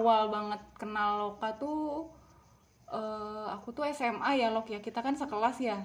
awal 0.00 0.32
banget 0.32 0.64
kenal 0.80 1.20
Loka 1.20 1.52
tuh 1.60 2.08
eh, 2.88 3.46
aku 3.52 3.76
tuh 3.76 3.84
SMA 3.92 4.40
ya 4.40 4.48
Lok 4.48 4.72
ya. 4.72 4.80
Kita 4.80 5.04
kan 5.04 5.12
sekelas 5.12 5.60
ya. 5.60 5.76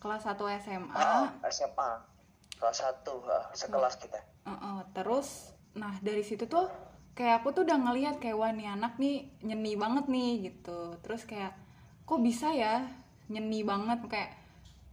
Kelas 0.00 0.24
1 0.24 0.40
SMA 0.64 0.96
Ah, 0.96 1.28
SMA 1.52 2.10
kelas 2.60 2.76
satu 2.76 3.24
ah, 3.24 3.48
sekelas 3.56 3.96
kita. 3.96 4.20
Heeh, 4.44 4.78
terus 4.92 5.56
nah 5.72 5.96
dari 6.04 6.20
situ 6.20 6.44
tuh 6.44 6.68
kayak 7.16 7.40
aku 7.40 7.56
tuh 7.56 7.62
udah 7.64 7.78
ngelihat 7.78 8.16
kayak 8.20 8.36
wah 8.36 8.52
nih 8.52 8.68
anak 8.68 9.00
nih 9.00 9.32
nyeni 9.40 9.76
banget 9.80 10.06
nih 10.12 10.30
gitu. 10.52 10.96
Terus 11.00 11.24
kayak 11.24 11.56
kok 12.04 12.20
bisa 12.20 12.52
ya 12.52 12.84
nyeni 13.32 13.64
banget? 13.64 14.04
Kayak 14.08 14.30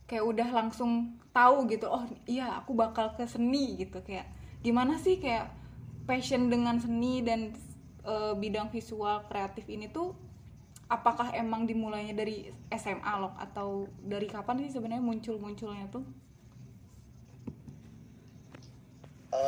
kayak 0.07 0.23
udah 0.23 0.47
langsung 0.55 1.19
tahu 1.35 1.67
gitu 1.67 1.91
oh 1.91 2.07
iya 2.23 2.63
aku 2.63 2.71
bakal 2.71 3.11
ke 3.19 3.27
seni 3.27 3.75
gitu. 3.75 3.99
Kayak 3.99 4.31
gimana 4.63 4.95
sih 4.95 5.19
kayak 5.19 5.51
passion 6.07 6.47
dengan 6.47 6.79
seni 6.79 7.19
dan 7.19 7.51
eh, 8.07 8.33
bidang 8.39 8.71
visual 8.71 9.27
kreatif 9.27 9.67
ini 9.67 9.91
tuh 9.91 10.15
apakah 10.87 11.35
emang 11.35 11.67
dimulainya 11.67 12.15
dari 12.15 12.47
SMA 12.71 13.13
loh 13.19 13.35
atau 13.35 13.91
dari 13.99 14.27
kapan 14.31 14.63
sih 14.63 14.71
sebenarnya 14.71 15.03
muncul-munculnya 15.03 15.91
tuh? 15.91 16.03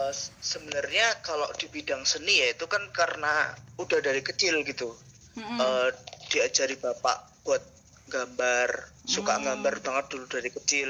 S- 0.10 0.36
sebenarnya 0.44 1.24
kalau 1.24 1.48
di 1.56 1.66
bidang 1.72 2.04
seni 2.04 2.44
ya 2.44 2.52
itu 2.54 2.66
kan 2.68 2.84
karena 2.92 3.56
udah 3.80 4.00
dari 4.04 4.20
kecil 4.20 4.62
gitu. 4.68 4.92
Mm-mm. 5.40 5.60
Eh, 5.62 5.90
diajari 6.30 6.76
bapak 6.76 7.18
buat 7.48 7.64
gambar 8.12 8.70
suka 9.06 9.40
gambar 9.42 9.80
banget 9.82 10.06
dulu 10.12 10.26
dari 10.28 10.50
kecil. 10.52 10.90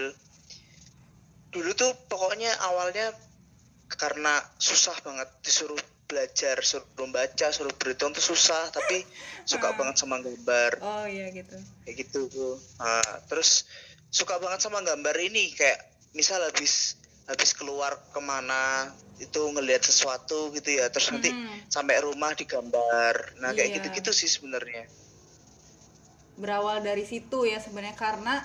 Dulu 1.53 1.69
tuh 1.77 1.91
pokoknya 2.09 2.51
awalnya 2.65 3.13
karena 3.89 4.39
susah 4.57 4.97
banget 5.05 5.29
disuruh 5.45 5.79
belajar 6.09 6.57
suruh 6.65 6.89
baca 7.13 7.47
suruh 7.53 7.69
berhitung 7.77 8.09
tuh 8.11 8.25
susah 8.25 8.73
tapi 8.73 9.05
suka 9.45 9.77
banget 9.77 9.95
sama 10.01 10.17
gambar. 10.17 10.81
Oh 10.81 11.05
iya 11.05 11.29
gitu. 11.29 11.53
Kayak 11.85 11.95
gitu 12.03 12.19
tuh 12.27 12.53
Nah, 12.81 13.05
terus 13.29 13.69
suka 14.09 14.41
banget 14.41 14.65
sama 14.65 14.81
gambar 14.81 15.13
ini 15.21 15.53
kayak 15.53 15.77
misal 16.17 16.41
habis 16.41 16.97
habis 17.29 17.53
keluar 17.53 17.93
ke 18.09 18.17
mana 18.17 18.89
itu 19.21 19.37
ngelihat 19.53 19.85
sesuatu 19.85 20.49
gitu 20.57 20.81
ya 20.81 20.89
terus 20.89 21.13
nanti 21.13 21.29
Mm-mm. 21.29 21.69
sampai 21.69 22.01
rumah 22.01 22.33
digambar. 22.33 23.37
Nah 23.37 23.53
kayak 23.53 23.69
Iya. 23.69 23.75
gitu-gitu 23.77 24.09
sih 24.09 24.25
sebenarnya. 24.25 24.89
Berawal 26.39 26.81
dari 26.81 27.05
situ 27.05 27.45
ya 27.45 27.61
sebenarnya 27.61 27.93
karena 27.93 28.41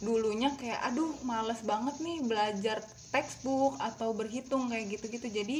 dulunya 0.00 0.50
kayak 0.56 0.80
aduh 0.88 1.12
males 1.22 1.60
banget 1.62 1.94
nih 2.00 2.24
belajar 2.24 2.80
textbook 3.12 3.76
atau 3.78 4.16
berhitung 4.16 4.72
kayak 4.72 4.96
gitu-gitu. 4.96 5.28
Jadi 5.28 5.58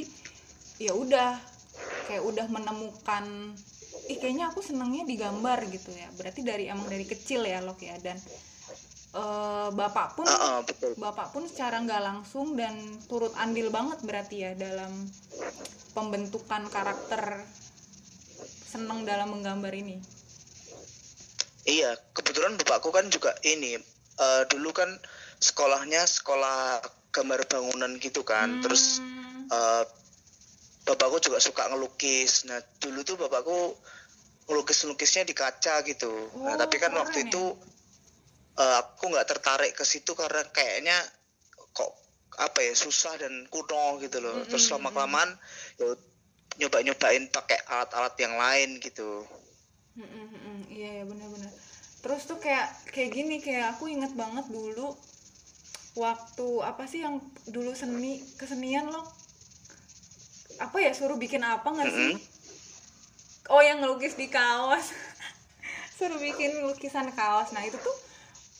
ya 0.81 0.93
udah 0.97 1.37
kayak 2.09 2.23
udah 2.23 2.45
menemukan 2.49 3.55
ih 4.11 4.17
kayaknya 4.19 4.51
aku 4.51 4.59
senengnya 4.59 5.07
digambar 5.07 5.63
gitu 5.71 5.93
ya. 5.93 6.09
Berarti 6.17 6.43
dari 6.43 6.67
emang 6.67 6.89
dari 6.91 7.07
kecil 7.07 7.45
ya 7.47 7.63
Lok 7.63 7.79
ya. 7.79 7.95
Dan 8.01 8.17
eh, 9.15 9.69
bapak 9.71 10.07
pun 10.19 10.27
ah, 10.27 10.59
betul. 10.65 10.97
bapak 10.99 11.31
pun 11.31 11.47
secara 11.47 11.79
nggak 11.79 12.03
langsung 12.03 12.57
dan 12.59 12.75
turut 13.07 13.31
andil 13.39 13.71
banget 13.71 14.01
berarti 14.03 14.43
ya 14.43 14.51
dalam 14.57 14.91
pembentukan 15.93 16.67
karakter 16.67 17.45
seneng 18.67 19.05
dalam 19.05 19.31
menggambar 19.31 19.71
ini. 19.71 20.01
Iya 21.63 21.95
kebetulan 22.11 22.59
bapakku 22.59 22.91
kan 22.91 23.07
juga 23.07 23.31
ini 23.47 23.79
eh, 24.19 24.43
dulu 24.51 24.75
kan 24.75 24.89
sekolahnya 25.39 26.03
sekolah 26.03 26.83
gambar 27.13 27.47
bangunan 27.47 27.95
gitu 28.03 28.25
kan. 28.25 28.59
Terus 28.59 28.99
Hmm. 28.99 29.85
Bapakku 30.83 31.17
juga 31.23 31.39
suka 31.39 31.71
ngelukis 31.71 32.47
nah 32.47 32.59
dulu 32.79 33.03
tuh 33.07 33.15
bapakku 33.15 33.75
ngelukis 34.51 34.83
ngelukisnya 34.83 35.23
di 35.23 35.35
kaca 35.35 35.83
gitu 35.87 36.11
nah 36.43 36.55
Oh, 36.55 36.59
tapi 36.59 36.75
kan 36.79 36.91
keren 36.91 37.01
waktu 37.03 37.17
ya. 37.23 37.25
itu 37.31 37.43
eh, 38.59 38.75
aku 38.83 39.03
nggak 39.11 39.27
tertarik 39.27 39.71
ke 39.73 39.83
situ 39.87 40.11
karena 40.13 40.43
kayaknya 40.51 40.97
kok 41.71 41.89
apa 42.37 42.65
ya 42.65 42.73
susah 42.73 43.15
dan 43.15 43.45
kuno 43.47 44.01
gitu 44.01 44.19
loh 44.19 44.43
terus 44.49 44.67
lama 44.73 44.89
kelamaan 44.89 45.31
ya 45.79 45.95
nyoba 46.59 46.85
nyobain 46.85 47.25
pakai 47.33 47.57
alat-alat 47.65 48.13
yang 48.21 48.37
lain 48.37 48.77
gitu. 48.77 49.25
Iya 50.69 51.01
ya 51.01 51.03
benar-benar. 51.05 51.49
Terus 52.03 52.21
tuh 52.29 52.37
kayak 52.37 52.93
kayak 52.93 53.09
gini 53.09 53.41
kayak 53.41 53.77
aku 53.77 53.89
inget 53.89 54.13
banget 54.13 54.45
dulu 54.49 54.93
waktu 55.97 56.47
apa 56.65 56.83
sih 56.89 57.05
yang 57.05 57.21
dulu 57.49 57.73
seni 57.77 58.21
kesenian 58.37 58.89
loh 58.89 59.05
apa 60.59 60.77
ya 60.81 60.91
suruh 60.93 61.17
bikin 61.17 61.41
apa 61.41 61.65
nggak 61.65 61.91
sih? 61.91 62.13
Oh 63.51 63.61
yang 63.61 63.81
ngelukis 63.83 64.15
di 64.15 64.27
kaos. 64.31 64.93
Suruh 65.97 66.17
bikin 66.17 66.63
lukisan 66.63 67.11
kaos. 67.13 67.51
Nah 67.51 67.63
itu 67.63 67.75
tuh 67.79 67.97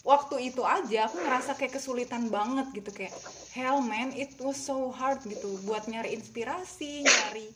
waktu 0.03 0.51
itu 0.51 0.61
aja 0.67 1.07
aku 1.07 1.17
ngerasa 1.23 1.55
kayak 1.55 1.79
kesulitan 1.79 2.27
banget 2.27 2.67
gitu 2.75 2.91
kayak 2.91 3.15
hell 3.55 3.79
man 3.79 4.11
it 4.13 4.35
was 4.43 4.59
so 4.59 4.91
hard 4.91 5.19
gitu. 5.23 5.55
Buat 5.63 5.87
nyari 5.87 6.15
inspirasi 6.15 7.03
nyari 7.07 7.47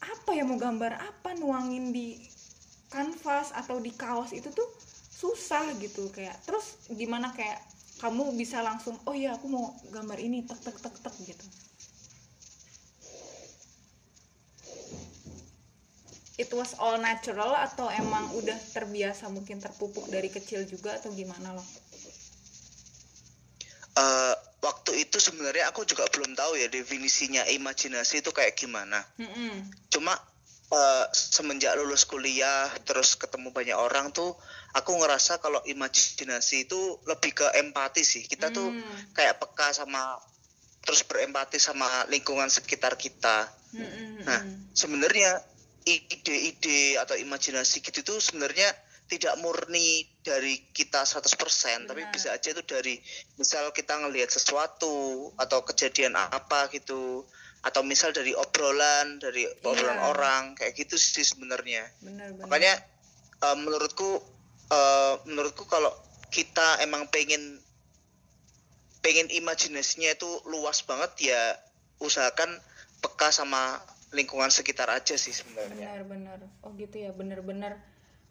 apa 0.00 0.32
ya 0.32 0.48
mau 0.48 0.56
gambar 0.56 0.96
apa 0.96 1.36
nuangin 1.36 1.92
di 1.92 2.16
kanvas 2.90 3.54
atau 3.54 3.78
di 3.78 3.92
kaos 3.94 4.34
itu 4.34 4.50
tuh 4.50 4.68
susah 5.14 5.76
gitu 5.78 6.10
kayak. 6.10 6.34
Terus 6.44 6.90
gimana 6.90 7.30
kayak 7.30 7.62
kamu 8.00 8.32
bisa 8.32 8.64
langsung 8.64 8.96
oh 9.04 9.12
iya 9.12 9.36
aku 9.36 9.46
mau 9.46 9.76
gambar 9.92 10.16
ini 10.16 10.48
tek 10.48 10.56
tek 10.64 10.76
tek 10.80 10.96
tek 11.04 11.14
gitu 11.20 11.44
it 16.40 16.48
was 16.56 16.72
all 16.80 16.96
natural 16.96 17.52
atau 17.52 17.92
emang 17.92 18.32
udah 18.32 18.56
terbiasa 18.72 19.28
mungkin 19.28 19.60
terpupuk 19.60 20.08
dari 20.08 20.32
kecil 20.32 20.64
juga 20.64 20.96
atau 20.96 21.12
gimana 21.12 21.52
loh 21.52 21.68
Eh, 23.90 24.34
waktu 24.62 25.02
itu 25.02 25.18
sebenarnya 25.18 25.66
aku 25.74 25.82
juga 25.82 26.06
belum 26.14 26.38
tahu 26.38 26.54
ya 26.56 26.70
definisinya 26.70 27.42
imajinasi 27.50 28.22
itu 28.22 28.30
kayak 28.30 28.54
gimana. 28.54 29.02
Mm-mm. 29.18 29.66
cuma 29.90 30.14
eh, 30.70 31.04
semenjak 31.10 31.74
lulus 31.74 32.06
kuliah 32.06 32.70
terus 32.86 33.18
ketemu 33.18 33.50
banyak 33.50 33.74
orang 33.74 34.14
tuh 34.14 34.30
aku 34.78 34.94
ngerasa 34.94 35.42
kalau 35.42 35.58
imajinasi 35.66 36.70
itu 36.70 37.02
lebih 37.04 37.34
ke 37.34 37.46
empati 37.58 38.06
sih. 38.06 38.22
Kita 38.22 38.54
tuh 38.54 38.70
Hmm. 38.70 38.96
kayak 39.10 39.42
peka 39.42 39.74
sama 39.74 40.16
terus 40.86 41.02
berempati 41.02 41.58
sama 41.58 42.06
lingkungan 42.06 42.46
sekitar 42.46 42.94
kita. 42.94 43.50
Mm-mm, 43.74 44.22
nah 44.22 44.40
sebenarnya 44.72 45.42
ide-ide 45.98 47.00
atau 47.00 47.18
imajinasi 47.18 47.82
gitu 47.82 48.04
tuh 48.06 48.18
sebenarnya 48.22 48.68
tidak 49.10 49.34
murni 49.42 50.06
dari 50.22 50.70
kita 50.70 51.02
100% 51.02 51.90
tapi 51.90 52.06
Benar. 52.06 52.14
bisa 52.14 52.30
aja 52.30 52.48
itu 52.54 52.62
dari 52.62 52.94
misal 53.34 53.74
kita 53.74 53.98
ngelihat 53.98 54.30
sesuatu 54.30 55.28
atau 55.34 55.66
kejadian 55.66 56.14
apa 56.14 56.70
gitu 56.70 57.26
atau 57.60 57.82
misal 57.82 58.14
dari 58.14 58.30
obrolan 58.32 59.18
dari 59.18 59.44
obrolan 59.66 59.98
Iya. 59.98 60.06
orang 60.14 60.42
kayak 60.54 60.78
gitu 60.78 60.94
sih 60.94 61.26
sebenarnya 61.26 61.84
benar 62.00 62.30
benar 62.38 62.46
makanya 62.46 62.74
eh, 63.42 63.56
menurutku 63.58 64.22
eh, 64.70 65.14
menurutku 65.26 65.66
kalau 65.66 65.90
kita 66.30 66.78
emang 66.86 67.10
pengen 67.10 67.58
pengen 69.02 69.26
imajinasinya 69.32 70.14
itu 70.14 70.30
luas 70.46 70.86
banget 70.86 71.34
ya 71.34 71.42
usahakan 71.98 72.62
peka 73.00 73.32
sama 73.34 73.80
lingkungan 74.10 74.50
sekitar 74.50 74.90
aja 74.90 75.14
sih 75.14 75.30
sebenarnya. 75.30 75.86
Benar-benar 75.86 76.38
oh 76.66 76.70
gitu 76.74 76.96
ya. 76.98 77.10
Benar-benar 77.14 77.78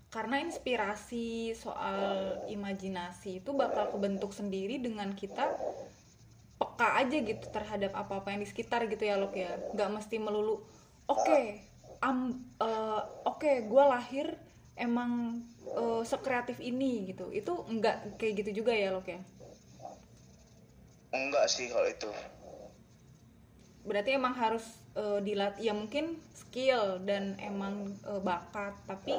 karena 0.09 0.41
inspirasi 0.41 1.53
soal 1.53 2.41
imajinasi 2.49 3.45
itu 3.45 3.51
bakal 3.53 3.93
kebentuk 3.93 4.33
sendiri 4.33 4.81
dengan 4.81 5.13
kita 5.13 5.53
peka 6.59 6.89
aja 6.99 7.17
gitu 7.21 7.45
terhadap 7.53 7.93
apa-apa 7.95 8.33
yang 8.35 8.41
di 8.43 8.49
sekitar 8.49 8.89
gitu 8.91 9.07
ya 9.07 9.15
Lok 9.15 9.37
ya. 9.37 9.55
Nggak 9.71 9.89
mesti 10.01 10.15
melulu 10.19 10.65
oke 11.07 11.39
am 12.03 12.35
eh, 12.59 13.01
oke 13.27 13.51
gue 13.69 13.83
lahir 13.85 14.27
emang 14.75 15.43
eh, 15.63 16.03
sekreatif 16.03 16.59
ini 16.59 17.15
gitu. 17.15 17.31
Itu 17.31 17.63
nggak 17.69 18.19
kayak 18.19 18.33
gitu 18.43 18.63
juga 18.65 18.75
ya 18.75 18.91
Lok 18.91 19.07
ya? 19.07 19.21
Enggak 21.09 21.45
sih 21.49 21.71
kalau 21.71 21.89
itu 21.89 22.09
berarti 23.87 24.15
emang 24.15 24.35
harus 24.35 24.65
eh, 24.95 25.19
dilatih 25.23 25.71
ya 25.71 25.73
mungkin 25.73 26.19
skill 26.35 26.99
dan 27.07 27.39
emang 27.39 27.95
eh, 28.03 28.21
bakat 28.21 28.75
tapi 28.85 29.15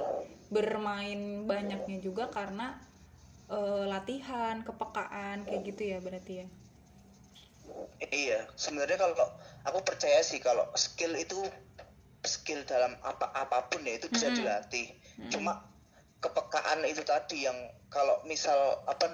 bermain 0.51 1.47
banyaknya 1.47 1.99
juga 2.03 2.29
karena 2.29 2.77
eh, 3.49 3.85
latihan 3.89 4.61
kepekaan 4.67 5.47
kayak 5.49 5.63
gitu 5.75 5.83
ya 5.97 5.99
berarti 6.03 6.45
ya? 6.45 6.49
Iya 8.01 8.49
sebenarnya 8.57 8.99
kalau 8.99 9.15
aku 9.69 9.79
percaya 9.87 10.21
sih 10.25 10.41
kalau 10.43 10.67
skill 10.75 11.15
itu 11.15 11.39
skill 12.25 12.61
dalam 12.67 12.97
apa 13.01 13.31
apa 13.33 13.71
pun 13.71 13.81
ya 13.87 13.97
itu 13.97 14.09
bisa 14.13 14.29
Mm-mm. 14.29 14.39
dilatih. 14.41 14.87
Cuma 15.33 15.53
kepekaan 16.21 16.85
itu 16.85 17.01
tadi 17.07 17.49
yang 17.49 17.57
kalau 17.89 18.21
misal 18.29 18.85
apa 18.85 19.09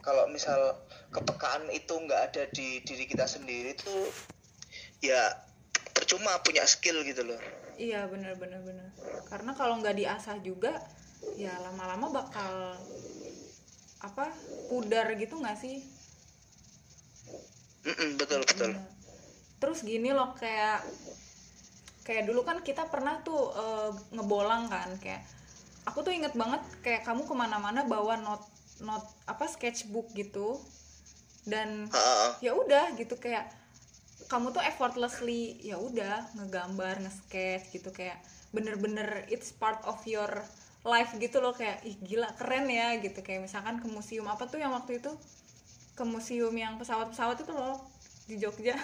kalau 0.00 0.28
misal 0.32 0.76
kepekaan 1.12 1.68
itu 1.72 1.92
nggak 1.92 2.32
ada 2.32 2.42
di 2.52 2.80
diri 2.84 3.04
kita 3.08 3.24
sendiri 3.28 3.76
itu 3.76 3.94
ya 5.00 5.32
percuma 5.96 6.40
punya 6.44 6.64
skill 6.68 7.00
gitu 7.04 7.24
loh. 7.24 7.40
Iya 7.80 8.04
bener 8.12 8.36
bener 8.36 8.60
bener 8.60 8.88
karena 9.30 9.56
kalau 9.56 9.80
nggak 9.80 9.96
diasah 9.96 10.36
juga 10.44 10.76
ya 11.36 11.52
lama-lama 11.64 12.12
bakal 12.12 12.76
apa 14.00 14.32
pudar 14.68 15.12
gitu 15.16 15.40
nggak 15.40 15.56
sih? 15.60 15.80
Mm-mm, 17.84 18.20
betul 18.20 18.44
betul. 18.44 18.76
Bener. 18.76 18.88
terus 19.60 19.84
gini 19.84 20.08
loh 20.08 20.32
kayak 20.40 20.80
kayak 22.00 22.24
dulu 22.24 22.48
kan 22.48 22.64
kita 22.64 22.88
pernah 22.88 23.20
tuh 23.20 23.52
eh, 23.52 23.92
ngebolang 24.16 24.72
kan 24.72 24.88
kayak 24.96 25.20
aku 25.84 26.00
tuh 26.00 26.12
inget 26.16 26.32
banget 26.32 26.60
kayak 26.80 27.04
kamu 27.04 27.28
ke 27.28 27.34
mana-mana 27.36 27.84
bawa 27.84 28.16
not 28.20 28.40
not 28.80 29.04
apa 29.28 29.44
sketchbook 29.48 30.12
gitu. 30.16 30.56
Dan 31.44 31.88
ya 32.44 32.52
udah 32.56 32.96
gitu 32.96 33.16
kayak 33.16 33.59
kamu 34.28 34.52
tuh 34.52 34.62
effortlessly 34.62 35.56
ya 35.62 35.80
udah 35.80 36.28
ngegambar 36.36 37.00
nge-sketch 37.00 37.72
gitu 37.72 37.88
kayak 37.94 38.20
bener-bener 38.50 39.24
it's 39.30 39.54
part 39.54 39.78
of 39.86 39.96
your 40.04 40.28
life 40.82 41.12
gitu 41.20 41.44
loh 41.44 41.52
kayak 41.52 41.84
ih 41.84 41.96
gila 42.00 42.28
keren 42.36 42.66
ya 42.68 42.96
gitu. 42.98 43.20
Kayak 43.20 43.46
misalkan 43.48 43.78
ke 43.80 43.86
museum 43.88 44.26
apa 44.26 44.48
tuh 44.48 44.60
yang 44.60 44.72
waktu 44.72 45.00
itu? 45.00 45.12
Ke 45.96 46.02
museum 46.08 46.52
yang 46.56 46.80
pesawat-pesawat 46.80 47.44
itu 47.44 47.52
loh 47.52 47.78
di 48.24 48.36
Jogja. 48.40 48.76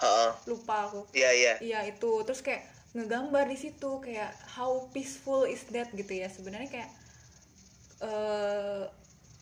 Ha-ha. 0.00 0.34
lupa 0.50 0.88
aku. 0.88 1.04
Iya 1.12 1.30
iya. 1.36 1.52
Iya 1.60 1.80
itu. 1.92 2.10
Terus 2.24 2.40
kayak 2.40 2.64
ngegambar 2.94 3.50
di 3.50 3.58
situ 3.58 3.90
kayak 4.00 4.32
how 4.56 4.88
peaceful 4.94 5.44
is 5.44 5.62
that? 5.70 5.92
gitu 5.92 6.12
ya. 6.12 6.28
Sebenarnya 6.32 6.70
kayak 6.72 6.90
eh 8.04 8.84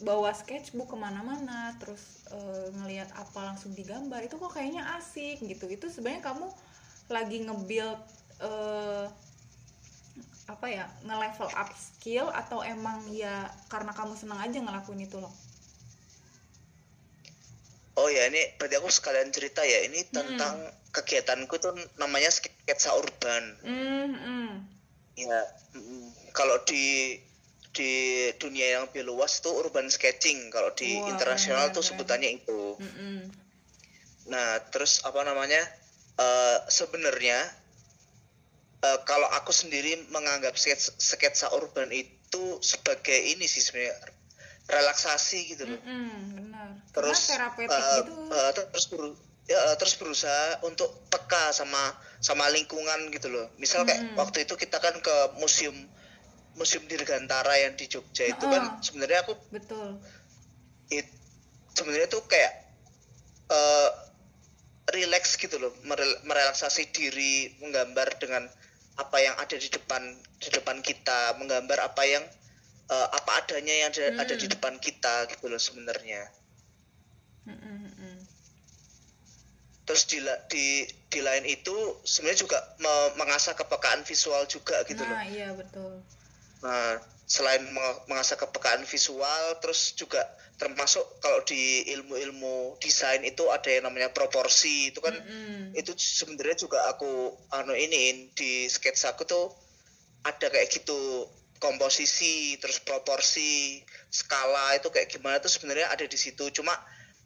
bawa 0.03 0.35
sketchbook 0.35 0.91
ke 0.91 0.97
mana-mana 0.99 1.73
terus 1.79 2.27
eh, 2.35 2.69
ngelihat 2.75 3.09
apa 3.15 3.55
langsung 3.55 3.73
digambar 3.73 4.23
itu 4.27 4.37
kok 4.37 4.53
kayaknya 4.53 4.83
asik 4.99 5.39
gitu. 5.43 5.71
Itu 5.71 5.89
sebenarnya 5.89 6.23
kamu 6.27 6.47
lagi 7.11 7.39
nge-build 7.47 8.01
eh, 8.43 9.07
apa 10.51 10.67
ya 10.69 10.85
nge-level 11.07 11.49
up 11.55 11.71
skill 11.79 12.29
atau 12.35 12.61
emang 12.67 13.07
ya 13.15 13.49
karena 13.71 13.95
kamu 13.95 14.19
senang 14.19 14.43
aja 14.43 14.59
ngelakuin 14.59 15.07
itu 15.07 15.23
loh? 15.23 15.33
Oh 17.97 18.09
ya 18.09 18.27
ini 18.27 18.57
berarti 18.57 18.77
aku 18.81 18.89
sekalian 18.89 19.31
cerita 19.31 19.63
ya. 19.63 19.85
Ini 19.85 20.09
tentang 20.11 20.65
kegiatanku 20.97 21.55
tuh 21.61 21.77
namanya 22.01 22.33
sketsa 22.33 22.93
urban. 22.97 23.45
Hmm, 23.63 24.13
hmm. 24.17 24.51
ya 25.13 25.45
mm, 25.77 26.33
kalau 26.33 26.57
di 26.65 27.21
di 27.73 27.93
dunia 28.37 28.77
yang 28.79 28.83
lebih 28.89 29.09
luas 29.09 29.41
tuh 29.41 29.53
urban 29.57 29.89
sketching 29.89 30.53
kalau 30.53 30.77
di 30.77 31.01
Wah, 31.01 31.09
internasional 31.09 31.73
keren, 31.73 31.77
tuh 31.77 31.85
sebutannya 31.85 32.31
itu 32.37 32.77
Mm-mm. 32.77 33.19
Nah, 34.29 34.61
terus 34.71 35.03
apa 35.03 35.25
namanya? 35.25 35.59
eh, 36.15 36.59
sebenarnya 36.69 37.39
eh, 38.85 38.99
kalau 39.09 39.29
aku 39.33 39.51
sendiri 39.51 40.07
menganggap 40.13 40.53
sketsa, 40.55 40.93
sketsa 41.01 41.49
urban 41.57 41.89
itu 41.91 42.61
sebagai 42.61 43.17
ini 43.17 43.49
sih 43.49 43.65
sebenarnya 43.65 43.97
relaksasi 44.69 45.57
gitu 45.57 45.65
loh. 45.67 45.81
Mm-mm, 45.81 46.37
benar 46.37 46.69
Terus 46.93 47.21
karena 47.33 47.51
terapeutik 47.57 47.73
eh, 47.73 48.01
gitu 48.05 48.13
eh, 48.37 48.51
terus 48.69 48.87
beru- 48.93 49.19
ya, 49.49 49.59
terus 49.81 49.95
berusaha 49.99 50.61
untuk 50.69 50.89
peka 51.09 51.51
sama 51.57 51.81
sama 52.21 52.47
lingkungan 52.53 53.09
gitu 53.11 53.33
loh. 53.33 53.49
Misal 53.59 53.83
kayak 53.89 54.15
waktu 54.15 54.45
itu 54.47 54.55
kita 54.55 54.79
kan 54.79 54.95
ke 55.01 55.17
museum 55.41 55.75
Museum 56.55 56.85
Dirgantara 56.85 57.55
yang 57.59 57.75
di 57.75 57.89
Jogja 57.89 58.29
itu 58.29 58.45
kan 58.45 58.63
Heeh. 58.63 58.83
sebenarnya 58.85 59.25
aku 59.25 59.35
betul 59.49 59.99
it 60.89 61.09
sebenarnya 61.73 62.09
tuh 62.09 62.23
kayak 62.27 62.53
eh 63.49 63.91
relax 64.93 65.39
gitu 65.39 65.57
loh 65.57 65.73
merel- 65.85 66.21
merelaksasi 66.27 66.91
diri 66.93 67.57
menggambar 67.63 68.19
dengan 68.19 68.45
apa 68.99 69.17
yang 69.19 69.33
ada 69.41 69.57
di 69.57 69.73
depan 69.73 70.03
di 70.37 70.49
depan 70.53 70.85
kita 70.85 71.41
menggambar 71.41 71.81
apa 71.81 72.03
yang 72.05 72.25
eh, 72.91 73.09
apa 73.09 73.31
adanya 73.41 73.73
yang 73.73 73.89
ada, 73.89 74.21
ada 74.21 74.35
di 74.37 74.45
Hmm. 74.45 74.53
depan 74.53 74.75
kita 74.77 75.31
gitu 75.33 75.49
loh 75.49 75.57
sebenarnya 75.57 76.29
Mm-mm, 77.49 77.77
mm-mm. 77.89 78.17
terus 79.83 80.05
di 80.07 80.21
di 80.53 80.67
di 81.09 81.21
lain 81.25 81.43
itu 81.43 81.75
sebenarnya 82.05 82.41
juga 82.45 82.59
me- 82.79 83.13
mengasah 83.19 83.57
kepekaan 83.57 84.05
visual 84.05 84.45
juga 84.47 84.85
gitu 84.85 85.03
loh 85.03 85.17
nah 85.17 85.27
iya 85.27 85.51
betul 85.57 86.05
Nah, 86.63 86.95
selain 87.27 87.63
meng- 87.67 88.01
mengasah 88.09 88.37
kepekaan 88.39 88.83
visual, 88.85 89.45
terus 89.63 89.95
juga 89.97 90.23
termasuk 90.61 91.03
kalau 91.19 91.43
di 91.43 91.63
ilmu-ilmu 91.91 92.79
desain 92.79 93.23
itu 93.27 93.51
ada 93.51 93.67
yang 93.67 93.85
namanya 93.89 94.11
proporsi. 94.15 94.91
Itu 94.91 95.01
kan 95.03 95.15
Mm-mm. 95.17 95.75
itu 95.75 95.91
sebenarnya 95.97 96.57
juga 96.61 96.79
aku 96.87 97.11
anu 97.51 97.75
ini 97.75 98.03
di 98.33 98.67
sketsa 98.69 99.15
aku 99.15 99.25
tuh 99.27 99.45
ada 100.23 100.47
kayak 100.49 100.71
gitu 100.71 101.27
komposisi, 101.59 102.59
terus 102.59 102.83
proporsi, 102.83 103.83
skala 104.11 104.75
itu 104.75 104.91
kayak 104.91 105.09
gimana 105.11 105.39
tuh 105.39 105.51
sebenarnya 105.51 105.91
ada 105.91 106.07
di 106.07 106.19
situ. 106.19 106.51
Cuma 106.51 106.75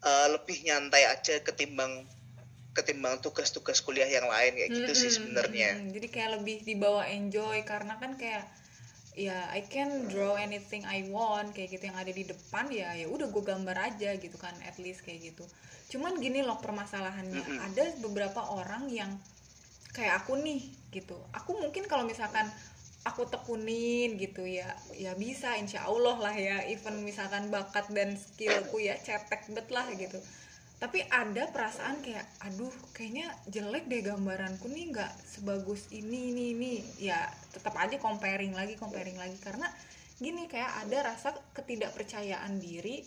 eh, 0.01 0.27
lebih 0.33 0.57
nyantai 0.65 1.03
aja 1.09 1.41
ketimbang 1.41 2.05
ketimbang 2.73 3.17
tugas-tugas 3.25 3.81
kuliah 3.81 4.05
yang 4.05 4.29
lain 4.29 4.53
kayak 4.53 4.69
gitu 4.69 4.91
sih 4.93 5.09
Mm-mm, 5.09 5.17
sebenarnya. 5.17 5.69
mm-mm. 5.73 5.93
jadi 5.97 6.07
kayak 6.13 6.29
lebih 6.37 6.57
dibawa 6.61 7.09
enjoy 7.09 7.57
karena 7.65 7.97
kan 7.97 8.13
kayak 8.21 8.45
ya 9.17 9.49
I 9.49 9.65
can 9.65 10.05
draw 10.05 10.37
anything 10.37 10.85
I 10.85 11.09
want 11.09 11.57
kayak 11.57 11.73
gitu 11.73 11.89
yang 11.89 11.97
ada 11.97 12.13
di 12.13 12.21
depan 12.21 12.69
ya 12.69 12.93
ya 12.93 13.09
udah 13.09 13.33
gue 13.33 13.43
gambar 13.43 13.73
aja 13.73 14.13
gitu 14.13 14.37
kan 14.37 14.53
at 14.61 14.77
least 14.77 15.01
kayak 15.01 15.33
gitu. 15.33 15.41
Cuman 15.89 16.21
gini 16.21 16.45
loh 16.45 16.61
permasalahannya 16.61 17.41
Mm-mm. 17.41 17.65
ada 17.65 17.83
beberapa 18.05 18.45
orang 18.53 18.85
yang 18.93 19.09
kayak 19.97 20.21
aku 20.21 20.37
nih 20.37 20.61
gitu. 20.93 21.17
Aku 21.33 21.57
mungkin 21.57 21.89
kalau 21.89 22.05
misalkan 22.05 22.45
aku 23.09 23.25
tekunin 23.25 24.19
gitu 24.21 24.43
ya 24.43 24.67
ya 24.93 25.15
bisa 25.15 25.55
insya 25.55 25.87
Allah 25.87 26.19
lah 26.19 26.35
ya 26.35 26.67
even 26.67 27.01
misalkan 27.07 27.47
bakat 27.47 27.87
dan 27.95 28.19
skillku 28.19 28.83
ya 28.83 28.99
cetek 28.99 29.47
bet 29.55 29.71
lah 29.71 29.87
gitu 29.95 30.19
tapi 30.77 31.01
ada 31.09 31.49
perasaan 31.49 32.05
kayak 32.05 32.21
aduh 32.45 32.69
kayaknya 32.93 33.33
jelek 33.49 33.89
deh 33.89 34.05
gambaranku 34.05 34.69
nih 34.69 34.93
nggak 34.93 35.09
sebagus 35.25 35.89
ini 35.89 36.29
ini 36.29 36.53
ini. 36.53 36.73
Ya 37.01 37.17
tetap 37.49 37.73
aja 37.81 37.97
comparing 37.97 38.53
lagi 38.53 38.77
comparing 38.77 39.17
lagi. 39.17 39.41
Karena 39.41 39.65
gini 40.21 40.45
kayak 40.45 40.85
ada 40.85 41.13
rasa 41.13 41.33
ketidakpercayaan 41.57 42.61
diri 42.61 43.01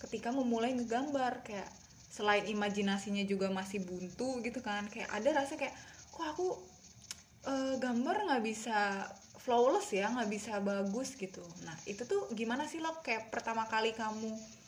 ketika 0.00 0.32
memulai 0.32 0.72
ngegambar. 0.72 1.44
Kayak 1.44 1.68
selain 2.08 2.48
imajinasinya 2.48 3.28
juga 3.28 3.52
masih 3.52 3.84
buntu 3.84 4.40
gitu 4.40 4.64
kan 4.64 4.88
kayak 4.88 5.12
ada 5.12 5.44
rasa 5.44 5.60
kayak 5.60 5.76
kok 6.10 6.24
aku 6.24 6.56
eh, 7.52 7.74
gambar 7.76 8.32
nggak 8.32 8.42
bisa 8.48 9.04
flawless 9.40 9.92
ya 9.92 10.08
nggak 10.08 10.30
bisa 10.32 10.56
bagus 10.64 11.20
gitu. 11.20 11.44
Nah 11.68 11.76
itu 11.84 12.08
tuh 12.08 12.32
gimana 12.32 12.64
sih 12.64 12.80
lo 12.80 12.96
kayak 13.04 13.28
pertama 13.28 13.68
kali 13.68 13.92
kamu 13.92 14.59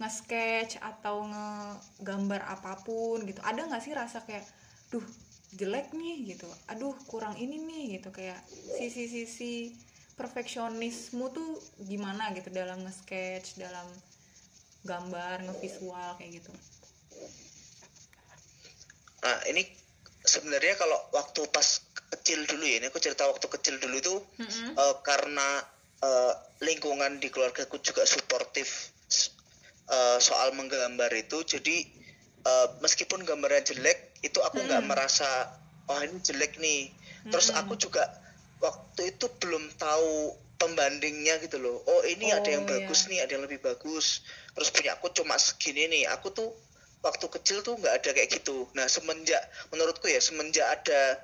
nge-sketch 0.00 0.80
atau 0.80 1.28
ngegambar 1.28 2.40
apa 2.48 2.80
pun 2.80 3.20
gitu. 3.28 3.38
Ada 3.44 3.68
nggak 3.68 3.82
sih 3.84 3.92
rasa 3.92 4.24
kayak 4.24 4.42
duh 4.88 5.04
jelek 5.54 5.92
nih 5.92 6.34
gitu. 6.34 6.48
Aduh 6.72 6.96
kurang 7.04 7.36
ini 7.36 7.60
nih 7.60 8.00
gitu. 8.00 8.08
Kayak 8.08 8.40
sisi-sisi 8.80 9.76
perfeksionismu 10.16 11.32
tuh 11.32 11.60
gimana 11.84 12.32
gitu 12.32 12.48
dalam 12.48 12.80
nge-sketch 12.84 13.60
dalam 13.60 13.84
gambar 14.88 15.44
ngevisual 15.44 16.16
kayak 16.16 16.40
gitu? 16.40 16.52
Nah, 19.20 19.36
ini 19.52 19.68
sebenarnya 20.24 20.80
kalau 20.80 20.96
waktu 21.12 21.44
pas 21.52 21.84
kecil 22.16 22.48
dulu 22.48 22.64
ya, 22.64 22.80
ini 22.80 22.88
aku 22.88 22.96
cerita 22.96 23.28
waktu 23.28 23.46
kecil 23.52 23.76
dulu 23.76 23.96
itu 24.00 24.16
Mm-mm. 24.40 24.72
eh, 24.80 24.96
karena 25.04 25.60
eh, 26.00 26.34
lingkungan 26.64 27.20
di 27.20 27.28
keluargaku 27.28 27.80
juga 27.84 28.08
suportif 28.08 28.96
eh, 29.90 30.18
soal 30.22 30.54
menggambar 30.54 31.10
itu, 31.14 31.38
jadi 31.44 31.76
eh, 32.46 32.68
meskipun 32.80 33.26
gambarnya 33.26 33.74
jelek, 33.74 34.16
itu 34.22 34.38
aku 34.40 34.64
nggak 34.64 34.84
Mm. 34.84 34.88
merasa 34.88 35.28
oh 35.90 36.00
ini 36.00 36.18
jelek 36.22 36.56
nih. 36.62 36.94
Terus 37.28 37.50
Mm-mm. 37.52 37.60
aku 37.60 37.74
juga 37.76 38.04
waktu 38.60 39.16
itu 39.16 39.26
belum 39.40 39.74
tahu 39.76 40.36
pembandingnya 40.60 41.40
gitu 41.40 41.56
loh. 41.60 41.80
Oh 41.88 42.00
ini 42.04 42.32
ada 42.32 42.48
yang 42.52 42.64
Oh, 42.64 42.68
bagus 42.68 43.08
iya. 43.08 43.08
nih, 43.10 43.18
ada 43.24 43.32
yang 43.36 43.44
lebih 43.48 43.60
bagus. 43.64 44.20
Terus 44.52 44.68
punya 44.72 44.96
aku 44.96 45.08
cuma 45.12 45.36
segini 45.40 45.88
nih. 45.88 46.04
Aku 46.16 46.32
tuh 46.32 46.52
waktu 47.00 47.26
kecil 47.32 47.64
tuh 47.64 47.80
nggak 47.80 47.94
ada 48.04 48.10
kayak 48.12 48.28
gitu. 48.40 48.68
Nah 48.76 48.84
semenjak 48.88 49.40
menurutku 49.72 50.06
ya 50.08 50.20
semenjak 50.20 50.68
ada 50.68 51.16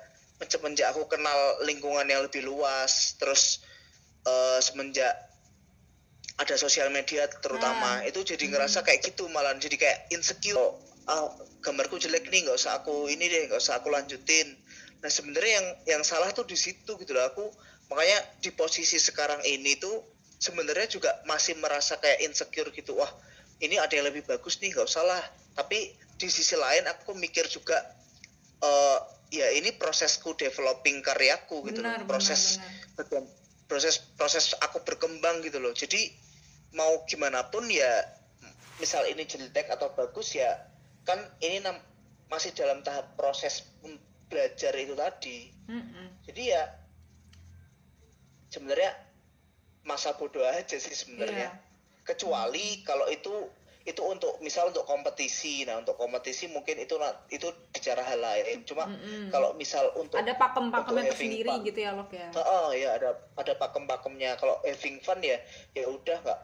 semenjak 0.49 0.93
aku 0.93 1.05
kenal 1.09 1.37
lingkungan 1.65 2.05
yang 2.09 2.25
lebih 2.25 2.45
luas, 2.45 3.17
terus 3.21 3.61
eh, 4.25 4.59
semenjak 4.61 5.13
ada 6.37 6.55
sosial 6.55 6.93
media 6.93 7.25
terutama. 7.41 8.01
Ah. 8.01 8.05
itu 8.05 8.21
jadi 8.21 8.45
ngerasa 8.45 8.85
kayak 8.85 9.01
gitu 9.01 9.25
malah 9.33 9.57
jadi 9.57 9.73
kayak 9.77 9.99
insecure. 10.13 10.57
Oh, 10.57 10.77
ah, 11.09 11.27
gambarku 11.65 11.97
jelek 11.97 12.29
nih 12.29 12.45
nggak 12.45 12.57
usah 12.57 12.83
aku 12.83 13.09
ini 13.09 13.25
deh 13.25 13.49
nggak 13.49 13.57
usah 13.57 13.81
aku 13.81 13.89
lanjutin. 13.89 14.53
Nah 15.01 15.09
sebenarnya 15.09 15.53
yang 15.61 15.67
yang 15.97 16.03
salah 16.05 16.29
tuh 16.33 16.45
di 16.45 16.53
situ 16.53 16.93
gitu 16.97 17.11
loh. 17.17 17.25
Aku 17.33 17.45
makanya 17.89 18.21
di 18.43 18.53
posisi 18.53 19.01
sekarang 19.01 19.41
ini 19.49 19.81
tuh 19.81 20.03
sebenarnya 20.37 20.85
juga 20.85 21.09
masih 21.25 21.57
merasa 21.57 21.97
kayak 21.97 22.21
insecure 22.21 22.69
gitu. 22.69 22.93
Wah 22.93 23.09
ini 23.57 23.81
ada 23.81 23.97
yang 23.97 24.05
lebih 24.05 24.21
bagus 24.29 24.61
nih 24.61 24.69
nggak 24.77 24.85
usah 24.85 25.01
lah. 25.01 25.23
Tapi 25.57 25.95
di 26.17 26.27
sisi 26.29 26.53
lain 26.53 26.85
aku 26.85 27.17
mikir 27.17 27.49
juga 27.49 27.77
eh 28.61 28.99
ya 29.27 29.47
ini 29.57 29.75
prosesku 29.75 30.37
developing 30.39 31.03
karyaku 31.03 31.67
gitu 31.67 31.83
Benar, 31.83 32.03
loh 32.03 32.07
proses 32.07 32.63
benar, 32.95 33.27
proses 33.67 33.99
proses 34.15 34.55
aku 34.63 34.85
berkembang 34.85 35.43
gitu 35.43 35.57
loh. 35.59 35.75
Jadi 35.75 36.26
mau 36.71 37.03
gimana 37.05 37.47
pun 37.47 37.63
ya 37.67 38.03
misal 38.77 39.05
ini 39.05 39.23
jelek 39.23 39.67
atau 39.67 39.91
bagus 39.91 40.33
ya 40.33 40.67
kan 41.03 41.17
ini 41.39 41.59
nam- 41.59 41.81
masih 42.27 42.51
dalam 42.51 42.81
tahap 42.81 43.15
proses 43.15 43.63
belajar 44.27 44.75
itu 44.75 44.91
tadi 44.93 45.49
Mm-mm. 45.65 46.19
jadi 46.27 46.43
ya 46.45 46.63
sebenarnya 48.47 48.91
masa 49.83 50.11
bodoh 50.13 50.43
aja 50.43 50.75
sih 50.75 50.91
sebenarnya 50.91 51.47
Iya. 51.47 52.03
kecuali 52.03 52.83
kalau 52.83 53.07
itu 53.07 53.31
itu 53.87 54.03
untuk 54.03 54.35
misal 54.43 54.67
untuk 54.67 54.83
kompetisi 54.83 55.63
nah 55.63 55.79
untuk 55.79 55.95
kompetisi 55.95 56.51
mungkin 56.51 56.75
itu 56.75 56.99
itu 57.29 57.47
bicara 57.71 58.03
hal 58.03 58.19
lain 58.19 58.67
cuma 58.67 58.83
Mm-mm. 58.83 59.31
kalau 59.31 59.55
misal 59.55 59.95
untuk 59.95 60.19
ada 60.19 60.35
pakem-pakemnya 60.35 61.07
tersendiri 61.07 61.47
fun. 61.49 61.63
gitu 61.63 61.79
ya 61.79 61.91
Lok 61.95 62.11
ya 62.11 62.27
Oh, 62.35 62.75
ya 62.75 62.89
ada 62.93 63.09
ada 63.33 63.53
pakem-pakemnya. 63.55 64.35
Kalau 64.35 64.59
having 64.61 64.99
fun 64.99 65.23
ya 65.23 65.39
ya 65.71 65.87
udah 65.87 66.19
nggak 66.19 66.39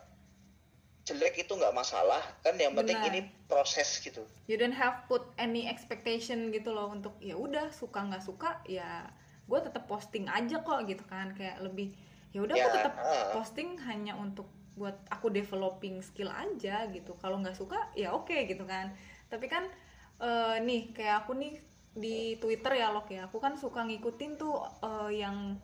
jelek 1.04 1.44
itu 1.44 1.52
nggak 1.52 1.76
masalah 1.76 2.24
kan 2.40 2.56
yang 2.56 2.72
penting 2.72 2.96
Benar. 2.96 3.12
ini 3.12 3.22
proses 3.52 4.00
gitu. 4.00 4.24
you 4.48 4.56
don't 4.56 4.76
have 4.76 5.04
put 5.12 5.28
any 5.36 5.68
expectation 5.68 6.48
gitu 6.56 6.72
loh 6.72 6.96
untuk 6.96 7.12
ya 7.20 7.36
udah 7.36 7.68
suka 7.76 8.08
nggak 8.08 8.24
suka 8.24 8.64
ya 8.64 9.12
gue 9.44 9.60
tetap 9.60 9.84
posting 9.92 10.32
aja 10.32 10.64
kok 10.64 10.88
gitu 10.88 11.04
kan 11.12 11.36
kayak 11.36 11.60
lebih 11.60 11.92
ya 12.32 12.40
udah 12.42 12.56
Ya, 12.56 12.72
aku 12.72 12.76
tetap 12.80 12.96
ah. 12.98 13.36
posting 13.36 13.76
hanya 13.84 14.16
untuk 14.16 14.48
buat 14.74 14.98
aku 15.12 15.30
developing 15.30 16.02
skill 16.02 16.34
aja 16.34 16.90
gitu 16.90 17.14
kalau 17.22 17.38
nggak 17.44 17.54
suka 17.54 17.78
ya 17.94 18.10
oke 18.16 18.34
gitu 18.34 18.66
kan 18.66 18.90
tapi 19.30 19.46
kan 19.46 19.70
eh, 20.18 20.58
nih 20.64 20.96
kayak 20.96 21.28
aku 21.28 21.38
nih 21.38 21.60
di 21.94 22.42
Twitter 22.42 22.74
ya 22.82 22.90
Lok 22.90 23.14
ya 23.14 23.30
aku 23.30 23.38
kan 23.38 23.54
suka 23.54 23.86
ngikutin 23.86 24.40
tuh 24.40 24.66
eh, 24.82 25.22
yang 25.22 25.62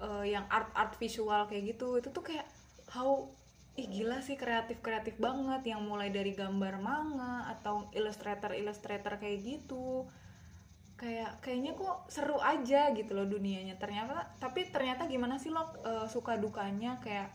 eh, 0.00 0.24
yang 0.32 0.48
art 0.48 0.72
art 0.72 0.96
visual 0.96 1.44
kayak 1.44 1.76
gitu 1.76 2.00
itu 2.00 2.08
tuh 2.08 2.24
kayak 2.24 2.48
how 2.88 3.28
ih 3.76 3.86
gila 3.92 4.24
sih 4.24 4.40
kreatif 4.40 4.80
kreatif 4.80 5.20
banget 5.20 5.76
yang 5.76 5.84
mulai 5.84 6.08
dari 6.08 6.32
gambar 6.32 6.80
manga 6.80 7.44
atau 7.52 7.92
ilustrator 7.92 8.56
ilustrator 8.56 9.20
kayak 9.20 9.38
gitu. 9.44 10.08
Kayak 10.96 11.44
kayaknya 11.44 11.76
kok 11.76 12.08
seru 12.08 12.40
aja 12.40 12.88
gitu 12.96 13.12
loh 13.12 13.28
dunianya. 13.28 13.76
Ternyata 13.76 14.32
tapi 14.40 14.64
ternyata 14.72 15.04
gimana 15.04 15.36
sih 15.36 15.52
lo 15.52 15.76
eh, 15.84 16.08
suka 16.08 16.40
dukanya 16.40 16.96
kayak 17.04 17.28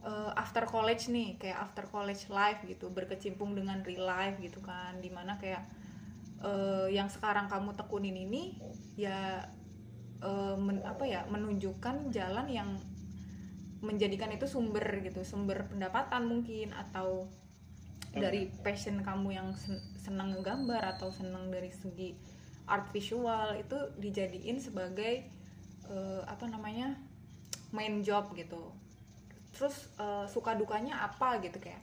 eh, 0.00 0.32
after 0.32 0.64
college 0.64 1.12
nih 1.12 1.36
kayak 1.36 1.60
after 1.60 1.84
college 1.92 2.24
life 2.32 2.64
gitu 2.64 2.88
berkecimpung 2.88 3.52
dengan 3.52 3.84
real 3.84 4.08
life 4.08 4.40
gitu 4.40 4.64
kan. 4.64 4.96
Di 5.04 5.12
mana 5.12 5.36
kayak 5.36 5.60
eh, 6.40 6.88
yang 6.88 7.12
sekarang 7.12 7.52
kamu 7.52 7.76
tekunin 7.76 8.16
ini 8.16 8.56
ya 8.96 9.44
eh, 10.24 10.56
men- 10.56 10.88
apa 10.88 11.04
ya 11.04 11.28
menunjukkan 11.28 12.08
jalan 12.16 12.48
yang 12.48 12.80
menjadikan 13.80 14.28
itu 14.32 14.44
sumber 14.44 14.84
gitu 15.00 15.24
sumber 15.24 15.64
pendapatan 15.72 16.28
mungkin 16.28 16.76
atau 16.76 17.28
dari 18.10 18.50
passion 18.66 19.00
kamu 19.06 19.38
yang 19.38 19.48
sen- 19.54 19.82
senang 19.94 20.34
ngegambar 20.34 20.82
atau 20.98 21.14
senang 21.14 21.46
dari 21.48 21.70
segi 21.70 22.12
art 22.66 22.90
visual 22.90 23.54
itu 23.54 23.78
dijadiin 23.98 24.58
sebagai 24.58 25.26
eh, 25.86 26.22
apa 26.26 26.46
namanya 26.50 26.98
main 27.70 28.02
job 28.02 28.34
gitu. 28.34 28.74
Terus 29.54 29.90
eh, 29.98 30.26
suka 30.26 30.58
dukanya 30.58 31.06
apa 31.06 31.38
gitu 31.42 31.62
kayak 31.62 31.82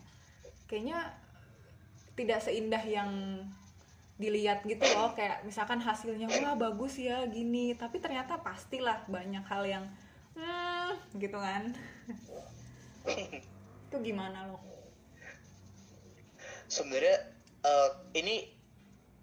kayaknya 0.68 1.16
tidak 2.20 2.44
seindah 2.44 2.84
yang 2.84 3.12
dilihat 4.18 4.66
gitu 4.66 4.82
loh 4.98 5.14
kayak 5.14 5.46
misalkan 5.46 5.78
hasilnya 5.78 6.28
wah 6.44 6.60
bagus 6.60 7.00
ya 7.00 7.24
gini. 7.32 7.72
Tapi 7.72 8.04
ternyata 8.04 8.36
pastilah 8.44 9.08
banyak 9.08 9.44
hal 9.48 9.64
yang 9.64 9.86
hmm, 10.36 10.67
gitu 11.18 11.38
kan 11.38 11.74
itu 13.88 13.98
gimana 14.04 14.52
loh 14.52 14.62
Sebenarnya 16.68 17.18
eh, 17.64 17.90
ini 18.20 18.36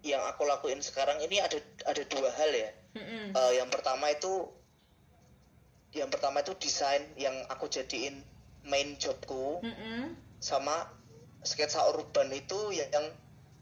yang 0.01 0.21
aku 0.25 0.45
lakuin 0.45 0.81
sekarang 0.81 1.21
ini 1.21 1.41
ada 1.41 1.61
ada 1.85 2.03
dua 2.09 2.29
hal 2.33 2.51
ya. 2.53 2.71
Mm-mm. 2.97 3.33
Eh, 3.37 3.51
yang 3.61 3.69
pertama 3.69 4.09
itu 4.09 4.49
yang 5.95 6.09
pertama 6.11 6.43
itu 6.43 6.57
desain 6.57 7.05
yang 7.15 7.33
aku 7.47 7.69
jadiin 7.69 8.19
main 8.65 8.97
jobku 8.97 9.61
Mm-mm. 9.61 10.17
sama 10.41 10.89
sketsa 11.45 11.85
urban 11.93 12.33
itu 12.33 12.73
yang 12.73 13.05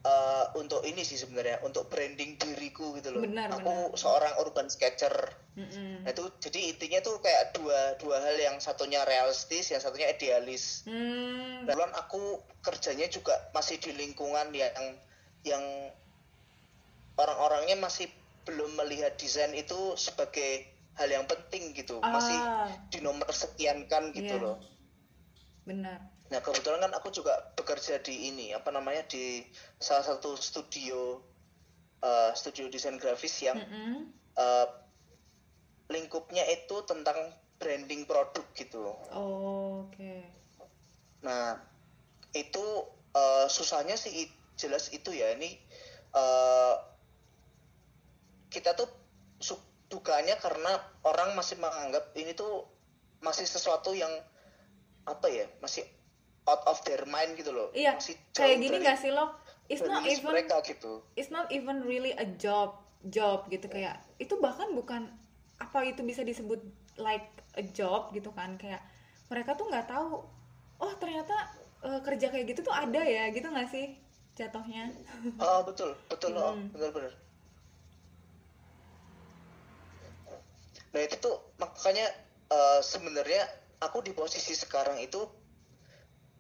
eh, 0.03 0.45
untuk 0.59 0.83
ini 0.83 1.01
sih 1.01 1.15
sebenarnya 1.15 1.63
untuk 1.63 1.87
branding 1.87 2.35
diriku 2.35 2.91
gitu 2.99 3.15
loh. 3.15 3.23
Benar, 3.23 3.47
aku 3.55 3.63
benar. 3.91 3.97
seorang 3.97 4.33
urban 4.43 4.67
sketcher. 4.67 5.15
Mm-mm. 5.53 6.03
Nah, 6.03 6.11
itu 6.11 6.27
jadi 6.43 6.75
intinya 6.75 6.99
tuh 6.99 7.21
kayak 7.21 7.53
dua 7.55 7.95
dua 8.01 8.19
hal 8.19 8.35
yang 8.35 8.57
satunya 8.59 9.05
realistis, 9.07 9.71
yang 9.71 9.79
satunya 9.79 10.09
idealis. 10.11 10.83
Hmm, 10.83 11.63
Kebetulan 11.63 11.93
aku 11.95 12.41
kerjanya 12.59 13.07
juga 13.07 13.33
masih 13.53 13.79
di 13.79 13.93
lingkungan 13.93 14.51
yang 14.51 14.73
yang 15.45 15.63
orang-orangnya 17.15 17.77
masih 17.77 18.09
belum 18.43 18.75
melihat 18.75 19.15
desain 19.15 19.53
itu 19.55 19.95
sebagai 19.95 20.67
hal 20.99 21.09
yang 21.09 21.25
penting 21.25 21.73
gitu, 21.73 21.97
masih 22.03 22.37
ah, 22.37 22.69
di 22.91 22.99
nomor 23.01 23.29
sekian 23.31 23.87
kan 23.87 24.11
gitu 24.13 24.35
Iya. 24.35 24.43
loh. 24.43 24.57
benar. 25.63 26.12
Nah 26.31 26.39
kebetulan 26.39 26.79
kan 26.87 26.93
aku 26.95 27.11
juga 27.11 27.33
bekerja 27.57 27.99
di 27.99 28.31
ini 28.31 28.55
apa 28.55 28.71
namanya 28.71 29.03
di 29.09 29.43
salah 29.79 30.05
satu 30.05 30.37
studio 30.39 31.19
eh, 32.03 32.31
studio 32.35 32.71
desain 32.71 32.95
grafis 32.99 33.43
yang 33.43 33.59
Mm-mm. 33.59 34.11
eh, 34.37 34.67
lingkupnya 35.91 36.47
itu 36.49 36.79
tentang 36.87 37.35
branding 37.59 38.03
produk 38.07 38.45
gitu. 38.55 38.91
Oh, 39.13 39.87
Oke. 39.87 40.23
Nah, 41.23 41.59
itu 42.35 42.65
eh, 43.15 43.45
susahnya 43.47 43.95
sih 43.95 44.27
jelas 44.59 44.91
itu 44.91 45.11
ya. 45.11 45.35
Ini 45.37 45.49
eh, 46.15 46.75
kita 48.51 48.75
tuh 48.77 48.89
dukanya 49.93 50.33
karena 50.41 50.81
orang 51.05 51.37
masih 51.37 51.61
menganggap 51.61 52.17
ini 52.17 52.33
tuh 52.33 52.65
masih 53.21 53.45
sesuatu 53.45 53.93
yang 53.93 54.09
apa 55.05 55.29
ya, 55.29 55.45
masih 55.61 55.85
out 56.43 56.61
of 56.67 56.77
their 56.83 57.03
mind 57.05 57.35
gitu 57.35 57.51
loh. 57.51 57.71
Iya, 57.71 57.95
masih 57.95 58.15
kayak 58.31 58.57
gini 58.59 58.77
dari- 58.79 58.85
gak 58.85 58.99
sih 58.99 59.11
lo? 59.11 59.25
It's 59.65 59.79
not 59.79 60.03
even 60.03 60.27
mereka 60.27 60.59
gitu. 60.61 60.91
it's 61.15 61.31
not 61.31 61.47
even 61.49 61.87
really 61.87 62.11
a 62.13 62.27
job 62.35 62.75
job 63.03 63.47
gitu 63.47 63.67
kayak 63.67 63.95
itu 64.15 64.35
bahkan 64.39 64.71
bukan 64.71 65.07
apa 65.55 65.79
itu 65.83 66.03
bisa 66.03 66.19
disebut 66.21 66.59
like 66.95 67.23
a 67.55 67.63
job 67.71 68.11
gitu 68.11 68.31
kan 68.31 68.59
kayak 68.59 68.83
mereka 69.27 69.55
tuh 69.55 69.67
nggak 69.67 69.87
tahu 69.87 70.19
oh 70.77 70.93
ternyata 70.99 71.31
eh, 71.81 71.99
kerja 71.99 72.27
kayak 72.27 72.45
gitu 72.47 72.63
tuh 72.63 72.75
ada 72.75 72.99
ya 72.99 73.31
gitu 73.31 73.47
nggak 73.47 73.67
sih 73.67 73.95
jatuhnya 74.35 74.91
Oh, 75.39 75.63
betul, 75.63 75.95
betul 76.07 76.35
loh, 76.35 76.55
Hmm. 76.55 76.71
benar-benar. 76.71 77.13
Nah 80.93 81.01
itu 81.01 81.15
tuh 81.17 81.35
makanya 81.57 82.05
eh, 82.49 82.79
sebenarnya 82.81 83.41
aku 83.79 83.99
di 83.99 84.11
posisi 84.11 84.53
sekarang 84.53 84.99
itu 84.99 85.23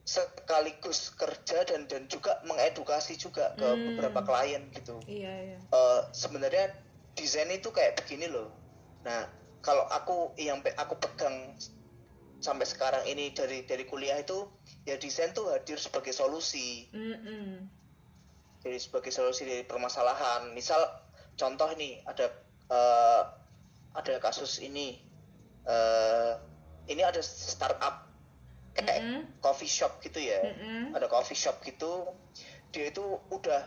sekaligus 0.03 1.15
kerja 1.15 1.63
dan 1.63 1.87
dan 1.87 2.11
juga 2.11 2.35
mengedukasi 2.43 3.15
juga 3.15 3.55
ke 3.55 3.63
Hmm. 3.63 3.95
beberapa 3.95 4.19
klien 4.27 4.67
gitu. 4.75 4.99
iya 5.07 5.31
iya 5.55 5.59
Eh, 5.73 6.01
sebenarnya 6.11 6.69
desain 7.15 7.49
itu 7.49 7.71
kayak 7.71 7.97
begini 8.03 8.27
loh. 8.27 8.51
Nah 9.07 9.25
kalau 9.63 9.87
aku 9.89 10.35
yang 10.37 10.59
aku 10.75 10.99
pegang 10.99 11.55
sampai 12.43 12.67
sekarang 12.67 13.07
ini 13.07 13.31
dari 13.31 13.63
dari 13.63 13.87
kuliah 13.87 14.19
itu 14.19 14.43
ya 14.83 14.99
desain 14.99 15.31
tuh 15.31 15.47
hadir 15.55 15.79
sebagai 15.79 16.11
solusi 16.11 16.91
Mm-mm. 16.91 17.71
jadi 18.59 18.75
sebagai 18.75 19.15
solusi 19.15 19.47
dari 19.47 19.63
permasalahan 19.63 20.51
misal 20.51 20.83
contoh 21.39 21.71
nih 21.79 22.03
ada 22.03 22.27
eh, 22.67 23.21
ada 23.95 24.13
kasus 24.19 24.59
ini 24.59 24.99
eh, 25.63 26.31
ini 26.91 26.99
ada 26.99 27.23
startup 27.23 28.02
kayak 28.73 28.99
Mm-mm. 29.01 29.21
coffee 29.39 29.69
shop 29.69 30.01
gitu 30.01 30.19
ya. 30.19 30.41
Mm-mm. 30.41 30.97
ada 30.97 31.05
coffee 31.05 31.37
shop 31.37 31.61
gitu. 31.61 32.09
Dia 32.73 32.89
itu 32.89 33.03
udah 33.29 33.61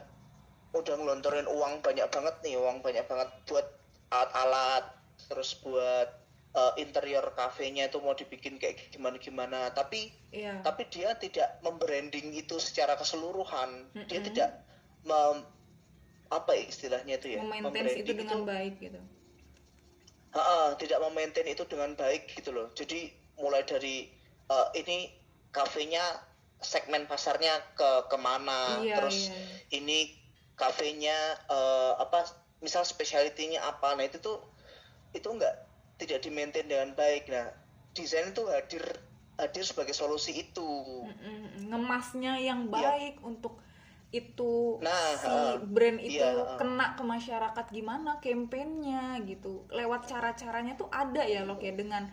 udah 0.74 0.94
ngelontorin 0.98 1.48
uang 1.48 1.80
banyak 1.80 2.04
banget 2.10 2.34
nih 2.44 2.60
uang 2.60 2.84
banyak 2.84 3.06
banget 3.08 3.32
buat 3.48 3.66
alat-alat 4.12 4.84
terus 5.30 5.56
buat 5.64 6.08
eh, 6.52 6.72
interior 6.82 7.24
kafenya 7.32 7.88
itu 7.88 7.98
mau 8.02 8.12
dibikin 8.12 8.60
kayak 8.60 8.92
gimana 8.92 9.16
gimana 9.16 9.72
tapi 9.72 10.12
iya. 10.34 10.60
tapi 10.60 10.84
dia 10.92 11.16
tidak 11.16 11.62
membranding 11.64 12.34
itu 12.36 12.60
secara 12.60 12.98
keseluruhan. 12.98 13.88
Dia 14.06 14.20
Mm-mm. 14.20 14.28
tidak 14.32 14.48
mem, 15.06 15.46
apa 16.28 16.50
ya 16.58 16.64
istilahnya 16.66 17.14
itu 17.16 17.38
ya? 17.38 17.40
Memaintain 17.40 17.64
membranding 17.70 18.02
itu 18.02 18.12
dengan 18.12 18.40
baik 18.44 18.74
gitu. 18.82 19.00
Ha-ha, 20.36 20.76
tidak 20.76 20.98
memaintain 21.00 21.48
itu 21.48 21.64
dengan 21.64 21.96
baik 21.96 22.28
gitu 22.36 22.52
loh. 22.52 22.68
Jadi 22.76 23.08
mulai 23.40 23.64
dari 23.64 24.15
eh, 24.50 24.68
ini 24.82 25.10
kafenya 25.50 26.02
segmen 26.56 27.04
pasarnya 27.04 27.52
ke 27.76 28.08
ke 28.08 28.16
mana 28.16 28.80
iya 28.80 28.96
terus 28.96 29.28
iya 29.28 29.76
ini 29.76 30.16
kafenya 30.56 31.16
eh, 31.52 31.92
apa 32.00 32.24
misal 32.64 32.82
specialty-nya 32.82 33.60
apa. 33.62 33.94
Nah 33.94 34.04
itu 34.08 34.18
tuh 34.18 34.40
itu 35.12 35.28
enggak 35.28 35.68
tidak 36.00 36.24
di 36.24 36.30
maintain 36.32 36.66
dengan 36.66 36.96
baik. 36.96 37.28
Nah 37.28 37.52
desain 37.92 38.32
itu 38.32 38.44
hadir 38.48 38.84
hadir 39.36 39.64
sebagai 39.64 39.92
solusi 39.92 40.32
itu. 40.48 41.04
Ngemasnya 41.68 42.40
yang 42.40 42.68
Iya. 42.68 42.72
baik 42.72 43.16
untuk 43.20 43.60
itu 44.14 44.78
Nah, 44.80 45.18
si 45.18 45.34
brand 45.66 45.98
itu 45.98 46.22
iya. 46.24 46.56
kena 46.56 46.94
ke 46.96 47.02
masyarakat 47.04 47.66
gimana 47.68 48.16
kampanyenya 48.22 49.20
gitu. 49.28 49.66
Lewat 49.68 50.08
cara-caranya 50.08 50.78
tuh 50.78 50.88
ada 50.88 51.20
ya 51.26 51.44
loh 51.44 51.60
kayak 51.60 51.76
dengan 51.76 52.08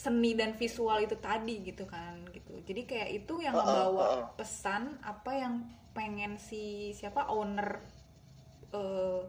seni 0.00 0.32
dan 0.32 0.56
visual 0.56 1.04
itu 1.04 1.16
tadi 1.20 1.60
gitu 1.60 1.84
kan 1.84 2.24
gitu. 2.32 2.56
Jadi 2.64 2.88
kayak 2.88 3.10
itu 3.20 3.34
yang 3.44 3.52
ha, 3.52 3.60
ngebawa 3.60 4.00
ha, 4.00 4.08
ha. 4.16 4.26
pesan 4.32 4.96
apa 5.04 5.30
yang 5.36 5.54
pengen 5.92 6.40
si 6.40 6.96
siapa 6.96 7.28
owner 7.28 7.84
eh, 8.72 9.20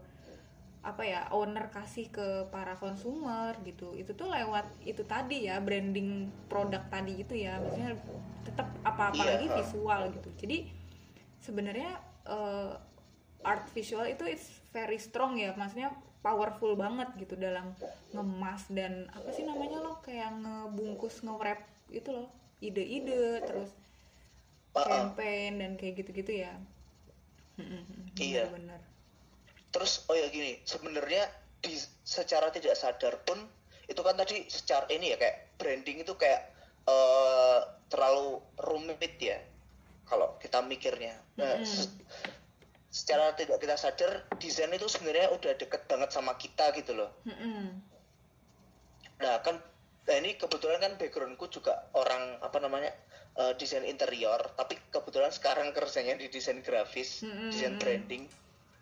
apa 0.82 1.04
ya 1.06 1.30
owner 1.36 1.68
kasih 1.70 2.08
ke 2.08 2.48
para 2.48 2.80
konsumer 2.80 3.51
gitu. 3.68 3.92
Itu 4.00 4.16
tuh 4.16 4.32
lewat 4.32 4.72
itu 4.88 5.04
tadi 5.04 5.51
ya 5.51 5.60
branding 5.60 6.32
produk 6.48 6.88
tadi 6.88 7.20
gitu 7.20 7.36
ya. 7.36 7.60
Maksudnya 7.60 8.00
tetap 8.48 8.72
apa-apa 8.88 9.22
Iya, 9.22 9.28
lagi 9.36 9.48
ha. 9.51 9.56
visual 9.60 10.01
gitu. 10.16 10.30
Jadi 10.40 10.58
sebenarnya 11.44 12.00
eh, 12.32 12.74
art 13.44 13.68
visual 13.75 14.08
itu 14.08 14.24
it's 14.24 14.63
very 14.72 14.98
strong 14.98 15.36
ya. 15.36 15.51
Maksudnya 15.51 15.92
powerful 16.22 16.78
banget 16.78 17.10
gitu 17.18 17.34
dalam 17.38 17.74
ngemas 18.13 18.70
dan 18.70 19.10
apa 19.12 19.30
sih 19.34 19.44
namanya 19.46 19.82
loh 19.82 19.98
kayak 20.06 20.32
ngebungkus 20.42 21.22
nge-wrap 21.25 21.66
itu 21.90 22.10
loh. 22.13 22.30
Ide-ide 22.62 23.42
terus 23.42 23.74
campaign 24.72 25.60
dan 25.60 25.72
kayak 25.75 26.06
gitu-gitu 26.06 26.46
ya. 26.46 26.54
Iya. 28.18 28.50
benar 28.50 28.82
terus 29.72 30.04
oh 30.12 30.16
ya 30.16 30.28
gini 30.28 30.60
sebenarnya 30.68 31.32
di 31.63 31.80
secara 32.04 32.51
tidak 32.51 32.75
sadar 32.75 33.24
pun 33.24 33.40
itu 33.88 34.01
kan 34.04 34.20
tadi 34.20 34.48
secara 34.51 34.84
ini 34.92 35.16
ya 35.16 35.18
kayak 35.20 35.56
branding 35.56 36.04
itu 36.04 36.13
kayak 36.20 36.51
eh, 36.88 37.60
terlalu 37.88 38.44
rumit 38.68 39.16
ya 39.20 39.40
kalau 40.08 40.36
kita 40.44 40.60
mikirnya. 40.60 41.16
Nah, 41.40 41.63
Mm-mm. 41.63 41.63
se- 41.63 41.96
secara 42.92 43.32
tidak 43.40 43.64
kita 43.64 43.80
sadar 43.80 44.28
desain 44.36 44.68
itu 44.76 44.84
sebenarnya 44.92 45.32
udah 45.32 45.56
deket 45.56 45.88
banget 45.88 46.12
sama 46.12 46.36
kita 46.36 46.76
gitu 46.76 46.92
loh. 46.92 47.10
Nah 49.24 49.40
kan 49.40 49.64
nah 50.02 50.16
ini 50.20 50.36
kebetulan 50.36 50.84
kan 50.84 50.94
backgroundku 51.00 51.48
juga 51.48 51.88
orang 51.96 52.44
apa 52.44 52.60
namanya 52.60 52.92
eh, 53.40 53.56
desain 53.56 53.88
interior 53.88 54.44
tapi 54.60 54.76
kebetulan 54.92 55.32
sekarang 55.32 55.72
kerjanya 55.72 56.20
di 56.20 56.28
desain 56.28 56.60
grafis 56.60 57.24
Mm-mm. 57.24 57.48
desain 57.48 57.80
branding. 57.80 58.28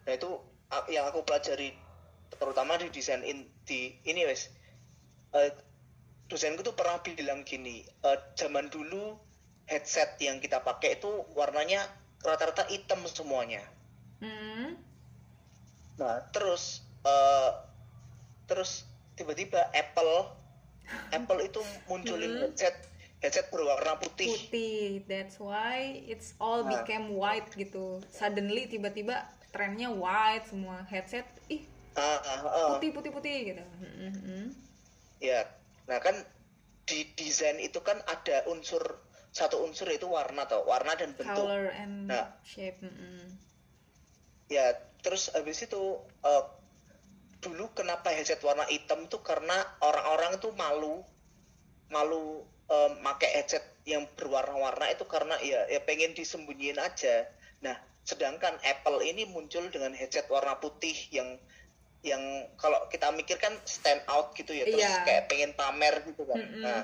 Nah 0.09 0.13
itu 0.17 0.41
yang 0.89 1.05
aku 1.05 1.21
pelajari 1.21 1.77
terutama 2.33 2.81
di 2.81 2.89
desain 2.89 3.21
in, 3.21 3.45
di 3.69 3.93
ini 4.09 4.25
wes. 4.25 4.49
Eh, 5.37 5.53
dosenku 6.25 6.65
tuh 6.65 6.73
pernah 6.73 6.97
bilang 7.05 7.45
gini 7.45 7.85
eh, 7.85 8.19
zaman 8.33 8.73
dulu 8.73 9.21
headset 9.69 10.17
yang 10.17 10.41
kita 10.41 10.65
pakai 10.65 10.97
itu 10.97 11.29
warnanya 11.37 11.85
rata-rata 12.25 12.65
hitam 12.73 13.05
semuanya 13.05 13.61
Mm. 14.19 14.75
Nah, 15.95 16.15
terus 16.29 16.83
eh 17.01 17.51
terus 18.45 18.83
tiba-tiba 19.13 19.71
Apple 19.71 20.27
Apple 21.15 21.39
itu 21.41 21.59
munculin 21.85 22.31
Hmm. 22.31 22.41
headset 22.45 22.75
headset 23.19 23.47
berwarna 23.47 23.99
putih. 23.99 24.27
putih 24.27 25.03
that's 25.05 25.37
why 25.37 25.79
it's 26.03 26.33
all 26.37 26.63
Nah. 26.63 26.71
became 26.77 27.11
white 27.11 27.51
gitu 27.51 27.99
suddenly 28.09 28.63
tiba-tiba 28.65 29.23
trennya 29.49 29.91
white 29.91 30.45
semua 30.45 30.83
headset 30.85 31.27
ih 31.47 31.63
Ah, 31.93 32.15
ah, 32.17 32.39
ah. 32.41 32.67
putih 32.73 32.95
putih 32.95 33.11
putih 33.11 33.37
gitu 33.45 33.63
Mm-mm. 33.99 34.55
Ya. 35.19 35.43
Nah, 35.83 35.99
kan 35.99 36.15
di 36.85 37.03
desain 37.13 37.59
itu 37.59 37.83
kan 37.83 37.99
ada 38.01 38.47
unsur 38.47 38.79
satu 39.29 39.59
unsur 39.61 39.83
yaitu 39.85 40.07
warna 40.07 40.43
atau 40.43 40.63
warna 40.63 40.95
dan 40.95 41.11
bentuk. 41.11 41.35
color 41.35 41.67
and 41.69 42.07
Nah. 42.07 42.39
shape 42.41 42.79
mm-mm. 42.79 43.35
Ya, 44.49 44.73
terus 45.05 45.29
habis 45.31 45.61
itu 45.61 45.81
eh, 46.25 46.43
dulu 47.39 47.71
kenapa 47.71 48.11
headset 48.11 48.41
warna 48.43 48.65
hitam 48.67 49.05
itu 49.05 49.21
karena 49.21 49.55
orang-orang 49.79 50.41
itu 50.41 50.49
malu 50.57 51.05
malu 51.93 52.43
eh, 52.67 52.91
make 52.99 53.29
headset 53.29 53.63
yang 53.85 54.05
berwarna-warna 54.17 54.89
itu 54.93 55.05
karena 55.05 55.37
ya 55.41 55.65
ya 55.69 55.79
pengen 55.85 56.17
disembunyiin 56.17 56.77
aja. 56.77 57.29
Nah, 57.61 57.77
sedangkan 58.05 58.57
Apple 58.65 59.05
ini 59.05 59.29
muncul 59.29 59.69
dengan 59.69 59.93
headset 59.93 60.25
warna 60.33 60.57
putih 60.57 60.97
yang 61.13 61.37
yang 62.01 62.21
kalau 62.55 62.87
kita 62.87 63.11
mikir 63.11 63.35
kan 63.37 63.51
stand 63.67 63.99
out 64.07 64.31
gitu 64.31 64.55
ya, 64.55 64.63
terus 64.63 64.81
Iya. 64.81 65.03
kayak 65.03 65.23
pengen 65.27 65.51
pamer 65.51 65.99
gitu 66.07 66.23
kan. 66.23 66.39
Mm-mm. 66.39 66.63
Nah, 66.63 66.81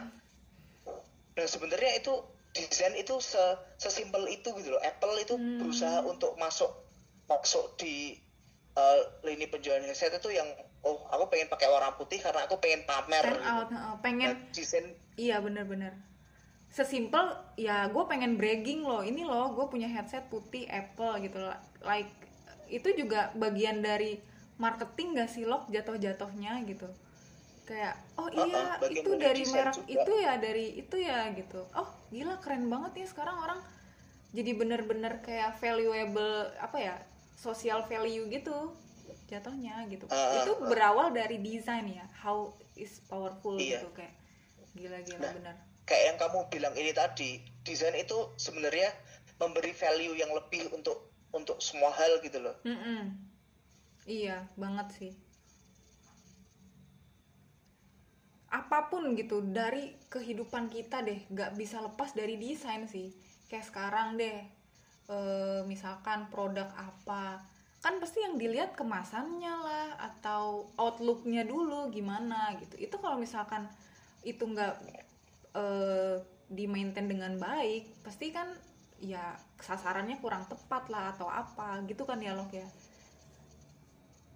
nah 1.39 1.47
sebenarnya 1.47 2.04
itu 2.04 2.12
desain 2.51 2.91
itu 2.99 3.15
se- 3.23 3.58
sesimpel 3.80 4.28
itu 4.28 4.51
gitu 4.60 4.75
loh. 4.75 4.82
Apple 4.84 5.15
itu 5.19 5.36
Hmm. 5.39 5.60
berusaha 5.63 6.04
untuk 6.04 6.36
masuk 6.36 6.67
masuk 7.26 7.78
di 7.78 8.18
uh, 8.78 9.00
lini 9.26 9.50
penjualan 9.50 9.82
headset 9.82 10.14
itu 10.14 10.30
yang 10.36 10.46
oh 10.86 11.02
aku 11.10 11.34
pengen 11.34 11.50
pakai 11.50 11.68
warna 11.72 11.96
putih 11.98 12.22
karena 12.22 12.46
aku 12.46 12.62
pengen 12.62 12.86
pamer. 12.86 13.26
stand 13.26 13.42
gitu. 13.42 13.50
out 13.50 13.70
heeh. 13.74 13.96
pengen 14.06 14.30
Nah, 14.38 14.52
desain 14.54 14.86
iya 15.18 15.42
bener-bener 15.42 15.94
sesimpel 16.70 17.32
ya 17.56 17.88
gue 17.88 18.04
pengen 18.06 18.36
bragging 18.36 18.84
loh 18.84 19.00
ini 19.00 19.24
loh 19.24 19.56
gue 19.56 19.66
punya 19.72 19.88
headset 19.88 20.28
putih 20.28 20.68
Apple 20.68 21.24
gitu 21.24 21.40
loh 21.40 21.56
like 21.88 22.12
itu 22.68 22.92
juga 23.00 23.32
bagian 23.38 23.80
dari 23.80 24.20
marketing 24.60 25.16
gak 25.16 25.32
sih 25.32 25.48
lo 25.48 25.64
jatuh-jatuhnya 25.72 26.68
gitu 26.68 26.92
kayak 27.66 27.96
oh 28.20 28.28
iya 28.30 28.78
bagian 28.78 29.02
itu 29.08 29.12
dari 29.18 29.44
merek 29.48 29.76
juga. 29.80 29.90
itu 29.90 30.12
ya 30.20 30.34
dari 30.38 30.66
itu 30.78 30.96
ya 31.00 31.20
gitu 31.34 31.60
oh 31.80 31.90
gila 32.12 32.36
keren 32.44 32.68
banget 32.68 32.92
ya 33.02 33.06
sekarang 33.08 33.38
orang 33.40 33.60
jadi 34.36 34.52
bener-bener 34.52 35.24
kayak 35.24 35.56
valuable 35.64 36.52
apa 36.60 36.78
ya 36.78 36.96
social 37.36 37.84
value 37.86 38.26
gitu 38.32 38.74
jatuhnya 39.26 39.86
gitu 39.91 40.06
Ah, 40.10 40.41
itu 40.41 40.52
ah. 40.58 40.67
berawal 40.69 41.13
dari 41.13 41.38
desain 41.41 41.86
ya 41.86 42.06
how 42.21 42.54
is 42.76 43.02
powerful 43.06 43.58
Iya. 43.58 43.82
gitu 43.84 43.89
kayak 43.93 44.15
gila-gila 44.76 45.19
Nah, 45.21 45.34
bener 45.34 45.56
kayak 45.86 46.04
yang 46.13 46.17
kamu 46.17 46.39
bilang 46.50 46.74
ini 46.74 46.91
tadi, 46.98 47.45
desain 47.62 47.93
itu 47.93 48.17
sebenarnya 48.41 48.89
memberi 49.38 49.69
value 49.69 50.17
yang 50.17 50.34
lebih 50.34 50.74
untuk 50.74 51.13
untuk 51.30 51.62
semua 51.62 51.93
hal 51.93 52.17
gitu 52.26 52.41
loh. 52.41 52.58
Mm-mm. 52.65 53.13
Iya, 54.10 54.50
banget 54.58 54.88
sih. 54.98 55.12
Apa 58.50 58.88
pun 58.88 59.13
gitu 59.19 59.43
dari 59.45 59.93
kehidupan 60.10 60.71
kita 60.71 61.04
deh, 61.04 61.21
gak 61.30 61.54
bisa 61.60 61.84
lepas 61.84 62.15
dari 62.15 62.39
desain 62.39 62.88
sih. 62.88 63.12
Kayak 63.52 63.67
sekarang 63.69 64.15
deh, 64.15 64.41
eh, 65.10 65.62
misalkan 65.70 66.28
produk 66.34 66.70
apa, 66.78 67.41
kan 67.84 68.02
pasti 68.02 68.22
yang 68.26 68.41
dilihat 68.41 68.74
kemasannya 68.74 69.54
lah 69.62 69.89
atau 70.02 70.70
outlooknya 70.78 71.46
dulu 71.46 71.94
gimana 71.94 72.58
gitu. 72.58 72.76
Itu 72.82 72.98
kalau 72.98 73.22
misalkan 73.22 73.70
itu 74.26 74.41
nggak 74.41 74.74
eh, 75.54 76.15
di 76.50 76.65
maintain 76.65 77.06
dengan 77.10 77.38
baik, 77.38 78.06
pasti 78.06 78.30
kan 78.34 78.50
ya 79.02 79.36
sasarannya 79.60 80.18
kurang 80.24 80.48
tepat 80.48 80.88
lah 80.88 81.13
atau 81.13 81.28
apa 81.30 81.84
gitu 81.86 82.08
kan 82.08 82.18
ya 82.22 82.34
Lok 82.34 82.52
ya. 82.54 82.68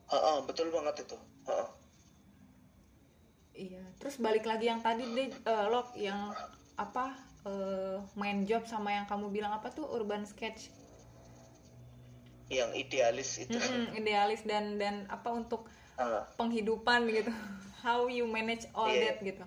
Heeh, 0.09 0.37
betul 0.45 0.73
banget 0.73 1.05
itu. 1.05 1.17
Heeh. 1.47 1.69
Iya, 3.59 3.83
terus 3.99 4.15
balik 4.23 4.47
lagi 4.47 4.71
yang 4.71 4.79
tadi 4.79 5.03
deh 5.03 5.29
eh, 5.31 5.65
Lok 5.67 5.93
yang 5.99 6.31
apa 6.79 7.28
eh, 7.47 7.97
main 8.19 8.43
job 8.43 8.67
sama 8.67 8.91
yang 8.91 9.05
kamu 9.07 9.31
bilang 9.31 9.53
apa 9.55 9.71
tuh 9.71 9.87
urban 9.87 10.25
sketch 10.27 10.71
Yang 12.49 12.71
idealis 12.81 13.29
itu. 13.37 13.53
Mm-mm, 13.53 13.93
idealis 14.01 14.41
dan 14.43 14.81
dan 14.81 15.05
apa 15.07 15.29
untuk 15.31 15.69
Ah. 15.99 16.23
penghidupan 16.39 17.11
gitu 17.11 17.27
how 17.83 18.07
you 18.07 18.23
manage 18.23 18.63
all 18.71 18.87
Iya. 18.87 19.11
that 19.11 19.17
gitu 19.19 19.43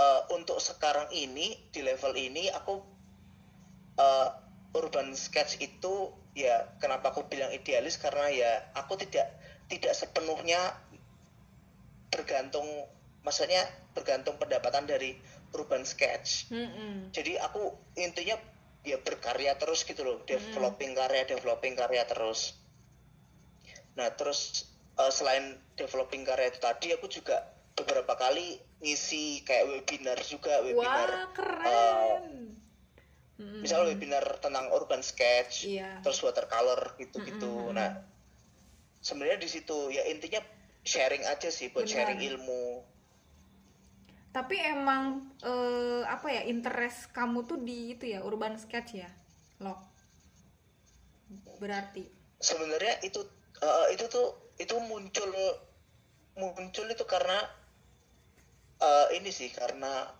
eh, 0.00 0.20
untuk 0.32 0.56
sekarang 0.56 1.12
ini 1.12 1.52
di 1.68 1.84
level 1.84 2.16
ini 2.16 2.48
aku 2.48 2.80
eh, 4.00 4.28
urban 4.72 5.12
sketch 5.12 5.60
itu 5.60 6.16
ya 6.32 6.64
kenapa 6.80 7.12
aku 7.12 7.28
bilang 7.28 7.52
idealis 7.52 8.00
karena 8.00 8.32
ya 8.32 8.50
aku 8.72 8.96
tidak 8.96 9.28
tidak 9.68 9.92
sepenuhnya 9.92 10.72
bergantung 12.08 12.64
maksudnya 13.22 13.62
bergantung 13.94 14.36
pendapatan 14.36 14.86
dari 14.86 15.14
urban 15.54 15.86
sketch 15.86 16.50
Mm-mm. 16.50 17.10
jadi 17.14 17.38
aku 17.42 17.70
intinya 17.94 18.34
ya 18.82 18.98
berkarya 18.98 19.54
terus 19.56 19.86
gitu 19.86 20.02
loh 20.02 20.18
developing 20.26 20.92
karya 20.92 21.22
developing 21.22 21.78
karya 21.78 22.02
terus 22.02 22.58
nah 23.94 24.10
terus 24.10 24.66
eh, 24.98 25.12
selain 25.12 25.54
developing 25.78 26.26
karya 26.26 26.50
itu 26.50 26.58
tadi 26.58 26.90
aku 26.90 27.06
juga 27.06 27.46
beberapa 27.78 28.18
kali 28.18 28.58
ngisi 28.82 29.46
kayak 29.46 29.70
webinar 29.70 30.18
juga 30.26 30.60
webinar 30.66 31.08
wah 31.08 31.28
keren 31.30 32.22
Mm-mm. 33.38 33.60
misal 33.62 33.86
webinar 33.86 34.24
tentang 34.42 34.68
urban 34.74 35.00
sketch 35.00 35.70
Iya. 35.70 36.02
terus 36.02 36.18
watercolor 36.20 36.98
gitu-gitu 36.98 37.70
Mm-mm. 37.70 37.76
nah 37.78 38.02
sebenarnya 38.98 39.38
di 39.38 39.48
situ 39.50 39.94
ya 39.94 40.10
intinya 40.10 40.42
sharing 40.82 41.22
aja 41.22 41.48
sih 41.54 41.70
buat 41.70 41.86
Benar. 41.86 41.94
sharing 41.94 42.20
ilmu 42.22 42.82
Tapi 44.32 44.56
emang 44.56 45.28
eh, 45.44 46.02
apa 46.08 46.26
ya 46.32 46.42
interest 46.48 47.12
kamu 47.12 47.44
tuh 47.44 47.60
di 47.60 47.92
itu 47.92 48.08
ya 48.08 48.24
urban 48.24 48.56
sketch 48.56 48.96
ya, 48.96 49.10
lo? 49.60 49.76
Berarti. 51.60 52.04
sebenarnya 52.42 52.98
itu 53.06 53.22
eh, 53.62 53.86
itu 53.94 54.10
tuh 54.10 54.34
itu 54.58 54.74
muncul 54.82 55.30
muncul 56.34 56.86
itu 56.90 57.04
karena 57.06 57.38
eh, 58.82 59.06
ini 59.20 59.30
sih 59.30 59.54
karena 59.54 60.10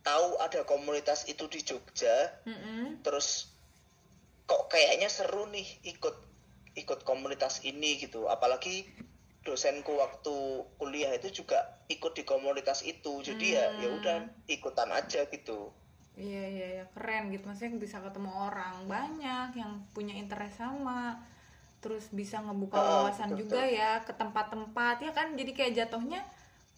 tahu 0.00 0.40
ada 0.40 0.64
komunitas 0.64 1.28
itu 1.28 1.44
di 1.50 1.60
Jogja 1.60 2.32
Mm-mm. 2.46 3.04
terus 3.04 3.52
kok 4.46 4.70
kayaknya 4.70 5.10
seru 5.10 5.50
nih 5.50 5.66
ikut 5.84 6.16
ikut 6.78 7.02
komunitas 7.02 7.60
ini 7.66 7.98
gitu 7.98 8.30
apalagi 8.30 8.86
dosenku 9.46 9.94
waktu 9.94 10.34
kuliah 10.76 11.14
itu 11.14 11.42
juga 11.42 11.58
ikut 11.86 12.12
di 12.18 12.26
komunitas 12.26 12.82
itu. 12.82 13.22
Jadi 13.22 13.54
ya 13.54 13.70
ya 13.78 13.88
udah 13.94 14.16
ikutan 14.50 14.90
aja 14.90 15.22
gitu. 15.30 15.70
Iya 16.18 16.44
iya 16.48 16.66
iya. 16.80 16.84
Keren 16.90 17.30
gitu. 17.30 17.46
Maksudnya 17.46 17.78
bisa 17.78 18.02
ketemu 18.02 18.30
orang 18.34 18.84
banyak 18.90 19.48
yang 19.54 19.72
punya 19.94 20.14
interest 20.18 20.58
sama 20.58 21.22
terus 21.84 22.10
bisa 22.10 22.42
ngebuka 22.42 22.74
Ah, 22.80 22.88
wawasan 23.06 23.30
betul, 23.36 23.40
juga 23.46 23.62
ya 23.62 24.02
ke 24.02 24.12
tempat-tempat. 24.16 24.96
Ya 25.06 25.12
kan? 25.14 25.38
Jadi 25.38 25.52
kayak 25.54 25.72
jatuhnya 25.78 26.20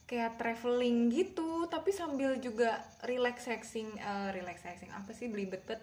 kayak 0.08 0.40
traveling 0.40 1.12
gitu 1.12 1.68
tapi 1.68 1.92
sambil 1.92 2.40
juga 2.40 2.80
relaxing 3.04 3.96
eh, 3.96 4.28
relaxing 4.36 4.92
apa 4.92 5.10
sih? 5.16 5.26
Belibet 5.32 5.64
bet. 5.64 5.80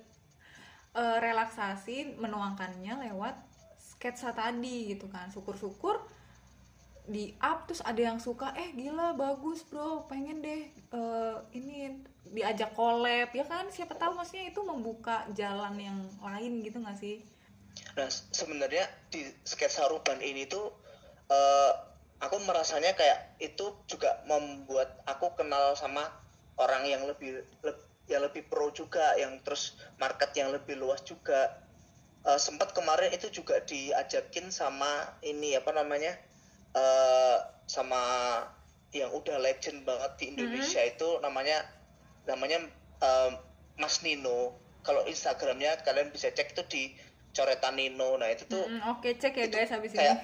Eh, 0.95 1.17
relaksasi 1.19 2.15
menuangkannya 2.23 3.11
lewat 3.11 3.35
sketsa 3.79 4.31
tadi 4.35 4.95
gitu 4.95 5.07
kan. 5.11 5.27
Syukur-syukur 5.31 5.99
di 7.05 7.37
up 7.37 7.69
terus 7.69 7.85
ada 7.85 8.01
yang 8.01 8.17
suka 8.17 8.49
eh 8.57 8.73
gila 8.73 9.13
bagus 9.13 9.61
bro 9.65 10.09
pengen 10.09 10.41
deh 10.41 10.69
eh, 10.73 11.35
ini 11.53 12.01
diajak 12.25 12.73
collab. 12.73 13.29
Ya 13.31 13.45
kan 13.45 13.69
siapa 13.69 13.93
tahu 13.95 14.17
maksudnya 14.17 14.49
itu 14.49 14.61
membuka 14.65 15.29
jalan 15.37 15.77
yang 15.77 15.99
lain 16.19 16.65
gitu 16.65 16.81
nggak 16.81 16.97
sih? 16.97 17.21
Nah 17.95 18.09
sebenarnya 18.09 18.89
di 19.13 19.23
sketsa 19.45 19.85
urban 19.87 20.19
ini 20.19 20.49
tuh 20.49 20.73
eh, 21.29 21.71
aku 22.19 22.41
merasanya 22.43 22.97
kayak 22.97 23.37
itu 23.37 23.75
juga 23.85 24.25
membuat 24.25 25.05
aku 25.05 25.37
kenal 25.37 25.77
sama 25.77 26.09
orang 26.57 26.87
yang 26.89 27.05
lebih 27.05 27.45
leb- 27.61 27.87
yang 28.05 28.21
lebih 28.21 28.45
pro 28.45 28.69
juga 28.69 29.17
yang 29.17 29.41
terus 29.41 29.77
market 29.97 30.33
yang 30.33 30.49
lebih 30.53 30.77
luas 30.77 31.05
juga. 31.05 31.61
Eh, 32.25 32.39
sempat 32.41 32.73
kemarin 32.73 33.13
itu 33.13 33.29
juga 33.29 33.61
diajakin 33.61 34.49
sama 34.49 35.13
ini 35.21 35.53
apa 35.53 35.69
namanya 35.69 36.17
eh 36.75 37.37
sama 37.65 38.01
yang 38.91 39.11
udah 39.11 39.39
legend 39.39 39.83
banget 39.83 40.11
di 40.19 40.25
Indonesia 40.31 40.79
itu 40.79 41.19
namanya 41.19 41.63
namanya 42.23 42.67
eh, 43.01 43.31
Mas 43.75 43.99
Nino. 44.01 44.55
Kalau 44.85 45.01
Instagramnya 45.03 45.81
kalian 45.81 46.13
bisa 46.13 46.29
cek 46.29 46.53
itu 46.53 46.63
di 46.69 46.83
coretan 47.31 47.75
Nino. 47.75 48.15
Nah 48.15 48.29
itu 48.29 48.45
tuh 48.45 48.63
Mm, 48.63 48.85
oke 48.91 49.09
cek 49.17 49.33
ya 49.33 49.47
guys 49.47 49.71
habis 49.73 49.91
ini. 49.91 49.99
Kayak 49.99 50.17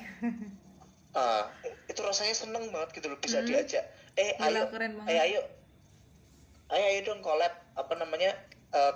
ah, 1.19 1.49
itu 1.87 1.99
rasanya 1.99 2.35
seneng 2.37 2.69
banget 2.69 3.01
gitu 3.01 3.09
loh 3.09 3.17
bisa 3.17 3.41
diajak. 3.41 3.83
Eh 4.15 4.37
Gila, 4.37 4.47
ayo. 4.47 4.63
keren 4.69 4.91
banget. 4.95 5.09
eh 5.09 5.19
ayo. 5.19 5.41
Ayo 6.69 6.85
ayo 6.87 6.99
dong 7.03 7.19
collab. 7.19 7.51
Apa 7.73 7.97
namanya? 7.97 8.31
Eh, 8.71 8.93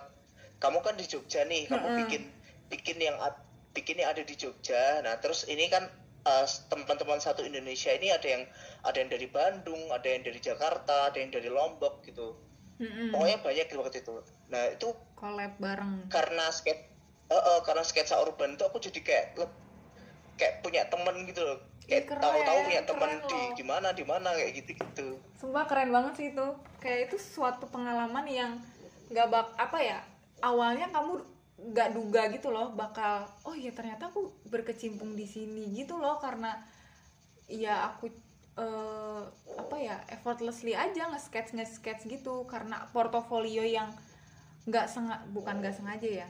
kamu 0.62 0.80
kan 0.80 0.96
di 0.96 1.04
Jogja 1.04 1.44
nih 1.44 1.68
kamu 1.68 1.84
Mm-mm. 1.84 2.00
bikin 2.06 2.24
bikin 2.70 2.98
yang 2.98 3.18
bikin 3.74 4.00
yang 4.00 4.14
ada 4.14 4.24
di 4.24 4.36
Jogja. 4.36 5.02
Nah 5.02 5.20
terus 5.20 5.44
ini 5.46 5.68
kan 5.68 5.84
eh, 6.26 6.46
teman-teman 6.70 7.22
satu 7.22 7.46
Indonesia 7.46 7.94
ini 7.94 8.10
ada 8.10 8.28
yang 8.28 8.44
ada 8.84 8.98
yang 8.98 9.10
dari 9.14 9.28
Bandung 9.30 9.82
ada 9.94 10.06
yang 10.06 10.26
dari 10.26 10.40
Jakarta 10.42 11.14
ada 11.14 11.18
yang 11.18 11.32
dari 11.32 11.50
Lombok 11.50 12.02
gitu. 12.06 12.36
Mm-mm. 12.76 13.16
pokoknya 13.16 13.40
banyak 13.40 13.68
di 13.72 13.76
waktu 13.80 13.98
itu. 14.04 14.16
Nah 14.52 14.64
itu 14.76 14.92
collab 15.16 15.56
bareng. 15.64 16.12
karena 16.12 16.52
sket 16.52 16.92
eh, 17.32 17.34
eh, 17.34 17.60
karena 17.64 17.84
sketsa 17.88 18.20
urban 18.20 18.60
itu 18.60 18.68
aku 18.68 18.84
jadi 18.84 19.00
kayak 19.00 19.26
kayak 20.36 20.54
punya 20.60 20.84
temen 20.92 21.24
gitu 21.24 21.40
loh. 21.40 21.58
Kayak 21.88 22.12
Ih, 22.12 22.18
tahu-tahu 22.20 22.60
punya 22.68 22.84
temen 22.84 23.12
loh. 23.24 23.54
di 23.56 23.64
mana 23.64 23.94
di 23.96 24.04
mana 24.04 24.34
kayak 24.34 24.52
gitu 24.58 24.72
gitu 24.76 25.08
Sumpah 25.40 25.70
keren 25.70 25.94
banget 25.94 26.14
sih 26.20 26.28
itu. 26.36 26.48
Kayak 26.84 27.08
itu 27.08 27.18
suatu 27.22 27.70
pengalaman 27.72 28.26
yang 28.28 28.60
nggak 29.08 29.28
bak 29.30 29.48
apa 29.56 29.78
ya 29.80 30.00
awalnya 30.42 30.90
kamu 30.90 31.22
nggak 31.66 31.98
duga 31.98 32.30
gitu 32.30 32.54
loh 32.54 32.70
bakal 32.78 33.26
oh 33.50 33.58
ya 33.58 33.74
ternyata 33.74 34.14
aku 34.14 34.30
berkecimpung 34.50 35.18
di 35.18 35.26
sini 35.26 35.74
gitu 35.74 35.98
loh 35.98 36.22
karena 36.22 36.54
ya 37.50 37.90
aku 37.90 38.10
eh, 38.58 39.24
apa 39.58 39.76
ya 39.82 39.98
effortlessly 40.14 40.78
aja 40.78 41.10
nge-sketch 41.10 41.58
nge-sketch 41.58 42.06
gitu 42.06 42.46
karena 42.46 42.86
portofolio 42.94 43.66
yang 43.66 43.90
nggak 44.70 44.90
sengaja 44.90 45.26
bukan 45.34 45.62
nggak 45.62 45.76
sengaja 45.78 46.26
ya 46.26 46.28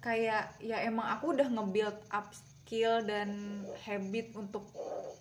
kayak 0.00 0.54
ya 0.62 0.80
emang 0.86 1.06
aku 1.18 1.34
udah 1.34 1.48
nge-build 1.50 1.98
up 2.10 2.30
skill 2.30 3.02
dan 3.02 3.62
habit 3.82 4.30
untuk 4.38 4.70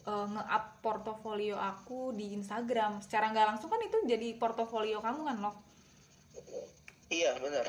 eh, 0.06 0.28
nge-up 0.30 0.66
portofolio 0.86 1.58
aku 1.58 2.14
di 2.14 2.38
Instagram 2.38 3.02
secara 3.02 3.34
nggak 3.34 3.48
langsung 3.56 3.70
kan 3.74 3.82
itu 3.82 3.98
jadi 4.06 4.38
portofolio 4.38 5.02
kamu 5.02 5.22
kan 5.26 5.38
loh 5.42 5.56
iya 7.10 7.34
benar. 7.42 7.66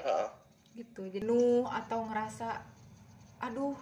Gitu 0.79 1.07
jenuh 1.11 1.67
atau 1.67 2.07
ngerasa 2.07 2.63
aduh 3.43 3.75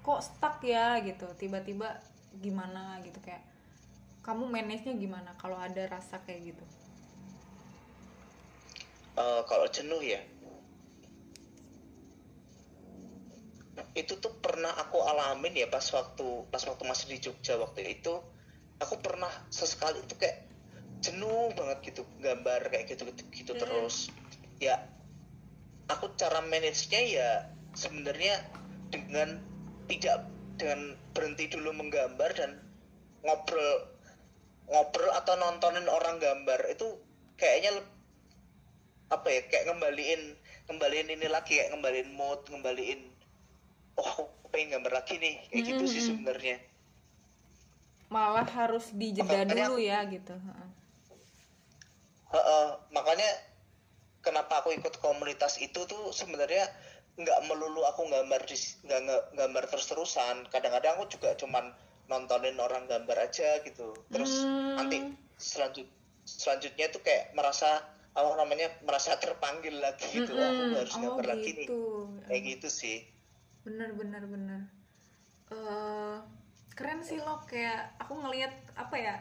kok 0.00 0.22
stuck 0.22 0.62
ya? 0.62 0.96
gitu 1.02 1.26
tiba-tiba 1.36 1.98
gimana 2.38 3.00
gitu 3.02 3.18
kayak 3.20 3.42
kamu 4.22 4.46
manage 4.50 4.86
nya 4.86 4.94
gimana 4.98 5.30
kalau 5.38 5.54
ada 5.54 5.86
rasa 5.86 6.18
kayak 6.26 6.54
gitu? 6.54 6.64
Eh, 9.16 9.42
kalau 9.46 9.66
jenuh 9.70 10.02
ya? 10.02 10.20
Itu 13.96 14.18
tuh 14.20 14.34
pernah 14.42 14.74
aku 14.76 14.98
alamin 15.00 15.54
ya 15.56 15.70
pas 15.70 15.84
waktu 15.94 16.26
pas 16.52 16.60
waktu 16.66 16.82
masih 16.84 17.06
di 17.14 17.18
Jogja 17.22 17.56
waktu 17.56 17.96
itu 17.96 18.12
aku 18.82 19.00
pernah 19.00 19.30
sesekali 19.48 20.04
itu 20.04 20.14
kayak 20.20 20.44
jenuh 21.00 21.54
banget 21.54 21.92
gitu 21.92 22.02
gambar 22.20 22.66
kayak 22.68 22.92
gitu 22.92 23.06
gitu, 23.08 23.22
gitu 23.32 23.52
Hmm. 23.56 23.62
terus. 23.62 24.10
Ya 24.60 24.95
aku 25.86 26.10
cara 26.18 26.42
manage-nya 26.46 27.00
ya 27.02 27.30
sebenarnya 27.78 28.42
dengan 28.90 29.38
tidak 29.86 30.26
dengan 30.56 30.98
berhenti 31.14 31.52
dulu 31.52 31.70
menggambar 31.76 32.30
dan 32.34 32.58
ngobrol 33.22 33.92
ngobrol 34.66 35.10
atau 35.14 35.34
nontonin 35.38 35.86
orang 35.86 36.18
gambar. 36.18 36.58
Itu 36.72 36.98
kayaknya 37.38 37.82
apa 39.06 39.26
ya 39.30 39.40
kayak 39.46 39.70
ngembaliin 39.70 40.22
ngembaliin 40.66 41.08
ini 41.14 41.26
lagi 41.30 41.62
kayak 41.62 41.70
ngembaliin 41.70 42.10
mood 42.18 42.42
ngembaliin 42.50 43.06
oh 43.94 44.26
aku 44.42 44.50
pengen 44.50 44.78
gambar 44.78 44.98
lagi 44.98 45.22
nih 45.22 45.38
kayak 45.46 45.62
gitu 45.70 45.84
sih 45.86 46.02
sebenarnya. 46.02 46.58
Malah 48.10 48.46
harus 48.46 48.90
dijeda 48.94 49.46
Makanya 49.46 49.66
dulu 49.70 49.78
ya 49.82 50.02
gitu. 50.06 50.34
Heeh. 50.34 50.68
Heeh, 52.26 52.66
makanya 52.90 53.30
kenapa 54.26 54.60
aku 54.60 54.74
ikut 54.74 54.98
komunitas 54.98 55.62
itu 55.62 55.86
tuh 55.86 56.10
sebenarnya 56.10 56.66
nggak 57.16 57.38
melulu 57.48 57.86
aku 57.86 58.04
gambar 58.10 58.42
di 58.44 58.58
nggak 58.84 59.22
gambar 59.38 59.64
terus 59.70 59.86
terusan 59.86 60.44
kadang-kadang 60.50 60.98
aku 60.98 61.06
juga 61.08 61.32
cuman 61.38 61.70
nontonin 62.10 62.58
orang 62.58 62.90
gambar 62.90 63.30
aja 63.30 63.62
gitu. 63.62 63.94
Terus 64.10 64.42
Hmm. 64.42 64.76
nanti 64.82 64.98
selanjut 65.38 65.86
selanjutnya 66.26 66.90
tuh 66.90 67.00
kayak 67.06 67.30
merasa 67.38 67.82
apa 68.16 68.30
namanya 68.36 68.72
merasa 68.82 69.14
terpanggil 69.16 69.78
lagi 69.78 70.06
gitu. 70.10 70.34
Aku 70.34 70.62
Mm-mm. 70.66 70.76
harus 70.76 70.94
oh 70.94 71.00
gambar 71.02 71.26
lagi 71.38 71.50
nih. 71.54 71.66
gitu. 71.66 71.80
Kayak 72.26 72.42
gitu 72.50 72.68
sih. 72.68 72.98
Bener 73.62 73.90
bener 73.94 74.22
bener. 74.26 74.60
Eh 75.50 76.16
keren 76.76 77.00
sih 77.00 77.16
lo 77.16 77.40
kayak 77.48 77.96
aku 77.96 78.12
ngelihat 78.20 78.52
apa 78.76 78.96
ya 79.00 79.14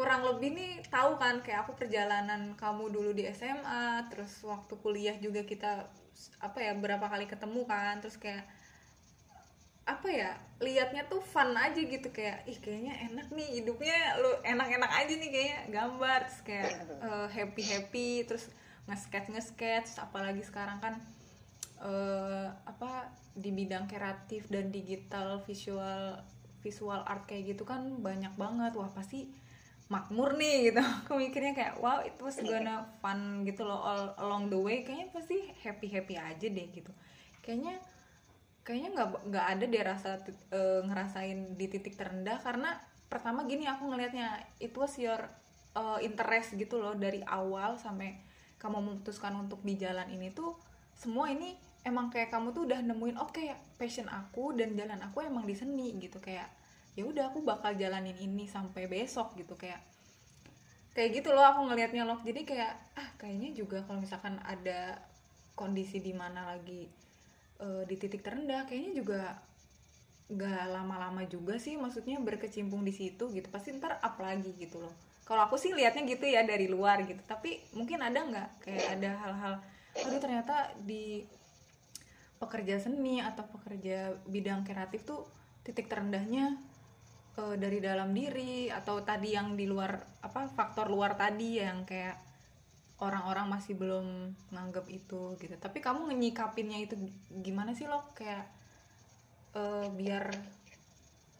kurang 0.00 0.24
lebih 0.24 0.56
nih 0.56 0.80
tahu 0.88 1.20
kan 1.20 1.44
kayak 1.44 1.68
aku 1.68 1.76
perjalanan 1.76 2.56
kamu 2.56 2.88
dulu 2.88 3.12
di 3.12 3.28
SMA 3.36 4.08
terus 4.08 4.32
waktu 4.48 4.72
kuliah 4.80 5.12
juga 5.20 5.44
kita 5.44 5.92
apa 6.40 6.56
ya 6.56 6.72
berapa 6.72 7.04
kali 7.04 7.28
ketemu 7.28 7.68
kan 7.68 8.00
terus 8.00 8.16
kayak 8.16 8.48
apa 9.84 10.08
ya 10.08 10.32
liatnya 10.64 11.04
tuh 11.04 11.20
fun 11.20 11.52
aja 11.52 11.76
gitu 11.76 12.08
kayak 12.16 12.48
ih 12.48 12.56
kayaknya 12.56 12.96
enak 13.12 13.28
nih 13.28 13.60
hidupnya 13.60 14.16
lu 14.24 14.40
enak-enak 14.40 14.88
aja 14.88 15.12
nih 15.20 15.30
kayaknya 15.36 15.58
gambar 15.68 16.20
terus 16.24 16.40
kayak 16.48 16.72
happy 17.36 17.62
happy 17.68 18.10
terus 18.24 18.48
nge-sketch 18.88 19.28
nge-sketch 19.36 20.00
apalagi 20.00 20.40
sekarang 20.40 20.80
kan 20.80 20.96
eh 21.84 22.48
apa 22.64 23.12
di 23.36 23.52
bidang 23.52 23.84
kreatif 23.84 24.48
dan 24.48 24.72
digital 24.72 25.44
visual 25.44 26.24
visual 26.64 27.04
art 27.04 27.28
kayak 27.28 27.56
gitu 27.56 27.64
kan 27.64 28.00
banyak 28.00 28.32
banget. 28.36 28.72
Wah 28.76 28.92
pasti 28.92 29.32
makmur 29.90 30.38
nih 30.38 30.70
gitu. 30.70 30.80
Aku 31.04 31.18
mikirnya 31.18 31.52
kayak 31.52 31.82
wow 31.82 32.00
itu 32.06 32.22
was 32.22 32.38
gonna 32.38 32.86
fun 33.02 33.42
gitu 33.42 33.66
loh 33.66 33.82
all 33.82 34.02
along 34.22 34.48
the 34.48 34.56
way. 34.56 34.86
Kayaknya 34.86 35.10
pasti 35.10 35.36
happy 35.60 35.90
happy 35.90 36.14
aja 36.16 36.46
deh 36.46 36.66
gitu. 36.70 36.94
Kayaknya 37.42 37.82
kayaknya 38.62 38.88
nggak 38.94 39.08
nggak 39.28 39.46
ada 39.58 39.64
deh 39.66 39.82
rasa 39.82 40.10
uh, 40.54 40.80
ngerasain 40.86 41.58
di 41.58 41.66
titik 41.66 41.98
terendah. 41.98 42.38
Karena 42.38 42.78
pertama 43.10 43.42
gini 43.44 43.66
aku 43.66 43.90
ngelihatnya 43.90 44.38
it 44.62 44.70
was 44.78 44.94
your 44.94 45.18
uh, 45.74 45.98
interest 45.98 46.54
gitu 46.54 46.78
loh 46.78 46.94
dari 46.94 47.26
awal 47.26 47.74
sampai 47.74 48.14
kamu 48.62 48.78
memutuskan 48.78 49.34
untuk 49.34 49.58
di 49.66 49.74
jalan 49.74 50.06
ini 50.14 50.30
tuh 50.30 50.54
semua 50.94 51.32
ini 51.32 51.56
emang 51.82 52.12
kayak 52.12 52.30
kamu 52.30 52.52
tuh 52.52 52.68
udah 52.68 52.78
nemuin 52.84 53.16
oke 53.18 53.32
okay, 53.32 53.56
passion 53.80 54.06
aku 54.06 54.52
dan 54.52 54.76
jalan 54.78 55.00
aku 55.02 55.26
emang 55.26 55.42
di 55.50 55.58
seni 55.58 55.98
gitu. 55.98 56.22
Kayak 56.22 56.59
ya 56.98 57.06
udah 57.06 57.30
aku 57.30 57.46
bakal 57.46 57.72
jalanin 57.78 58.16
ini 58.18 58.50
sampai 58.50 58.90
besok 58.90 59.38
gitu 59.38 59.54
kayak 59.54 59.78
kayak 60.90 61.22
gitu 61.22 61.30
loh 61.30 61.46
aku 61.46 61.70
ngelihatnya 61.70 62.02
loh. 62.02 62.18
Jadi 62.22 62.42
kayak 62.42 62.74
ah 62.98 63.08
kayaknya 63.16 63.54
juga 63.54 63.86
kalau 63.86 64.02
misalkan 64.02 64.42
ada 64.42 64.98
kondisi 65.54 66.02
di 66.02 66.10
mana 66.10 66.50
lagi 66.56 66.90
uh, 67.62 67.86
di 67.86 67.94
titik 67.94 68.26
terendah 68.26 68.66
kayaknya 68.66 68.92
juga 68.96 69.22
gak 70.30 70.70
lama-lama 70.70 71.26
juga 71.26 71.58
sih 71.58 71.74
maksudnya 71.74 72.18
berkecimpung 72.22 72.82
di 72.82 72.94
situ 72.94 73.30
gitu. 73.30 73.46
Pasti 73.50 73.70
ntar 73.74 74.02
up 74.02 74.18
lagi 74.18 74.50
gitu 74.58 74.82
loh. 74.82 74.94
Kalau 75.26 75.46
aku 75.46 75.54
sih 75.54 75.70
liatnya 75.70 76.02
gitu 76.10 76.26
ya 76.26 76.42
dari 76.42 76.66
luar 76.66 77.06
gitu. 77.06 77.22
Tapi 77.22 77.62
mungkin 77.78 78.02
ada 78.02 78.18
nggak? 78.26 78.48
Kayak 78.66 78.86
ada 78.98 79.10
hal-hal 79.26 79.54
aduh 79.90 80.22
ternyata 80.22 80.70
di 80.86 81.26
pekerja 82.38 82.78
seni 82.78 83.18
atau 83.18 83.42
pekerja 83.42 84.14
bidang 84.24 84.62
kreatif 84.62 85.02
tuh 85.02 85.26
titik 85.66 85.90
terendahnya 85.90 86.56
uh, 87.40 87.56
dari 87.56 87.80
dalam 87.80 88.12
diri 88.12 88.68
atau 88.68 89.00
tadi 89.00 89.32
yang 89.32 89.56
di 89.56 89.64
luar 89.64 89.96
apa 90.20 90.44
faktor 90.52 90.92
luar 90.92 91.16
tadi 91.16 91.56
yang 91.56 91.88
kayak 91.88 92.20
orang-orang 93.00 93.48
masih 93.48 93.80
belum 93.80 94.36
nganggap 94.52 94.84
itu 94.92 95.40
gitu. 95.40 95.56
Tapi 95.56 95.80
kamu 95.80 96.12
nyikapinnya 96.12 96.84
itu 96.84 97.00
gimana 97.32 97.72
sih 97.72 97.88
lo 97.88 98.12
kayak 98.12 98.44
uh, 99.56 99.88
biar 99.96 100.28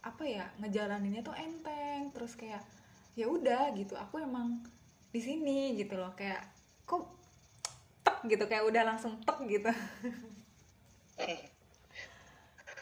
apa 0.01 0.25
ya 0.25 0.49
ngejalaninnya 0.65 1.21
tuh 1.21 1.37
enteng 1.37 2.09
terus 2.17 2.33
kayak 2.41 2.65
ya 3.13 3.29
udah 3.29 3.77
gitu. 3.77 3.93
Aku 4.01 4.17
emang 4.25 4.65
di 5.13 5.21
sini 5.21 5.77
gitu 5.77 6.01
loh. 6.01 6.17
Kayak 6.17 6.49
kok 6.89 7.05
tek 8.01 8.25
gitu. 8.25 8.49
Kayak 8.49 8.65
udah 8.65 8.83
langsung 8.97 9.21
tek 9.21 9.39
gitu. 9.45 9.69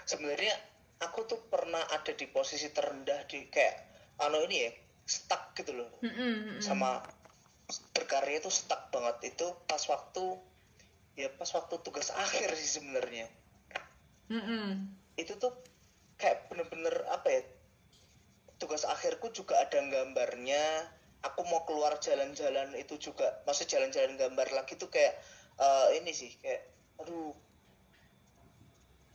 Sebenarnya 0.06 0.54
aku 0.98 1.26
tuh 1.26 1.40
pernah 1.46 1.82
ada 1.94 2.12
di 2.14 2.26
posisi 2.26 2.70
terendah 2.74 3.26
di 3.30 3.46
kayak 3.50 3.76
ano 4.22 4.42
ini 4.46 4.56
ya 4.66 4.70
stuck 5.06 5.54
gitu 5.54 5.74
loh. 5.74 5.90
Mm 6.02 6.12
-mm. 6.12 6.58
sama 6.62 7.02
berkarya 7.94 8.42
itu 8.42 8.50
stuck 8.50 8.90
banget. 8.90 9.34
Itu 9.34 9.54
pas 9.66 9.80
waktu 9.86 10.24
ya 11.18 11.28
pas 11.34 11.50
waktu 11.50 11.74
tugas 11.82 12.10
akhir 12.14 12.54
sih 12.58 12.80
sebenarnya. 12.80 13.26
Mm 14.28 14.42
-mm 14.42 14.98
itu 15.18 15.34
tuh 15.34 15.50
kayak 16.14 16.46
bener-bener 16.46 16.94
apa 17.10 17.26
ya 17.26 17.42
tugas 18.62 18.86
akhirku 18.86 19.34
juga 19.34 19.58
ada 19.58 19.82
gambarnya. 19.82 20.94
Aku 21.18 21.42
mau 21.50 21.66
keluar 21.66 21.98
jalan-jalan 21.98 22.78
itu 22.78 22.94
juga 23.10 23.42
maksud 23.42 23.66
jalan-jalan 23.66 24.14
gambar 24.14 24.54
lagi 24.54 24.78
tuh 24.78 24.86
kayak 24.86 25.18
uh, 25.58 25.90
ini 25.98 26.14
sih 26.14 26.30
kayak 26.38 26.70
aduh 27.02 27.34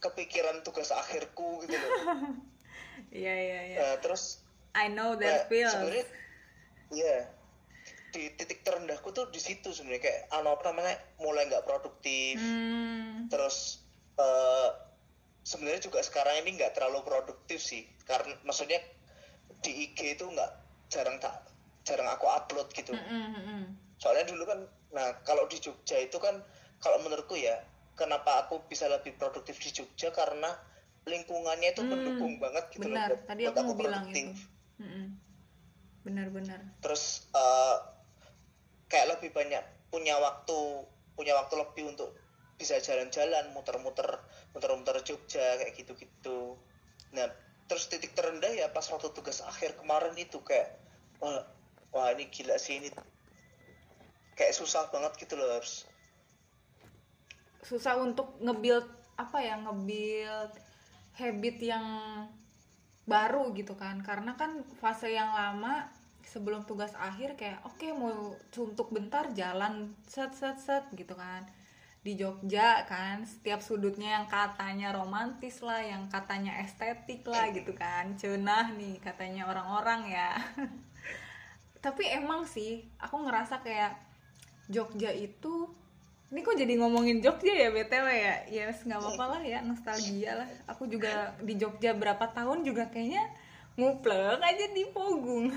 kepikiran 0.04 0.60
tugas 0.68 0.92
akhirku 0.92 1.64
gitu 1.64 1.80
loh. 1.80 1.90
Iya 3.14 3.34
iya 3.34 3.60
iya. 3.70 3.78
Uh, 3.78 3.98
terus 4.02 4.42
I 4.74 4.90
know 4.90 5.14
that 5.18 5.46
feel 5.46 5.70
sebenarnya 5.70 6.06
iya. 6.90 7.30
Di 8.10 8.34
titik 8.38 8.66
terendahku 8.66 9.14
tuh 9.14 9.30
di 9.30 9.38
situ 9.38 9.70
sebenarnya 9.70 10.02
kayak 10.02 10.22
ano 10.34 10.58
apa 10.58 10.74
namanya 10.74 10.98
mulai 11.22 11.46
nggak 11.50 11.66
produktif. 11.66 12.38
Hmm. 12.38 13.30
terus 13.30 13.82
uh, 14.18 14.74
sebenarnya 15.46 15.90
juga 15.90 16.02
sekarang 16.02 16.42
ini 16.46 16.58
nggak 16.58 16.74
terlalu 16.78 17.06
produktif 17.06 17.62
sih 17.62 17.86
karena 18.10 18.34
maksudnya 18.46 18.82
di 19.62 19.90
IG 19.90 20.18
itu 20.18 20.26
nggak 20.26 20.52
jarang 20.90 21.18
tak 21.22 21.50
jarang 21.86 22.10
aku 22.10 22.26
upload 22.30 22.70
gitu. 22.74 22.94
Mm 22.94 23.30
-hmm. 23.34 23.62
soalnya 24.02 24.30
dulu 24.30 24.44
kan 24.50 24.60
nah 24.94 25.18
kalau 25.26 25.50
di 25.50 25.58
Jogja 25.58 25.98
itu 26.02 26.18
kan 26.22 26.42
kalau 26.82 27.02
menurutku 27.02 27.34
ya 27.38 27.62
kenapa 27.94 28.46
aku 28.46 28.66
bisa 28.70 28.90
lebih 28.90 29.16
produktif 29.18 29.58
di 29.62 29.70
Jogja? 29.72 30.10
Karena 30.14 30.50
lingkungannya 31.04 31.76
itu 31.76 31.84
mm, 31.84 31.90
mendukung 31.90 32.34
banget 32.40 32.64
gitu 32.72 32.88
benar. 32.88 33.12
loh 33.12 33.20
buat, 33.20 33.28
tadi 33.28 33.42
aku, 33.48 33.60
mau 33.64 33.76
bilang 33.76 34.06
itu. 34.10 34.32
Benar-benar 36.04 36.60
terus 36.84 37.28
uh, 37.32 37.80
kayak 38.92 39.20
lebih 39.20 39.32
banyak 39.32 39.64
punya 39.88 40.20
waktu 40.20 40.88
punya 41.16 41.38
waktu 41.40 41.56
lebih 41.60 41.96
untuk 41.96 42.12
bisa 42.60 42.80
jalan-jalan 42.80 43.52
muter-muter 43.52 44.20
muter-muter 44.56 45.00
Jogja 45.04 45.60
kayak 45.60 45.76
gitu-gitu. 45.76 46.56
Nah 47.16 47.28
terus 47.68 47.88
titik 47.88 48.12
terendah 48.16 48.52
ya 48.52 48.68
pas 48.72 48.84
waktu 48.92 49.12
tugas 49.16 49.40
akhir 49.44 49.80
kemarin 49.80 50.16
itu 50.20 50.40
kayak 50.44 50.76
wah, 51.24 51.48
wah 51.96 52.12
ini 52.12 52.28
gila 52.28 52.60
sih 52.60 52.84
ini 52.84 52.90
kayak 54.36 54.54
susah 54.56 54.92
banget 54.92 55.16
gitu 55.24 55.40
loh 55.40 55.48
harus 55.60 55.88
susah 57.64 57.96
untuk 57.98 58.36
ngebuild 58.44 58.86
apa 59.16 59.40
ya 59.40 59.56
ngebuild 59.64 60.54
habit 61.16 61.58
yang 61.64 61.86
baru 63.08 63.52
gitu 63.56 63.76
kan. 63.76 64.04
Karena 64.04 64.36
kan 64.36 64.64
fase 64.80 65.12
yang 65.12 65.32
lama 65.32 65.88
sebelum 66.24 66.64
tugas 66.64 66.96
akhir 66.96 67.36
kayak 67.36 67.60
oke 67.68 67.76
okay, 67.76 67.92
mau 67.92 68.36
suntuk 68.50 68.90
bentar 68.96 69.32
jalan 69.36 69.92
set 70.08 70.36
set 70.36 70.60
set 70.60 70.86
gitu 70.96 71.16
kan. 71.16 71.48
Di 72.04 72.20
Jogja 72.20 72.84
kan 72.84 73.24
setiap 73.24 73.64
sudutnya 73.64 74.20
yang 74.20 74.28
katanya 74.28 74.92
romantis 74.92 75.64
lah 75.64 75.80
yang 75.80 76.12
katanya 76.12 76.60
estetik 76.60 77.24
lah 77.24 77.48
gitu 77.56 77.72
kan. 77.72 78.20
Cenah 78.20 78.76
nih 78.76 79.00
katanya 79.00 79.48
orang-orang 79.48 80.12
ya. 80.12 80.36
Tapi 81.84 82.04
emang 82.12 82.48
sih 82.48 82.88
aku 83.00 83.24
ngerasa 83.24 83.64
kayak 83.64 83.96
Jogja 84.72 85.12
itu 85.12 85.83
ini 86.34 86.42
kok 86.42 86.58
jadi 86.58 86.74
ngomongin 86.82 87.22
Jogja 87.22 87.54
ya 87.54 87.70
btw 87.70 88.10
ya 88.10 88.42
ya? 88.50 88.66
Yes, 88.66 88.82
nggak 88.90 88.98
apa-apa 88.98 89.38
lah 89.38 89.42
ya 89.46 89.62
nostalgia 89.62 90.34
lah. 90.34 90.50
Aku 90.66 90.90
juga 90.90 91.38
di 91.46 91.54
Jogja 91.62 91.94
berapa 91.94 92.26
tahun 92.34 92.66
juga 92.66 92.90
kayaknya 92.90 93.30
nguplek 93.78 94.42
aja 94.42 94.66
di 94.74 94.90
Pogung. 94.90 95.54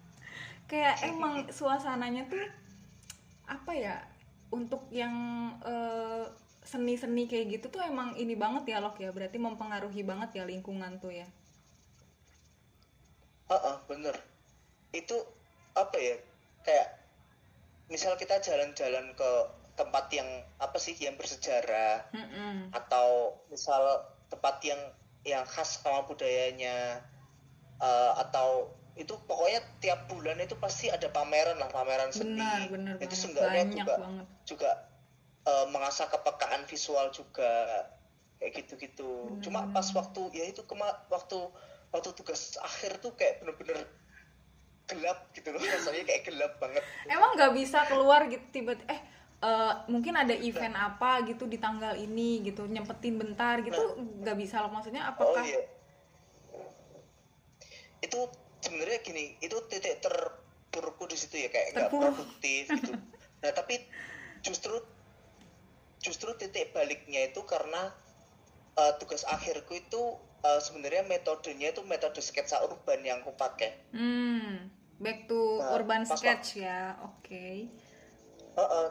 Kayak 0.72 1.04
emang 1.04 1.44
suasananya 1.52 2.32
tuh 2.32 2.40
apa 3.44 3.76
ya 3.76 4.08
untuk 4.48 4.88
yang 4.88 5.12
seni 6.64 6.96
seni-seni 6.96 7.30
kayak 7.30 7.46
gitu 7.60 7.78
tuh 7.78 7.84
emang 7.84 8.16
ini 8.16 8.34
banget 8.40 8.72
ya 8.72 8.80
Lok 8.80 8.96
ya. 8.96 9.12
Berarti 9.12 9.36
mempengaruhi 9.36 10.00
banget 10.00 10.40
ya 10.40 10.48
lingkungan 10.48 10.96
tuh 10.96 11.12
ya. 11.12 11.28
Ah 13.46 13.54
uh 13.54 13.60
-uh, 13.60 13.76
bener. 13.84 14.16
Itu 14.96 15.14
apa 15.76 15.94
ya? 16.00 16.16
Kayak 16.64 17.04
misal 17.92 18.16
kita 18.16 18.40
jalan-jalan 18.40 19.12
ke 19.12 19.30
tempat 19.76 20.08
yang 20.10 20.26
apa 20.56 20.80
sih 20.80 20.96
yang 20.96 21.14
bersejarah. 21.20 22.08
Mm 22.10 22.26
-mm. 22.26 22.54
atau 22.72 23.38
misal 23.52 24.08
tempat 24.32 24.58
yang 24.64 24.80
yang 25.22 25.44
khas 25.44 25.78
sama 25.78 26.08
budayanya. 26.08 27.04
Uh, 27.76 28.16
atau 28.24 28.72
itu 28.96 29.12
pokoknya 29.28 29.60
tiap 29.84 30.08
bulan 30.08 30.40
itu 30.40 30.56
pasti 30.56 30.88
ada 30.88 31.12
pameran 31.12 31.60
lah 31.60 31.68
pameran 31.68 32.08
seni. 32.08 32.40
Benar, 32.40 32.72
benar 32.72 32.94
itu 33.04 33.14
seenggaknya 33.14 33.84
juga 33.84 33.94
banget. 34.00 34.26
juga 34.48 34.70
uh, 35.44 35.66
mengasah 35.68 36.08
kepekaan 36.08 36.64
visual 36.64 37.12
juga. 37.12 37.84
Kayak 38.40 38.52
gitu-gitu. 38.64 39.40
Cuma 39.44 39.68
pas 39.72 39.84
waktu 39.92 40.22
ya 40.32 40.48
itu 40.48 40.64
kema 40.64 40.88
waktu 41.12 41.36
waktu 41.92 42.08
tugas 42.16 42.56
akhir 42.60 43.00
tuh 43.04 43.12
kayak 43.16 43.44
bener-bener 43.44 43.84
gelap 44.88 45.28
gitu 45.36 45.52
loh. 45.52 45.60
Rasanya 45.76 46.04
kayak 46.08 46.22
gelap 46.32 46.52
banget. 46.56 46.84
Emang 47.12 47.36
nggak 47.36 47.52
bisa 47.52 47.84
keluar 47.92 48.24
gitu 48.32 48.44
tiba 48.48 48.72
eh 48.88 49.00
uh, 49.42 49.84
mungkin 49.90 50.16
ada 50.16 50.32
event 50.32 50.76
nah. 50.76 50.94
apa 50.94 51.26
gitu 51.28 51.44
di 51.44 51.58
tanggal 51.60 51.96
ini 51.98 52.44
gitu 52.46 52.64
nyempetin 52.64 53.20
bentar 53.20 53.60
gitu 53.60 53.96
nah. 53.96 54.22
nggak 54.24 54.36
nah. 54.36 54.40
bisa 54.40 54.56
loh 54.64 54.72
maksudnya 54.72 55.02
oh, 55.04 55.10
apakah 55.12 55.44
oh, 55.44 55.48
iya. 55.48 55.62
itu 58.00 58.20
sebenarnya 58.64 58.98
gini 59.04 59.24
itu 59.42 59.56
titik 59.68 60.00
terpurukku 60.00 61.04
di 61.10 61.16
situ 61.18 61.36
ya 61.44 61.48
kayak 61.52 61.68
nggak 61.76 61.90
produktif 61.92 62.62
gitu 62.70 62.92
nah 63.42 63.52
tapi 63.52 63.84
justru 64.40 64.76
justru 66.00 66.30
titik 66.38 66.70
baliknya 66.70 67.28
itu 67.28 67.42
karena 67.44 67.92
uh, 68.78 68.92
tugas 69.00 69.26
akhirku 69.26 69.74
itu 69.76 70.02
uh, 70.44 70.60
sebenarnya 70.62 71.04
metodenya 71.08 71.74
itu 71.74 71.82
metode 71.82 72.22
sketsa 72.22 72.62
urban 72.62 73.02
yang 73.02 73.20
aku 73.26 73.34
pakai 73.34 73.74
hmm, 73.90 74.70
back 75.02 75.26
to 75.26 75.58
nah, 75.58 75.74
urban 75.74 76.06
sketch 76.06 76.62
ya 76.62 76.94
oke 77.02 77.26
okay. 77.26 77.66
uh, 78.54 78.62
uh, 78.62 78.88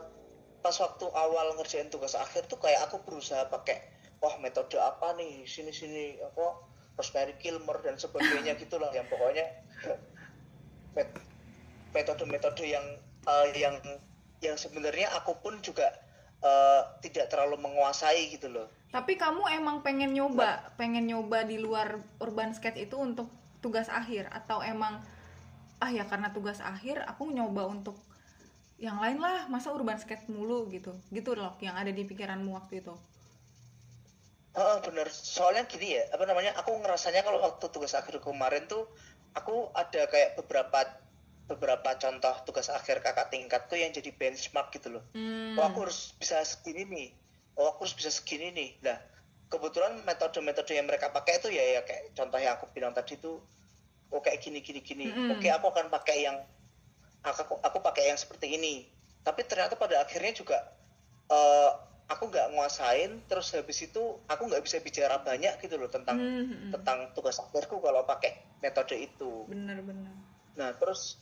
pas 0.66 0.74
waktu 0.82 1.06
awal 1.14 1.54
ngerjain 1.62 1.94
tugas 1.94 2.18
akhir 2.18 2.50
tuh 2.50 2.58
kayak 2.58 2.90
aku 2.90 2.98
berusaha 3.06 3.46
pakai 3.54 3.86
wah 4.18 4.34
metode 4.42 4.82
apa 4.82 5.14
nih? 5.14 5.46
Sini 5.46 5.70
sini 5.70 6.18
apa 6.18 6.58
Rosemary 6.98 7.38
Kilmer 7.38 7.86
dan 7.86 8.02
sebagainya 8.02 8.58
gitulah. 8.66 8.90
Yang 8.90 9.14
pokoknya 9.14 9.46
metode-metode 11.94 12.66
yang 12.66 12.82
uh, 13.30 13.46
yang 13.54 13.78
yang 14.42 14.58
sebenarnya 14.58 15.14
aku 15.14 15.38
pun 15.38 15.62
juga 15.62 15.86
uh, 16.42 16.98
tidak 17.06 17.30
terlalu 17.30 17.62
menguasai 17.62 18.34
gitu 18.34 18.50
loh. 18.50 18.66
Tapi 18.90 19.22
kamu 19.22 19.46
emang 19.62 19.86
pengen 19.86 20.18
nyoba 20.18 20.42
nah. 20.50 20.58
pengen 20.82 21.06
nyoba 21.06 21.46
di 21.46 21.62
luar 21.62 22.02
urban 22.18 22.58
skate 22.58 22.90
itu 22.90 22.98
untuk 22.98 23.30
tugas 23.62 23.86
akhir? 23.86 24.34
Atau 24.34 24.66
emang 24.66 24.98
ah 25.78 25.94
ya 25.94 26.10
karena 26.10 26.34
tugas 26.34 26.58
akhir 26.58 27.06
aku 27.06 27.30
nyoba 27.30 27.70
untuk 27.70 28.02
yang 28.76 29.00
lain 29.00 29.24
lah 29.24 29.48
masa 29.48 29.72
urban 29.72 29.96
skate 29.96 30.28
mulu 30.28 30.68
gitu. 30.72 30.92
Gitu 31.12 31.32
loh 31.36 31.56
yang 31.64 31.80
ada 31.80 31.92
di 31.92 32.04
pikiranmu 32.04 32.52
waktu 32.56 32.84
itu. 32.84 32.96
Oh, 34.56 34.78
bener. 34.84 35.08
Soalnya 35.12 35.68
gini 35.68 36.00
ya 36.00 36.04
apa 36.16 36.24
namanya 36.24 36.56
aku 36.56 36.76
ngerasanya 36.80 37.24
kalau 37.24 37.44
waktu 37.44 37.66
tugas 37.72 37.96
akhir 37.96 38.24
kemarin 38.24 38.68
tuh 38.68 38.88
aku 39.36 39.72
ada 39.76 40.08
kayak 40.08 40.40
beberapa 40.40 41.04
beberapa 41.46 41.94
contoh 42.02 42.34
tugas 42.48 42.74
akhir 42.74 43.06
kakak 43.06 43.30
tingkatku 43.30 43.78
yang 43.78 43.92
jadi 43.92 44.12
benchmark 44.16 44.72
gitu 44.74 44.98
loh. 45.00 45.04
Hmm. 45.14 45.60
oh 45.60 45.64
aku 45.68 45.88
harus 45.88 46.16
bisa 46.18 46.40
segini 46.44 46.88
nih. 46.88 47.10
Oh 47.60 47.76
aku 47.76 47.88
harus 47.88 47.96
bisa 47.96 48.12
segini 48.12 48.52
nih. 48.56 48.70
Nah 48.84 48.98
kebetulan 49.52 50.02
metode-metode 50.08 50.72
yang 50.74 50.88
mereka 50.88 51.12
pakai 51.14 51.38
itu 51.38 51.54
ya 51.54 51.80
ya 51.80 51.82
kayak 51.86 52.16
contoh 52.18 52.40
yang 52.42 52.58
aku 52.58 52.66
bilang 52.74 52.96
tadi 52.96 53.20
tuh 53.20 53.44
oh 54.10 54.22
kayak 54.24 54.40
gini 54.40 54.64
gini 54.64 54.82
gini. 54.82 55.06
Mm. 55.12 55.38
oke 55.38 55.48
aku 55.52 55.68
akan 55.70 55.88
pakai 55.92 56.26
yang 56.26 56.38
aku 57.34 57.58
aku 57.62 57.78
pakai 57.82 58.14
yang 58.14 58.20
seperti 58.20 58.54
ini. 58.60 58.86
Tapi 59.26 59.42
ternyata 59.50 59.74
pada 59.74 60.06
akhirnya 60.06 60.38
juga 60.38 60.62
uh, 61.34 61.72
aku 62.06 62.30
nggak 62.30 62.54
nguasain 62.54 63.26
terus 63.26 63.58
habis 63.58 63.82
itu 63.82 64.22
aku 64.30 64.46
nggak 64.46 64.62
bisa 64.62 64.78
bicara 64.86 65.18
banyak 65.26 65.58
gitu 65.66 65.82
loh 65.82 65.90
tentang 65.90 66.22
mm-hmm. 66.22 66.70
tentang 66.78 67.10
tugas 67.18 67.42
akhirku 67.42 67.82
kalau 67.82 68.06
pakai 68.06 68.38
metode 68.62 68.94
itu. 69.02 69.50
Benar-benar 69.50 70.36
nah 70.56 70.72
terus 70.76 71.20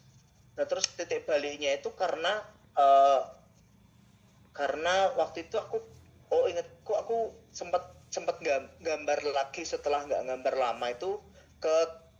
nah 0.53 0.65
terus 0.69 0.85
titik 0.93 1.25
baliknya 1.25 1.73
itu 1.73 1.89
karena 1.97 2.45
uh, 2.77 3.25
karena 4.53 5.09
waktu 5.17 5.49
itu 5.49 5.57
aku 5.57 5.81
oh 6.29 6.45
ingatku 6.45 6.93
aku 6.93 7.17
sempat 7.49 7.89
sempat 8.13 8.37
gambar 8.85 9.19
lagi 9.33 9.65
setelah 9.65 10.05
nggak 10.05 10.21
gambar 10.29 10.53
lama 10.53 10.87
itu 10.93 11.17
ke 11.57 11.73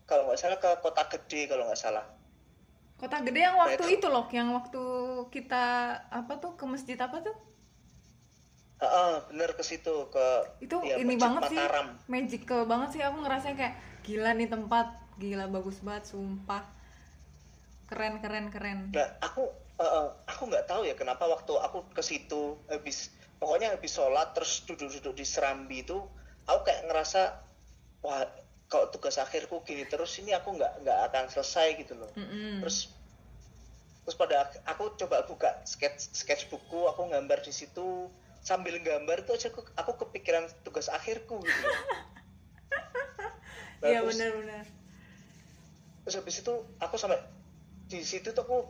kalau 0.09 0.25
nggak 0.25 0.41
salah 0.41 0.57
ke 0.57 0.69
kota 0.81 1.05
gede 1.13 1.45
kalau 1.45 1.69
nggak 1.69 1.77
salah 1.77 2.05
kota 3.03 3.19
gede 3.19 3.43
yang 3.43 3.59
waktu 3.59 3.83
itu, 3.99 4.07
loh 4.07 4.31
yang 4.31 4.55
waktu 4.55 4.83
kita 5.27 5.65
apa 6.07 6.39
tuh 6.39 6.55
ke 6.55 6.63
masjid 6.63 6.95
apa 6.95 7.19
tuh? 7.19 7.35
Uh, 8.79 9.19
bener 9.27 9.51
ke 9.55 9.63
situ 9.63 10.07
ke 10.07 10.25
itu 10.63 10.75
ya, 10.87 10.99
ini 10.99 11.19
banget 11.19 11.51
Mataram. 11.51 11.99
sih 11.99 12.07
magical 12.07 12.61
banget 12.63 12.89
sih 12.95 13.01
aku 13.03 13.23
ngerasa 13.23 13.55
kayak 13.59 13.75
gila 14.07 14.31
nih 14.35 14.47
tempat 14.47 14.87
gila 15.19 15.51
bagus 15.51 15.83
banget 15.83 16.15
sumpah. 16.15 16.63
Keren 17.91 18.23
keren 18.23 18.47
keren. 18.55 18.95
Nah 18.95 19.19
aku 19.19 19.51
uh, 19.83 20.15
aku 20.23 20.47
nggak 20.47 20.67
tahu 20.71 20.87
ya 20.87 20.95
kenapa 20.95 21.27
waktu 21.27 21.53
aku 21.59 21.83
ke 21.91 22.03
situ 22.03 22.55
habis 22.71 23.11
pokoknya 23.43 23.75
habis 23.75 23.91
sholat 23.91 24.31
terus 24.31 24.63
duduk-duduk 24.63 25.11
di 25.19 25.27
serambi 25.27 25.83
itu 25.83 25.99
aku 26.47 26.59
kayak 26.63 26.87
ngerasa 26.87 27.39
wah 28.03 28.23
kalau 28.73 28.89
tugas 28.89 29.21
akhirku 29.21 29.61
gini 29.61 29.85
terus 29.85 30.17
ini 30.17 30.33
aku 30.33 30.57
nggak 30.57 30.81
nggak 30.81 30.99
akan 31.13 31.29
selesai 31.29 31.77
gitu 31.77 31.93
loh. 31.93 32.09
Mm 32.17 32.25
-hmm. 32.25 32.53
terus 32.65 32.89
terus 34.01 34.17
pada 34.17 34.49
aku 34.65 34.97
coba 34.97 35.21
buka 35.29 35.61
sketch 35.69 36.09
sketch 36.17 36.49
buku 36.49 36.89
aku 36.89 37.05
gambar 37.13 37.39
di 37.45 37.53
situ 37.53 38.09
sambil 38.41 38.75
gambar 38.81 39.23
tuh 39.23 39.37
aja 39.37 39.47
aku, 39.53 39.63
aku 39.77 39.91
kepikiran 40.03 40.49
tugas 40.67 40.91
akhirku 40.91 41.39
gitu 41.39 41.63
iya 43.87 44.03
benar-benar 44.03 44.67
terus 46.03 46.15
habis 46.19 46.35
itu 46.43 46.53
aku 46.83 46.99
sampai 46.99 47.23
di 47.87 48.03
situ 48.03 48.35
tuh 48.35 48.43
aku 48.43 48.67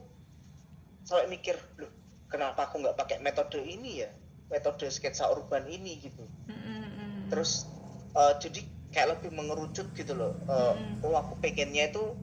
sampai 1.02 1.26
mikir 1.34 1.58
loh 1.82 1.90
kenapa 2.34 2.66
aku 2.66 2.82
nggak 2.82 2.98
pakai 2.98 3.18
metode 3.22 3.62
ini 3.62 4.02
ya? 4.02 4.10
Metode 4.50 4.90
sketsa 4.90 5.30
urban 5.30 5.70
ini 5.70 6.02
gitu. 6.02 6.26
Mm-hmm. 6.50 7.30
terus 7.30 7.70
uh, 8.18 8.34
jadi 8.42 8.66
kayak 8.94 9.20
lebih 9.20 9.34
mengerucut 9.34 9.90
gitu 9.98 10.14
loh 10.14 10.38
uh, 10.48 10.78
mm-hmm. 10.78 11.04
oh 11.04 11.18
aku 11.18 11.34
pengennya 11.42 11.90
itu 11.90 12.14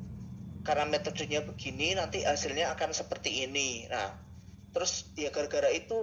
karena 0.62 0.86
metodenya 0.86 1.42
begini 1.42 1.98
nanti 1.98 2.22
hasilnya 2.22 2.72
akan 2.72 2.94
seperti 2.94 3.44
ini 3.44 3.90
nah 3.90 4.14
terus 4.70 5.10
ya 5.18 5.34
gara-gara 5.34 5.66
itu 5.74 5.98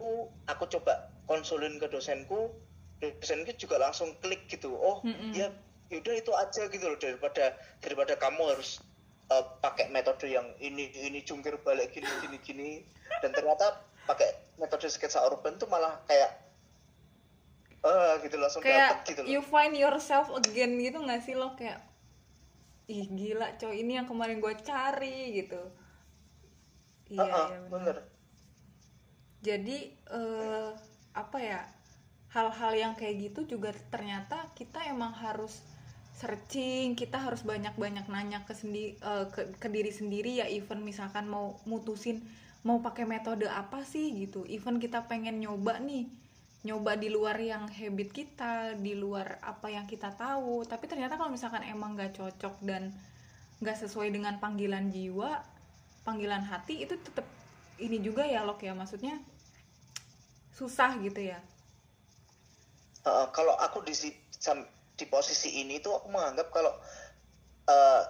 aku 0.46 0.64
coba 0.68 1.08
konsulin 1.26 1.80
ke 1.80 1.88
dosenku 1.88 2.52
dosenku 3.00 3.56
juga 3.56 3.80
langsung 3.80 4.12
klik 4.20 4.52
gitu 4.52 4.76
oh 4.76 5.00
mm 5.08 5.14
-hmm. 5.16 5.32
ya 5.34 5.48
yaudah 5.88 6.16
itu 6.20 6.32
aja 6.36 6.62
gitu 6.68 6.84
loh 6.84 7.00
daripada 7.00 7.56
daripada 7.80 8.20
kamu 8.20 8.44
harus 8.52 8.84
uh, 9.32 9.56
pakai 9.64 9.88
metode 9.92 10.28
yang 10.28 10.52
ini 10.60 10.92
ini 10.92 11.24
jungkir 11.24 11.56
balik 11.64 11.96
gini 11.96 12.08
gini 12.20 12.38
gini 12.44 12.70
dan 13.24 13.32
ternyata 13.32 13.88
pakai 14.04 14.36
metode 14.60 14.88
sketsa 14.92 15.24
urban 15.24 15.56
tuh 15.56 15.68
malah 15.72 16.00
kayak 16.08 16.47
uh, 17.84 18.18
gitu 18.24 18.36
langsung 18.40 18.62
kayak 18.64 19.04
dapet 19.04 19.14
gitu 19.14 19.20
loh. 19.22 19.30
you 19.30 19.42
find 19.44 19.74
yourself 19.78 20.32
again 20.34 20.78
gitu 20.80 20.98
nggak 21.02 21.22
sih 21.22 21.36
lo? 21.38 21.54
Kayak 21.54 21.84
ih 22.88 23.06
gila 23.12 23.60
coy 23.60 23.84
ini 23.84 24.00
yang 24.00 24.08
kemarin 24.08 24.40
gue 24.40 24.54
cari 24.64 25.36
gitu. 25.44 25.60
Iya 27.12 27.22
uh 27.22 27.28
-uh, 27.28 27.48
iya 27.52 27.60
bener. 27.68 27.98
Jadi 29.44 29.78
uh, 30.10 30.72
apa 31.14 31.38
ya 31.38 31.62
hal-hal 32.32 32.74
yang 32.76 32.94
kayak 32.94 33.32
gitu 33.32 33.58
juga 33.58 33.74
ternyata 33.90 34.52
kita 34.54 34.86
emang 34.88 35.16
harus 35.16 35.64
searching 36.18 36.98
kita 36.98 37.22
harus 37.22 37.46
banyak-banyak 37.46 38.10
nanya 38.10 38.42
ke 38.42 38.58
sendi 38.58 38.98
uh, 39.06 39.30
ke, 39.30 39.54
ke 39.62 39.68
diri 39.70 39.94
sendiri 39.94 40.42
ya 40.42 40.50
even 40.50 40.82
misalkan 40.82 41.30
mau 41.30 41.62
mutusin 41.70 42.26
mau 42.66 42.82
pakai 42.82 43.06
metode 43.06 43.46
apa 43.48 43.86
sih 43.86 44.12
gitu. 44.18 44.44
Even 44.50 44.82
kita 44.82 45.06
pengen 45.06 45.40
nyoba 45.40 45.78
nih 45.80 46.10
nyoba 46.66 46.98
di 46.98 47.14
luar 47.14 47.38
yang 47.38 47.70
habit 47.70 48.10
kita 48.10 48.74
di 48.82 48.98
luar 48.98 49.38
apa 49.46 49.70
yang 49.70 49.86
kita 49.86 50.10
tahu. 50.16 50.66
Tapi 50.66 50.90
ternyata 50.90 51.20
kalau 51.20 51.30
misalkan 51.30 51.62
emang 51.62 51.94
nggak 51.94 52.18
cocok 52.18 52.58
dan 52.66 52.90
nggak 53.62 53.78
sesuai 53.78 54.14
dengan 54.14 54.38
panggilan 54.38 54.94
jiwa 54.94 55.42
panggilan 56.06 56.46
hati 56.46 56.86
itu 56.86 56.94
tetap 57.02 57.26
ini 57.78 58.02
juga 58.02 58.26
ya 58.26 58.42
loh 58.42 58.58
ya. 58.58 58.74
Maksudnya 58.74 59.22
susah 60.56 60.98
gitu 61.04 61.22
ya. 61.22 61.38
Uh, 63.06 63.30
kalau 63.30 63.54
aku 63.62 63.86
di 63.86 63.94
di 64.98 65.06
posisi 65.06 65.62
ini 65.62 65.78
tuh 65.78 66.02
aku 66.02 66.10
menganggap 66.10 66.50
kalau 66.50 66.74
uh, 67.70 68.04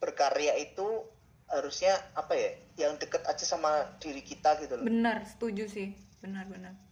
berkarya 0.00 0.56
itu 0.56 1.04
harusnya 1.52 1.92
apa 2.16 2.32
ya 2.32 2.50
yang 2.88 2.96
deket 2.96 3.20
aja 3.28 3.44
sama 3.44 3.84
diri 4.00 4.24
kita 4.24 4.56
gitu 4.64 4.80
loh. 4.80 4.88
Benar 4.88 5.28
setuju 5.28 5.68
sih. 5.68 5.92
Benar 6.24 6.48
benar 6.48 6.91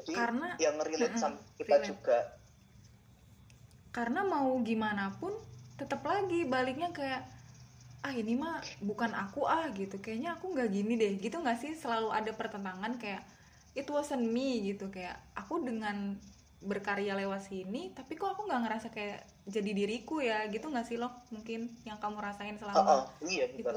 jadi 0.00 0.12
karena 0.16 0.48
yang 0.56 0.76
relate 0.80 1.16
sama 1.20 1.38
kita 1.60 1.76
relate. 1.76 1.88
juga. 1.88 2.18
Karena 3.90 4.20
mau 4.22 4.54
gimana 4.62 5.12
pun 5.18 5.34
tetap 5.76 6.04
lagi 6.06 6.46
baliknya 6.46 6.94
kayak 6.94 7.26
ah 8.00 8.14
ini 8.16 8.32
mah 8.38 8.64
bukan 8.80 9.12
aku 9.12 9.44
ah 9.44 9.68
gitu. 9.76 10.00
Kayaknya 10.00 10.38
aku 10.38 10.56
nggak 10.56 10.68
gini 10.72 10.94
deh. 10.96 11.12
Gitu 11.20 11.36
nggak 11.36 11.58
sih? 11.60 11.72
Selalu 11.76 12.08
ada 12.14 12.32
pertentangan 12.32 12.96
kayak 12.96 13.22
it 13.76 13.84
wasn't 13.90 14.24
me 14.24 14.72
gitu. 14.72 14.88
Kayak 14.88 15.20
aku 15.36 15.60
dengan 15.60 16.16
berkarya 16.60 17.16
lewat 17.16 17.48
sini 17.48 17.88
tapi 17.96 18.20
kok 18.20 18.36
aku 18.36 18.44
nggak 18.44 18.62
ngerasa 18.68 18.88
kayak 18.94 19.26
jadi 19.44 19.70
diriku 19.74 20.22
ya? 20.22 20.46
Gitu 20.48 20.64
nggak 20.64 20.86
sih 20.86 20.96
lo 20.96 21.12
mungkin 21.34 21.68
yang 21.84 21.98
kamu 21.98 22.22
rasain 22.22 22.56
selama 22.56 22.78
oh, 22.78 22.88
oh, 23.04 23.04
iya 23.26 23.50
gitu 23.52 23.68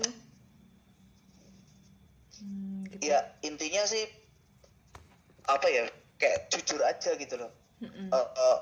hmm, 2.44 2.92
gitu. 2.92 3.04
ya 3.08 3.20
intinya 3.42 3.84
sih 3.88 4.04
apa 5.48 5.68
ya 5.68 5.84
kayak 6.18 6.50
jujur 6.54 6.80
aja 6.84 7.16
gitu 7.18 7.36
loh 7.38 7.52
mm 7.82 7.90
-mm. 7.90 8.08
uh, 8.10 8.18
uh, 8.18 8.58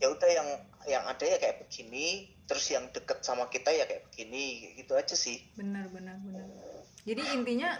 ya 0.00 0.08
udah 0.08 0.30
yang 0.30 0.48
yang 0.88 1.04
ada 1.04 1.24
ya 1.24 1.36
kayak 1.36 1.60
begini 1.66 2.32
terus 2.48 2.66
yang 2.72 2.88
deket 2.90 3.22
sama 3.22 3.46
kita 3.52 3.70
ya 3.70 3.84
kayak 3.86 4.08
begini 4.10 4.74
gitu 4.74 4.96
aja 4.96 5.14
sih 5.14 5.44
benar 5.54 5.86
benar 5.92 6.16
benar 6.24 6.48
jadi 7.04 7.22
intinya 7.36 7.76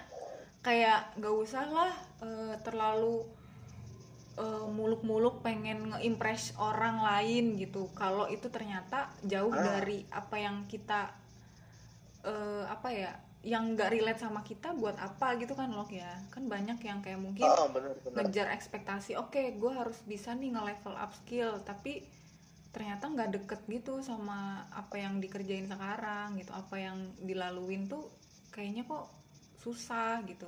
kayak 0.60 1.16
gak 1.16 1.34
usah 1.34 1.64
lah 1.72 1.92
uh, 2.20 2.54
terlalu 2.60 3.24
uh, 4.36 4.68
muluk-muluk 4.68 5.40
pengen 5.40 5.90
ngeimpress 5.96 6.52
orang 6.60 7.00
lain 7.00 7.56
gitu 7.56 7.88
kalau 7.96 8.28
itu 8.28 8.52
ternyata 8.52 9.10
jauh 9.24 9.50
ah. 9.50 9.64
dari 9.80 10.04
apa 10.12 10.36
yang 10.36 10.68
kita 10.68 11.16
uh, 12.24 12.68
apa 12.68 12.88
ya 12.92 13.12
yang 13.40 13.72
gak 13.72 13.96
relate 13.96 14.20
sama 14.20 14.44
kita 14.44 14.76
buat 14.76 15.00
apa 15.00 15.40
gitu 15.40 15.56
kan 15.56 15.72
loh 15.72 15.88
ya. 15.88 16.20
Kan 16.28 16.44
banyak 16.44 16.76
yang 16.84 17.00
kayak 17.00 17.20
mungkin 17.20 17.48
oh, 17.48 17.72
bener, 17.72 17.96
bener. 18.04 18.28
ngejar 18.28 18.52
ekspektasi 18.52 19.16
oke 19.16 19.32
okay, 19.32 19.56
gue 19.56 19.72
harus 19.72 19.96
bisa 20.04 20.36
nih 20.36 20.52
nge-level 20.52 20.92
up 20.92 21.12
skill 21.16 21.56
tapi 21.64 22.04
ternyata 22.70 23.10
nggak 23.10 23.30
deket 23.34 23.60
gitu 23.66 23.98
sama 24.04 24.62
apa 24.70 25.00
yang 25.00 25.18
dikerjain 25.24 25.66
sekarang 25.66 26.36
gitu. 26.36 26.52
Apa 26.52 26.76
yang 26.76 27.16
dilaluin 27.24 27.88
tuh 27.88 28.12
kayaknya 28.52 28.84
kok 28.84 29.08
susah 29.56 30.20
gitu. 30.28 30.46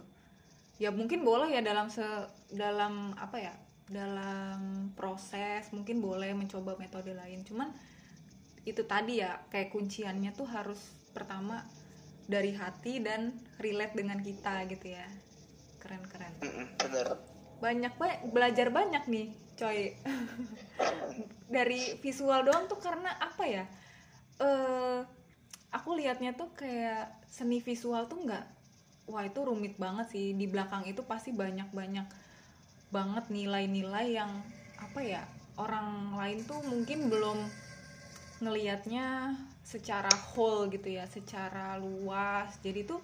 Ya 0.76 0.92
mungkin 0.92 1.24
boleh 1.24 1.48
ya 1.48 1.64
dalam 1.64 1.88
se 1.88 2.04
dalam 2.52 3.16
apa 3.16 3.40
ya 3.40 3.54
dalam 3.88 4.92
proses 4.96 5.68
mungkin 5.72 6.04
boleh 6.04 6.36
mencoba 6.36 6.76
metode 6.76 7.16
lain. 7.16 7.40
Cuman 7.40 7.72
itu 8.68 8.84
tadi 8.84 9.24
ya 9.24 9.42
kayak 9.48 9.72
kunciannya 9.72 10.36
tuh 10.36 10.46
harus 10.46 10.78
pertama 11.16 11.64
dari 12.32 12.56
hati 12.56 13.04
dan 13.04 13.36
relate 13.60 13.92
dengan 13.92 14.16
kita 14.24 14.64
gitu 14.72 14.96
ya. 14.96 15.04
Keren 15.76 16.00
keren 16.08 16.32
bener. 16.80 17.20
Banyak 17.60 17.94
banyak 18.00 18.20
belajar 18.32 18.72
banyak 18.72 19.04
nih 19.04 19.28
coy. 19.60 19.92
Dari 21.54 22.00
visual 22.00 22.48
doang 22.48 22.64
tuh 22.64 22.80
karena 22.80 23.12
apa 23.20 23.44
ya? 23.44 23.64
Eh 24.40 25.04
aku 25.68 26.00
lihatnya 26.00 26.32
tuh 26.32 26.48
kayak 26.56 27.12
seni 27.28 27.60
visual 27.60 28.08
tuh 28.08 28.24
nggak 28.24 28.44
wah 29.12 29.24
itu 29.28 29.40
rumit 29.44 29.76
banget 29.76 30.08
sih. 30.08 30.32
Di 30.32 30.48
belakang 30.48 30.88
itu 30.88 31.04
pasti 31.04 31.36
banyak 31.36 31.68
banyak 31.70 32.08
banget 32.88 33.24
nilai-nilai 33.28 34.16
yang 34.16 34.32
apa 34.80 35.00
ya? 35.04 35.22
Orang 35.60 36.16
lain 36.16 36.48
tuh 36.48 36.64
mungkin 36.64 37.12
belum 37.12 37.44
ngelihatnya 38.40 39.36
secara 39.62 40.10
whole 40.34 40.68
gitu 40.68 40.90
ya 40.98 41.06
secara 41.06 41.78
luas. 41.78 42.58
Jadi 42.60 42.84
tuh 42.86 43.00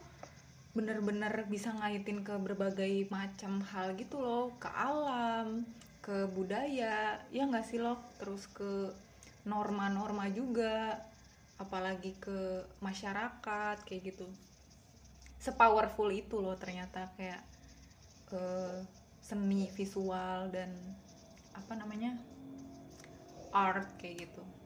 bener-bener 0.74 1.48
bisa 1.48 1.74
ngaitin 1.74 2.22
ke 2.22 2.34
berbagai 2.38 3.08
macam 3.08 3.62
hal 3.62 3.94
gitu 3.94 4.18
loh. 4.20 4.54
Ke 4.58 4.68
alam 4.70 5.64
ke 6.02 6.26
budaya 6.30 7.20
ya 7.30 7.42
nggak 7.44 7.66
sih 7.66 7.82
loh 7.82 7.98
terus 8.16 8.46
ke 8.50 8.90
norma-norma 9.44 10.30
juga 10.30 10.96
apalagi 11.58 12.14
ke 12.18 12.62
masyarakat 12.82 13.76
kayak 13.86 14.14
gitu. 14.14 14.26
Sepowerful 15.38 16.10
itu 16.10 16.42
loh 16.42 16.58
ternyata 16.58 17.10
kayak 17.14 17.42
eh, 18.34 18.82
seni 19.22 19.70
visual 19.72 20.50
dan 20.50 20.72
apa 21.52 21.74
namanya 21.74 22.14
art 23.52 23.98
kayak 23.98 24.28
gitu 24.28 24.57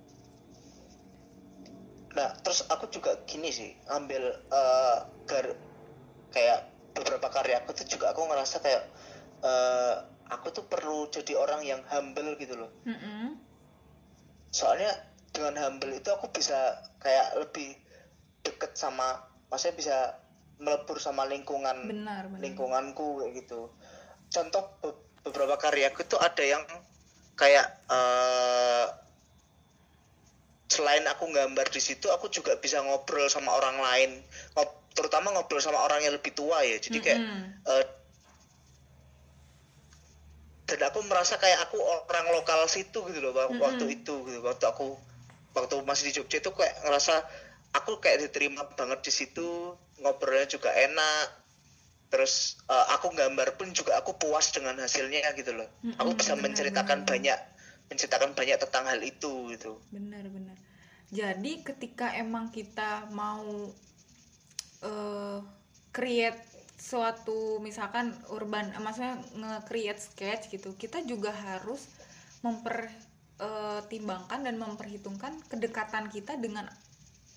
Nah, 2.12 2.28
terus 2.44 2.68
aku 2.68 2.92
juga 2.92 3.16
gini 3.24 3.48
sih, 3.48 3.72
ambil 3.88 4.20
eh, 4.30 4.98
gar 5.24 5.46
kayak 6.32 6.60
beberapa 6.92 7.28
karya 7.32 7.64
aku 7.64 7.72
tuh 7.72 7.88
juga 7.88 8.12
aku 8.12 8.28
ngerasa 8.28 8.60
kayak 8.60 8.82
eh, 9.44 9.94
aku 10.28 10.52
tuh 10.52 10.64
perlu 10.68 11.08
jadi 11.08 11.36
orang 11.36 11.64
yang 11.64 11.80
humble 11.88 12.36
gitu 12.36 12.56
loh. 12.56 12.72
Mm-mm. 12.84 13.40
Soalnya 14.52 14.92
dengan 15.32 15.56
humble 15.64 15.96
itu 15.96 16.08
aku 16.12 16.28
bisa 16.28 16.76
kayak 17.00 17.40
lebih 17.40 17.72
deket 18.44 18.76
sama, 18.76 19.16
maksudnya 19.48 19.76
bisa 19.76 19.96
melebur 20.60 21.00
sama 21.00 21.24
lingkungan 21.24 21.88
benar 21.88 22.28
benar 22.28 22.40
lingkunganku 22.44 23.24
kayak 23.24 23.32
gitu. 23.44 23.72
Contoh 24.28 24.62
be- 24.84 25.00
beberapa 25.24 25.56
karyaku 25.56 26.04
tuh 26.04 26.20
ada 26.20 26.44
yang 26.44 26.60
kayak 27.40 27.64
eh 27.88 28.86
selain 30.74 31.04
aku 31.12 31.24
gambar 31.38 31.66
di 31.76 31.80
situ, 31.88 32.06
aku 32.16 32.26
juga 32.36 32.52
bisa 32.64 32.78
ngobrol 32.86 33.26
sama 33.34 33.50
orang 33.60 33.76
lain, 33.86 34.10
Ngob- 34.56 34.80
terutama 34.96 35.26
ngobrol 35.34 35.60
sama 35.66 35.78
orang 35.86 36.00
yang 36.04 36.14
lebih 36.18 36.32
tua 36.38 36.58
ya. 36.70 36.76
Jadi 36.84 36.98
kayak 37.04 37.20
Mm-mm. 37.20 37.42
eh, 37.70 37.84
dan 40.68 40.80
aku 40.88 40.98
merasa 41.10 41.34
kayak 41.42 41.58
aku 41.68 41.76
orang 42.10 42.26
lokal 42.36 42.60
situ 42.76 42.98
gitu 43.10 43.20
loh 43.24 43.32
wak- 43.38 43.54
Mm-mm. 43.54 43.60
waktu 43.66 43.84
itu 44.00 44.14
gitu. 44.28 44.38
Waktu 44.48 44.64
aku 44.72 44.86
waktu 45.56 45.74
masih 45.88 46.04
di 46.08 46.12
Jogja 46.16 46.38
itu 46.42 46.50
kayak 46.58 46.74
ngerasa 46.86 47.14
aku 47.78 47.92
kayak 48.02 48.18
diterima 48.28 48.62
banget 48.78 49.00
di 49.06 49.12
situ 49.18 49.48
ngobrolnya 50.02 50.46
juga 50.54 50.70
enak. 50.86 51.26
Terus 52.12 52.34
eh, 52.74 52.86
aku 52.96 53.06
gambar 53.20 53.48
pun 53.58 53.68
juga 53.78 53.92
aku 54.00 54.12
puas 54.22 54.46
dengan 54.56 54.76
hasilnya 54.84 55.32
gitu 55.40 55.52
loh. 55.58 55.68
Aku 56.00 56.10
Mm-mm, 56.10 56.16
bisa 56.20 56.32
benar, 56.36 56.44
menceritakan 56.44 57.00
banyak 57.10 57.38
menceritakan 57.90 58.30
banyak 58.38 58.56
tentang 58.64 58.84
hal 58.90 59.00
itu 59.04 59.32
gitu. 59.54 59.72
Benar 59.92 60.24
benar 60.34 60.58
jadi 61.12 61.60
ketika 61.60 62.16
emang 62.16 62.48
kita 62.48 63.12
mau 63.12 63.68
eh 64.82 65.38
create 65.92 66.40
suatu 66.80 67.62
misalkan 67.62 68.10
urban 68.32 68.74
eh, 68.74 68.82
maksudnya 68.82 69.14
nge-create 69.38 70.02
sketch 70.02 70.50
gitu 70.50 70.74
kita 70.74 71.04
juga 71.06 71.30
harus 71.30 71.86
mempertimbangkan 72.42 74.40
dan 74.42 74.58
memperhitungkan 74.58 75.38
kedekatan 75.46 76.10
kita 76.10 76.34
dengan 76.40 76.66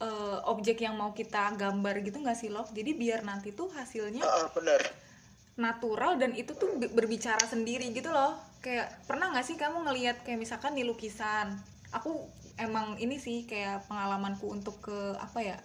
eh, 0.02 0.40
objek 0.50 0.82
yang 0.82 0.98
mau 0.98 1.14
kita 1.14 1.54
gambar 1.54 2.02
gitu 2.02 2.24
nggak 2.24 2.40
sih 2.40 2.50
Lok? 2.50 2.74
Jadi 2.74 2.98
biar 2.98 3.22
nanti 3.28 3.54
tuh 3.54 3.70
hasilnya 3.70 4.24
Heeh, 4.24 4.48
bener 4.56 4.82
natural 5.56 6.20
dan 6.20 6.36
itu 6.36 6.52
tuh 6.56 6.76
bi- 6.76 6.92
berbicara 6.92 7.44
sendiri 7.48 7.92
gitu 7.96 8.12
loh. 8.12 8.36
Kayak 8.60 8.92
pernah 9.08 9.32
nggak 9.32 9.46
sih 9.48 9.56
kamu 9.56 9.88
ngelihat 9.88 10.28
kayak 10.28 10.40
misalkan 10.40 10.76
di 10.76 10.84
lukisan 10.84 11.56
aku 11.96 12.28
emang 12.60 13.00
ini 13.00 13.16
sih 13.20 13.44
kayak 13.48 13.88
pengalamanku 13.88 14.48
untuk 14.48 14.80
ke 14.84 15.16
apa 15.20 15.40
ya 15.44 15.58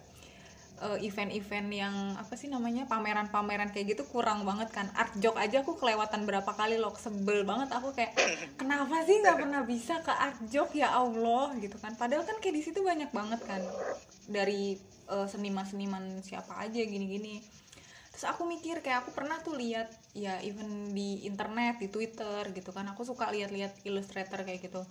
eh, 0.81 0.97
event-event 1.07 1.67
yang 1.71 1.95
apa 2.15 2.33
sih 2.35 2.47
namanya 2.51 2.87
pameran-pameran 2.87 3.71
kayak 3.71 3.95
gitu 3.95 4.03
kurang 4.07 4.43
banget 4.47 4.71
kan. 4.71 4.87
Art 4.95 5.15
jok 5.19 5.35
aja 5.39 5.63
aku 5.63 5.75
kelewatan 5.79 6.23
berapa 6.27 6.51
kali 6.51 6.79
loh 6.79 6.95
sebel 6.95 7.43
banget 7.47 7.69
aku 7.71 7.95
kayak 7.95 8.15
kenapa 8.59 9.03
sih 9.03 9.19
nggak 9.19 9.37
pernah 9.39 9.61
bisa 9.63 9.99
ke 10.03 10.11
art 10.11 10.39
jok 10.47 10.75
ya 10.75 10.95
Allah 10.95 11.55
gitu 11.59 11.75
kan. 11.79 11.95
Padahal 11.95 12.23
kan 12.23 12.39
kayak 12.39 12.55
di 12.59 12.63
situ 12.63 12.79
banyak 12.83 13.11
banget 13.11 13.39
kan 13.43 13.61
dari 14.27 14.75
eh, 15.11 15.27
seniman-seniman 15.27 16.23
siapa 16.23 16.59
aja 16.59 16.79
gini-gini. 16.79 17.43
Terus 18.11 18.27
aku 18.27 18.43
mikir 18.43 18.83
kayak 18.83 19.07
aku 19.07 19.15
pernah 19.15 19.39
tuh 19.39 19.55
lihat 19.55 19.87
ya 20.11 20.43
even 20.43 20.91
di 20.91 21.23
internet 21.23 21.79
di 21.79 21.87
Twitter 21.87 22.51
gitu 22.51 22.75
kan. 22.75 22.83
Aku 22.91 23.07
suka 23.07 23.31
lihat-lihat 23.31 23.87
Illustrator 23.87 24.43
kayak 24.43 24.67
gitu 24.67 24.83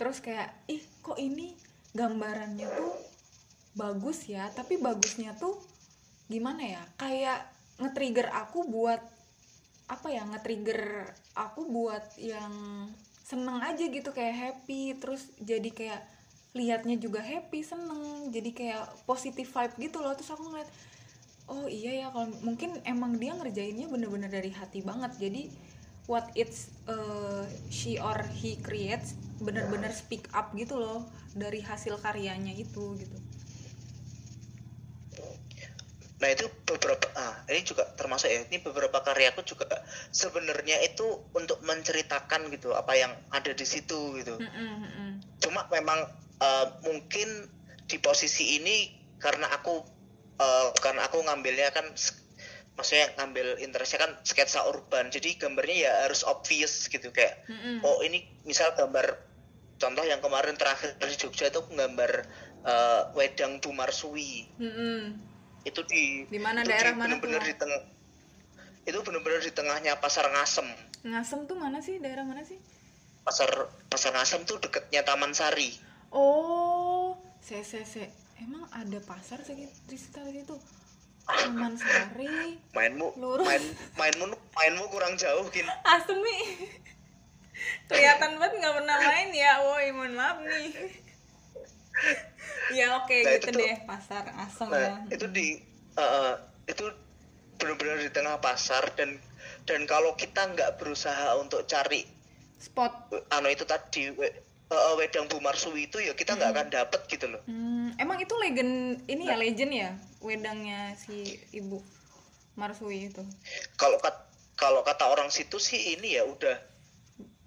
terus 0.00 0.24
kayak 0.24 0.48
ih 0.72 0.80
kok 1.04 1.20
ini 1.20 1.52
gambarannya 1.92 2.64
tuh 2.64 2.96
bagus 3.76 4.24
ya 4.24 4.48
tapi 4.56 4.80
bagusnya 4.80 5.36
tuh 5.36 5.60
gimana 6.30 6.62
ya? 6.62 6.82
Kayak 6.94 7.50
nge-trigger 7.82 8.30
aku 8.30 8.70
buat 8.70 9.02
apa 9.90 10.06
ya 10.06 10.22
nge-trigger 10.30 11.10
aku 11.34 11.66
buat 11.66 12.14
yang 12.22 12.54
seneng 13.26 13.58
aja 13.58 13.84
gitu 13.90 14.14
kayak 14.14 14.38
happy. 14.38 14.94
Terus 14.96 15.34
jadi 15.42 15.70
kayak 15.74 16.02
liatnya 16.54 16.96
juga 17.02 17.18
happy 17.18 17.66
seneng. 17.66 18.30
Jadi 18.30 18.54
kayak 18.54 18.86
positive 19.04 19.50
vibe 19.50 19.74
gitu 19.90 19.98
loh. 19.98 20.14
Terus 20.14 20.30
aku 20.30 20.46
ngeliat 20.46 20.70
oh 21.50 21.66
iya 21.66 22.06
ya 22.06 22.14
kalau 22.14 22.30
mungkin 22.46 22.78
emang 22.86 23.18
dia 23.18 23.34
ngerjainnya 23.34 23.90
bener-bener 23.90 24.30
dari 24.30 24.54
hati 24.54 24.86
banget. 24.86 25.18
Jadi 25.18 25.50
what 26.10 26.26
it's 26.34 26.74
uh, 26.90 27.46
she 27.70 28.02
or 28.02 28.18
he 28.34 28.58
creates 28.58 29.14
bener-bener 29.38 29.94
speak 29.94 30.26
up 30.34 30.50
gitu 30.58 30.74
loh 30.74 31.06
dari 31.38 31.62
hasil 31.62 31.94
karyanya 32.02 32.50
itu 32.50 32.98
gitu 32.98 33.18
Nah 36.20 36.28
itu 36.28 36.44
beberapa, 36.68 37.08
ah 37.16 37.32
ini 37.48 37.64
juga 37.64 37.88
termasuk 37.96 38.28
ya, 38.28 38.44
ini 38.44 38.60
beberapa 38.60 39.00
karyaku 39.00 39.40
juga 39.40 39.64
sebenarnya 40.12 40.76
itu 40.84 41.24
untuk 41.32 41.64
menceritakan 41.64 42.52
gitu 42.52 42.76
apa 42.76 42.92
yang 42.92 43.16
ada 43.32 43.56
di 43.56 43.64
situ 43.64 44.20
gitu. 44.20 44.36
Mm-mm, 44.36 44.70
mm-mm. 44.84 45.10
Cuma 45.40 45.64
memang 45.72 45.96
eh, 46.44 46.66
mungkin 46.84 47.48
di 47.88 47.96
posisi 48.04 48.60
ini 48.60 48.92
karena 49.16 49.48
aku 49.48 49.80
eh, 50.44 50.68
karena 50.84 51.08
aku 51.08 51.24
ngambilnya 51.24 51.72
kan, 51.72 51.88
maksudnya 52.74 53.12
ngambil 53.14 53.60
interestnya 53.60 54.00
kan 54.00 54.12
sketsa 54.22 54.64
urban, 54.64 55.08
jadi 55.08 55.36
gambarnya 55.36 55.76
ya 55.84 55.92
harus 56.04 56.24
obvious 56.24 56.86
gitu 56.86 57.10
kayak, 57.10 57.44
Mm-mm. 57.46 57.84
oh 57.84 58.00
ini 58.00 58.24
misal 58.42 58.72
gambar 58.72 59.20
contoh 59.76 60.00
yang 60.02 60.20
kemarin 60.20 60.56
terakhir 60.56 60.96
di 60.96 61.16
Jogja 61.16 61.48
itu 61.48 61.60
gambar 61.66 62.10
eh, 62.62 63.02
wedang 63.12 63.60
Bumarsui 63.60 64.48
Mm-mm. 64.56 65.16
itu 65.62 65.80
di 65.84 66.24
Di 66.24 66.40
mana? 66.40 66.64
itu 66.64 66.72
daerah 66.72 66.92
di- 66.92 66.98
mana 66.98 67.16
bener-bener 67.16 67.42
di 67.44 67.54
tengah 67.54 67.80
itu 68.80 68.98
bener-bener 69.00 69.40
di 69.40 69.52
tengahnya 69.52 69.92
pasar 69.96 70.24
ngasem. 70.32 70.64
Ngasem 71.04 71.44
tuh 71.44 71.54
mana 71.54 71.84
sih? 71.84 72.00
Daerah 72.00 72.24
mana 72.24 72.40
sih? 72.40 72.56
Pasar 73.20 73.48
pasar 73.88 74.16
ngasem 74.16 74.48
tuh 74.48 74.56
deketnya 74.56 75.04
taman 75.04 75.36
sari. 75.36 75.76
Oh 76.10 77.12
se 77.44 77.60
se 77.60 77.84
se. 77.84 78.08
Emang 78.40 78.64
ada 78.72 78.96
pasar 79.04 79.44
sekitar 79.44 80.24
situ 80.32 80.56
Taman 81.32 81.74
Sari 81.74 82.58
mainmu 82.70 83.08
Lurus. 83.16 83.44
main 83.44 83.62
mainmu 83.94 84.24
mainmu 84.52 84.84
kurang 84.88 85.14
jauh 85.14 85.46
gin. 85.48 85.66
Asem 85.84 86.16
nih. 86.16 86.42
Kelihatan 87.86 88.36
banget 88.36 88.52
nggak 88.56 88.74
pernah 88.74 88.96
main 88.98 89.28
ya. 89.30 89.52
Woi 89.60 89.90
mohon 89.90 90.14
maaf 90.14 90.38
nih. 90.40 90.70
Ya 92.70 92.96
oke 92.96 93.12
Nah, 93.12 93.30
gitu 93.34 93.44
itu 93.44 93.48
tuh- 93.50 93.60
deh 93.60 93.76
pasar 93.84 94.24
asem 94.32 94.66
nah 94.66 94.78
ya. 94.78 94.94
itu 95.10 95.26
di 95.28 95.46
eh, 95.92 96.34
itu 96.64 96.84
bener-bener 97.56 98.00
di 98.00 98.10
tengah 98.10 98.38
pasar 98.38 98.88
dan 98.94 99.18
dan 99.66 99.84
kalau 99.84 100.14
kita 100.14 100.48
nggak 100.48 100.78
berusaha 100.78 101.36
untuk 101.36 101.66
cari 101.66 102.06
spot. 102.56 103.10
anu 103.28 103.48
itu 103.48 103.64
tadi 103.64 104.14
eh, 104.70 104.94
wedang 104.96 105.26
Bumarsui 105.26 105.90
itu 105.90 105.98
ya 105.98 106.14
kita 106.14 106.38
nggak 106.38 106.50
akan 106.54 106.68
dapet 106.70 107.00
gitu 107.10 107.26
loh. 107.26 107.42
Hmm, 107.50 107.90
emang 107.98 108.22
itu 108.22 108.34
legend 108.38 109.02
ini 109.10 109.26
ya 109.26 109.36
legend 109.36 109.72
ya 109.74 109.90
wedangnya 110.22 110.94
si 110.94 111.38
ibu 111.50 111.82
Marsui 112.54 113.08
itu? 113.10 113.22
Kalau 113.74 113.98
kat- 113.98 114.28
kalau 114.54 114.84
kata 114.84 115.08
orang 115.08 115.32
situ 115.32 115.56
sih 115.56 115.96
ini 115.96 116.20
ya 116.20 116.22
udah 116.28 116.56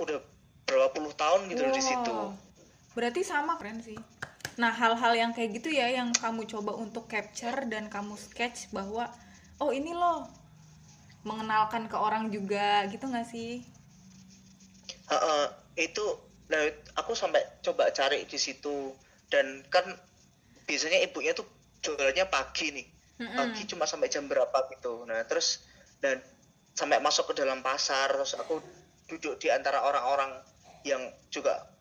udah 0.01 0.17
berapa 0.65 0.89
puluh 0.95 1.13
tahun 1.13 1.47
gitu 1.53 1.61
loh 1.63 1.73
di 1.75 1.83
situ. 1.83 2.11
Wow. 2.11 2.33
berarti 2.93 3.25
sama 3.25 3.57
keren 3.57 3.81
sih. 3.81 3.97
Nah 4.61 4.69
hal-hal 4.69 5.17
yang 5.17 5.31
kayak 5.33 5.57
gitu 5.57 5.73
ya 5.73 5.89
yang 5.89 6.13
kamu 6.13 6.45
coba 6.45 6.77
untuk 6.77 7.09
capture 7.09 7.65
dan 7.65 7.89
kamu 7.89 8.13
sketch 8.17 8.69
bahwa 8.69 9.09
oh 9.57 9.73
ini 9.73 9.93
loh 9.97 10.29
mengenalkan 11.25 11.89
ke 11.89 11.97
orang 11.97 12.29
juga 12.29 12.85
gitu 12.91 13.09
nggak 13.09 13.25
sih? 13.25 13.65
Heeh, 15.09 15.43
itu 15.77 16.05
nah 16.53 16.69
aku 17.01 17.17
sampai 17.17 17.41
coba 17.65 17.89
cari 17.89 18.29
di 18.29 18.37
situ 18.37 18.93
dan 19.33 19.65
kan 19.73 19.89
biasanya 20.69 21.01
ibunya 21.01 21.33
tuh 21.33 21.49
jualannya 21.81 22.29
pagi 22.29 22.69
nih 22.69 22.87
Mm-mm. 23.25 23.33
pagi 23.33 23.65
cuma 23.65 23.89
sampai 23.89 24.13
jam 24.13 24.29
berapa 24.29 24.69
gitu 24.77 25.01
nah 25.09 25.25
terus 25.25 25.65
dan 25.97 26.21
sampai 26.77 27.01
masuk 27.01 27.33
ke 27.33 27.41
dalam 27.41 27.65
pasar 27.65 28.13
terus 28.13 28.37
aku 28.37 28.61
duduk 29.09 29.41
di 29.41 29.49
antara 29.49 29.81
orang-orang 29.81 30.29
yang 30.85 31.01
juga 31.33 31.73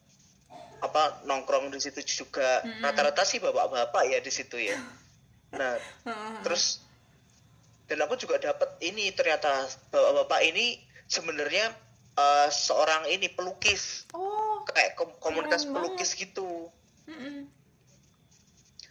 apa 0.80 1.20
nongkrong 1.28 1.68
di 1.68 1.76
situ 1.76 2.24
juga 2.24 2.64
Mm-mm. 2.64 2.80
rata-rata 2.80 3.28
sih 3.28 3.44
bapak-bapak 3.44 4.08
ya 4.08 4.24
di 4.24 4.32
situ 4.32 4.56
ya 4.56 4.80
nah 5.52 5.76
Heeh. 6.08 6.40
terus 6.48 6.80
dan 7.92 8.08
aku 8.08 8.16
juga 8.16 8.40
dapat 8.40 8.80
ini 8.80 9.12
ternyata 9.12 9.68
bapak-bapak 9.92 10.40
ini 10.48 10.80
sebenarnya 11.12 11.91
eh, 12.16 12.48
seorang 12.52 13.08
ini 13.08 13.32
pelukis. 13.32 14.08
Oh 14.12 14.42
kayak 14.66 14.94
kom- 14.94 15.18
komunitas 15.18 15.66
pelukis 15.66 16.14
gitu. 16.14 16.70
Mm-mm. 17.10 17.50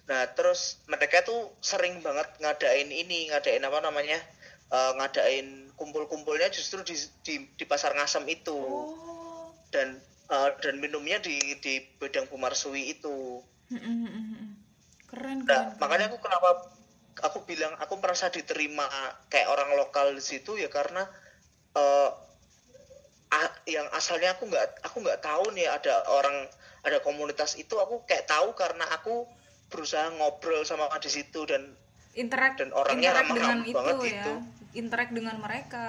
nah 0.09 0.27
terus 0.35 0.83
mereka 0.91 1.23
tuh 1.23 1.55
sering 1.63 2.03
banget 2.03 2.27
ngadain 2.43 2.91
ini 2.91 3.31
ngadain 3.31 3.63
apa 3.63 3.79
namanya 3.79 4.19
eh, 4.67 4.91
ngadain 4.99 5.71
kumpul-kumpulnya 5.79 6.51
justru 6.51 6.83
di, 6.83 6.99
di 7.23 7.47
di 7.55 7.63
pasar 7.63 7.95
ngasem 7.95 8.27
itu. 8.27 8.51
Oh. 8.57 9.55
Dan 9.71 10.03
eh, 10.27 10.49
dan 10.59 10.75
minumnya 10.83 11.23
di 11.23 11.39
di 11.63 11.79
bedang 11.95 12.27
Bumarsui 12.27 12.91
itu. 12.91 13.39
Mm-mm. 13.71 14.59
keren 15.07 15.47
Nah, 15.47 15.71
keren 15.71 15.79
makanya 15.79 16.11
aku 16.11 16.19
kenapa 16.19 16.49
aku 17.23 17.47
bilang 17.47 17.71
aku 17.79 17.95
merasa 17.99 18.27
diterima 18.27 18.87
kayak 19.31 19.47
orang 19.47 19.79
lokal 19.79 20.11
di 20.11 20.23
situ 20.23 20.59
ya 20.59 20.67
karena 20.67 21.07
a- 21.75 22.30
yang 23.63 23.87
asalnya 23.95 24.35
aku 24.35 24.51
nggak 24.51 24.83
aku 24.83 24.99
nggak 24.99 25.23
tahu 25.23 25.55
nih 25.55 25.69
ada 25.69 26.03
orang 26.11 26.51
ada 26.83 26.99
komunitas 26.99 27.55
itu 27.55 27.79
aku 27.79 28.03
kayak 28.03 28.27
tahu 28.27 28.51
karena 28.57 28.83
aku 28.91 29.23
berusaha 29.71 30.11
ngobrol 30.19 30.67
sama 30.67 30.91
di 30.99 31.07
situ 31.07 31.47
dan 31.47 31.71
interact 32.17 32.59
dan 32.59 32.75
orangnya 32.75 33.15
interact 33.15 33.29
ramah 33.31 33.37
dengan 33.39 33.57
banget 33.63 33.95
itu 33.95 34.03
ya. 34.03 34.11
gitu. 34.11 34.33
interact 34.75 35.11
dengan 35.15 35.35
mereka. 35.39 35.87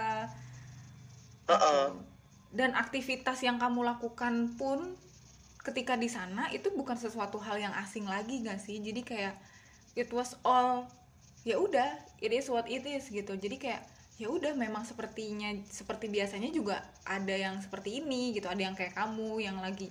Heeh. 1.50 1.86
dan 2.54 2.76
aktivitas 2.78 3.42
yang 3.42 3.58
kamu 3.58 3.82
lakukan 3.82 4.54
pun 4.60 4.94
ketika 5.66 5.98
di 5.98 6.06
sana 6.06 6.52
itu 6.54 6.70
bukan 6.70 6.94
sesuatu 6.94 7.40
hal 7.42 7.58
yang 7.58 7.74
asing 7.80 8.06
lagi 8.06 8.44
gak 8.46 8.62
sih? 8.62 8.78
Jadi 8.78 9.02
kayak 9.02 9.34
it 9.98 10.06
was 10.14 10.38
all 10.46 10.86
ya 11.42 11.58
udah 11.58 11.98
it 12.22 12.30
is 12.30 12.46
what 12.46 12.68
it 12.70 12.86
is 12.86 13.10
gitu. 13.10 13.34
Jadi 13.34 13.56
kayak 13.58 13.82
ya 14.20 14.28
udah 14.28 14.52
memang 14.52 14.84
sepertinya 14.84 15.50
seperti 15.68 16.12
biasanya 16.12 16.52
juga 16.52 16.84
ada 17.08 17.32
yang 17.32 17.58
seperti 17.64 18.04
ini 18.04 18.36
gitu 18.36 18.46
ada 18.46 18.60
yang 18.60 18.76
kayak 18.76 18.92
kamu 18.92 19.40
yang 19.40 19.58
lagi 19.58 19.88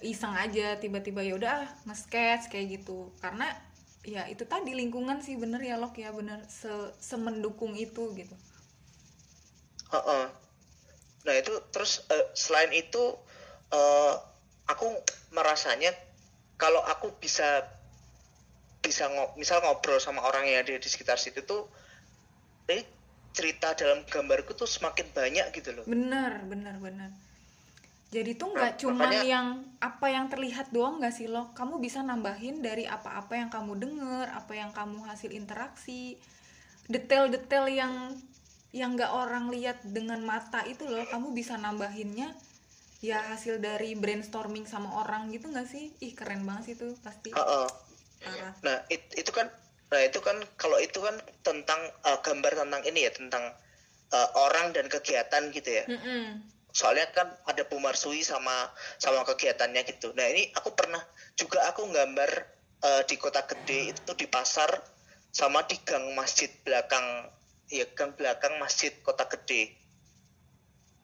iseng 0.00 0.32
aja 0.32 0.80
tiba-tiba 0.80 1.20
ya 1.20 1.36
udah 1.36 1.56
nge-sketch 1.88 2.48
kayak 2.52 2.80
gitu 2.80 3.12
karena 3.20 3.52
ya 4.00 4.24
itu 4.32 4.48
tadi 4.48 4.72
lingkungan 4.72 5.20
sih 5.20 5.36
bener 5.36 5.60
ya 5.60 5.76
Lok 5.76 6.00
ya 6.00 6.08
bener 6.12 6.40
se 6.48 6.72
semendukung 7.00 7.76
itu 7.76 8.08
gitu 8.16 8.36
Heeh. 9.90 10.24
Nah 11.26 11.34
itu 11.34 11.52
terus 11.74 12.06
eh, 12.08 12.26
selain 12.32 12.70
itu 12.72 13.18
eh, 13.74 14.14
aku 14.70 14.86
merasanya 15.34 15.90
kalau 16.56 16.80
aku 16.86 17.10
bisa 17.18 17.66
bisa 18.80 19.10
misal 19.36 19.60
ngobrol 19.60 20.00
sama 20.00 20.24
orang 20.24 20.48
yang 20.48 20.64
ada 20.64 20.72
di 20.78 20.88
sekitar 20.88 21.20
situ 21.20 21.44
tuh 21.44 21.68
eh, 22.70 22.86
cerita 23.30 23.72
dalam 23.72 24.02
gambarku 24.04 24.52
tuh 24.52 24.66
semakin 24.66 25.06
banyak 25.10 25.46
gitu 25.52 25.70
loh. 25.72 25.84
bener 25.84 26.42
bener 26.44 26.76
bener 26.76 27.10
jadi 28.10 28.34
tuh 28.34 28.50
Nah, 28.50 28.54
nggak 28.58 28.74
cuman 28.76 28.96
makanya- 29.06 29.22
yang 29.24 29.46
apa 29.78 30.06
yang 30.08 30.26
terlihat 30.26 30.66
doang 30.70 30.98
nggak 30.98 31.14
sih 31.14 31.26
lo 31.26 31.54
kamu 31.54 31.78
bisa 31.78 32.02
nambahin 32.02 32.58
dari 32.58 32.82
apa-apa 32.84 33.38
yang 33.38 33.48
kamu 33.48 33.78
denger 33.78 34.26
apa 34.30 34.52
yang 34.52 34.70
kamu 34.70 34.98
hasil 35.04 35.30
interaksi 35.30 36.18
detail-detail 36.86 37.70
yang 37.70 37.94
yang 38.72 38.94
nggak 38.94 39.10
orang 39.12 39.46
lihat 39.48 39.82
dengan 39.84 40.22
mata 40.22 40.62
itu 40.64 40.86
loh. 40.86 41.02
Kamu 41.04 41.30
bisa 41.30 41.54
nambahinnya 41.56 42.34
ya 43.00 43.18
hasil 43.24 43.58
dari 43.58 43.94
brainstorming 43.94 44.62
sama 44.64 44.94
orang 44.96 45.30
gitu 45.30 45.46
nggak 45.48 45.66
sih? 45.66 45.90
Ih 45.98 46.14
keren 46.14 46.42
banget 46.42 46.62
sih 46.64 46.74
itu 46.76 46.94
pasti. 47.00 47.30
Heeh. 47.30 47.66
parah. 48.20 48.52
Nah 48.60 48.76
it- 48.86 49.10
itu 49.12 49.30
kan 49.30 49.48
nah 49.90 50.00
itu 50.06 50.22
kan 50.22 50.38
kalau 50.54 50.78
itu 50.78 51.02
kan 51.02 51.18
tentang 51.42 51.80
eh, 52.06 52.18
gambar 52.22 52.52
tentang 52.62 52.82
ini 52.86 53.06
ya 53.06 53.12
tentang 53.12 53.44
eh, 54.14 54.28
orang 54.38 54.70
dan 54.70 54.86
kegiatan 54.86 55.50
gitu 55.50 55.70
ya. 55.70 55.84
Mm-mm. 55.90 56.46
soalnya 56.70 57.10
kan 57.10 57.26
ada 57.50 57.66
Bumarsui 57.66 58.22
sama 58.22 58.70
sama 59.02 59.26
kegiatannya 59.26 59.82
gitu. 59.90 60.14
Nah 60.14 60.22
ini 60.30 60.54
aku 60.54 60.70
pernah 60.78 61.02
juga 61.34 61.66
aku 61.66 61.82
nggambar 61.90 62.30
eh, 62.86 63.02
di 63.10 63.18
kota 63.18 63.42
gede 63.42 63.90
itu 63.90 64.12
di 64.14 64.30
pasar 64.30 64.70
sama 65.34 65.66
di 65.66 65.74
gang 65.82 66.14
masjid 66.14 66.50
belakang 66.62 67.26
ya 67.70 67.86
gang 67.98 68.14
belakang 68.14 68.54
masjid 68.62 68.94
kota 69.02 69.26
gede. 69.26 69.74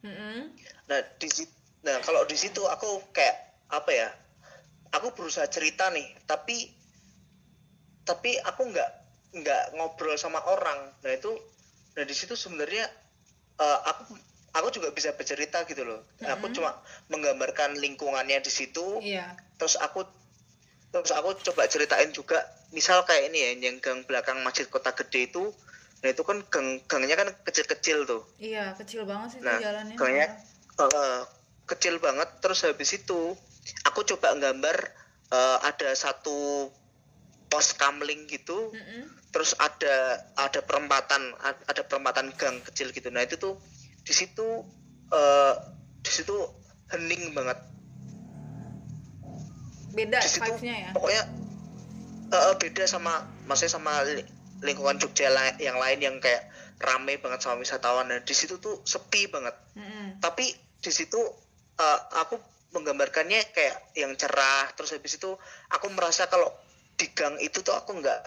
Mm-mm. 0.07 0.55
Nah 0.87 0.99
di 1.19 1.27
nah 1.83 1.99
kalau 1.99 2.23
di 2.23 2.39
situ 2.39 2.63
aku 2.63 3.03
kayak 3.11 3.35
apa 3.67 3.91
ya? 3.91 4.09
Aku 4.95 5.11
berusaha 5.11 5.43
cerita 5.51 5.91
nih, 5.91 6.15
tapi 6.23 6.71
tapi 8.07 8.39
aku 8.39 8.71
nggak 8.71 8.89
nggak 9.35 9.63
ngobrol 9.75 10.15
sama 10.15 10.39
orang. 10.47 10.95
Nah 11.03 11.11
itu, 11.11 11.35
nah 11.93 12.07
di 12.07 12.15
situ 12.15 12.33
sebenarnya 12.33 12.87
eh, 13.59 13.79
aku 13.83 14.15
aku 14.55 14.67
juga 14.71 14.89
bisa 14.89 15.11
bercerita 15.13 15.67
gitu 15.67 15.83
loh. 15.83 16.01
Aku 16.23 16.47
Mhm. 16.49 16.55
cuma 16.55 16.71
menggambarkan 17.11 17.75
lingkungannya 17.77 18.39
di 18.39 18.49
situ, 18.49 19.03
iya 19.03 19.35
terus 19.59 19.75
aku 19.77 20.07
terus 20.87 21.11
aku 21.11 21.35
coba 21.51 21.67
ceritain 21.67 22.09
juga, 22.09 22.39
misal 22.71 23.03
kayak 23.03 23.27
ini 23.29 23.37
ya, 23.43 23.49
yang 23.69 23.77
gang 23.83 24.07
belakang 24.07 24.39
masjid 24.41 24.63
kota 24.65 24.95
gede 24.95 25.27
itu, 25.29 25.51
nah 25.99 26.09
itu 26.09 26.23
kan 26.23 26.39
gang 26.47 26.79
gangnya 26.87 27.19
kan 27.19 27.29
kecil-kecil 27.43 28.07
tuh. 28.07 28.23
iya 28.39 28.71
kecil 28.73 29.03
banget 29.03 29.35
sih 29.35 29.39
Nah, 29.43 29.59
jalannya 29.59 29.93
gangnya 29.99 30.27
eh, 30.79 31.21
kecil 31.67 31.99
banget 31.99 32.29
terus 32.39 32.63
habis 32.63 32.89
itu 32.95 33.35
aku 33.83 33.99
coba 34.07 34.31
nggambar 34.39 34.77
eh, 35.33 35.57
ada 35.67 35.91
satu 35.91 36.71
pos 37.47 37.71
kamling 37.73 38.27
gitu 38.27 38.75
Mm-mm. 38.75 39.07
terus 39.31 39.55
ada 39.55 40.19
ada 40.35 40.59
perempatan 40.59 41.31
ada 41.41 41.81
perempatan 41.87 42.31
gang 42.35 42.59
kecil 42.63 42.91
gitu. 42.91 43.07
Nah 43.07 43.23
itu 43.23 43.39
tuh 43.39 43.55
di 44.03 44.11
situ 44.11 44.43
eh, 45.11 45.53
di 46.03 46.11
situ 46.11 46.35
hening 46.91 47.31
banget. 47.31 47.59
Beda 49.91 50.19
di 50.21 50.29
situ 50.29 50.43
vibes-nya 50.45 50.75
ya? 50.75 50.89
pokoknya 50.91 51.23
eh, 52.33 52.53
beda 52.59 52.83
sama 52.85 53.23
maksudnya 53.47 53.73
sama 53.73 54.03
li- 54.03 54.27
lingkungan 54.63 54.99
Jogja 54.99 55.31
la- 55.31 55.57
yang 55.61 55.79
lain 55.79 55.99
yang 56.03 56.15
kayak 56.19 56.47
rame 56.77 57.17
banget 57.17 57.39
sama 57.41 57.63
wisatawan. 57.63 58.11
Nah 58.11 58.19
di 58.21 58.35
situ 58.35 58.59
tuh 58.59 58.83
sepi 58.83 59.31
banget. 59.31 59.55
Mm-mm. 59.79 60.19
tapi 60.19 60.49
di 60.83 60.91
situ 60.91 61.19
eh, 61.77 61.99
aku 62.19 62.35
menggambarkannya 62.75 63.55
kayak 63.55 63.95
yang 63.95 64.11
cerah. 64.19 64.67
Terus 64.75 64.91
habis 64.97 65.15
itu 65.15 65.31
aku 65.71 65.87
merasa 65.95 66.27
kalau 66.27 66.51
di 66.97 67.07
gang 67.13 67.37
itu 67.39 67.61
tuh 67.61 67.73
aku 67.73 67.93
nggak 67.95 68.21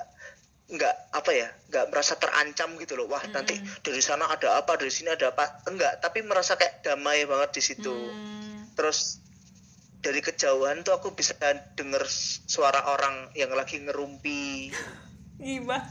nggak 0.70 0.94
apa 1.10 1.30
ya 1.34 1.50
nggak 1.66 1.90
merasa 1.90 2.14
terancam 2.14 2.78
gitu 2.78 2.94
loh 2.94 3.10
wah 3.10 3.18
nanti 3.26 3.58
Mm-mm. 3.58 3.82
dari 3.82 3.98
sana 3.98 4.30
ada 4.30 4.54
apa 4.54 4.78
dari 4.78 4.86
sini 4.88 5.10
ada 5.10 5.34
apa 5.34 5.66
enggak 5.66 5.98
tapi 5.98 6.22
merasa 6.22 6.54
kayak 6.54 6.86
damai 6.86 7.26
banget 7.26 7.58
di 7.58 7.62
situ 7.64 7.90
Hmm. 7.90 8.70
terus 8.78 9.18
dari 10.00 10.22
kejauhan 10.22 10.80
tuh 10.80 10.94
aku 10.94 11.12
bisa 11.12 11.34
denger 11.74 12.06
suara 12.46 12.86
orang 12.86 13.34
yang 13.34 13.50
lagi 13.50 13.82
ngerumpi 13.82 14.70
Gibah. 15.36 15.82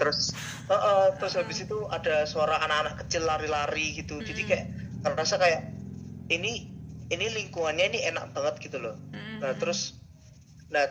terus 0.00 0.32
eh, 0.66 0.72
eh, 0.72 1.06
terus 1.20 1.36
habis 1.36 1.60
itu 1.60 1.76
ada 1.92 2.24
suara 2.24 2.56
anak-anak 2.58 3.04
kecil 3.04 3.28
lari-lari 3.28 4.00
gitu 4.00 4.24
jadi 4.24 4.40
Mm. 4.40 4.48
kayak 4.48 4.66
ngerasa 5.04 5.36
kayak 5.36 5.60
ini 6.32 6.72
ini 7.06 7.26
lingkungannya 7.36 7.92
ini 7.92 8.00
enak 8.08 8.32
banget 8.32 8.64
gitu 8.64 8.80
loh 8.80 8.96
Mm. 9.12 9.44
nah 9.44 9.52
terus 9.60 9.92
nah 10.66 10.88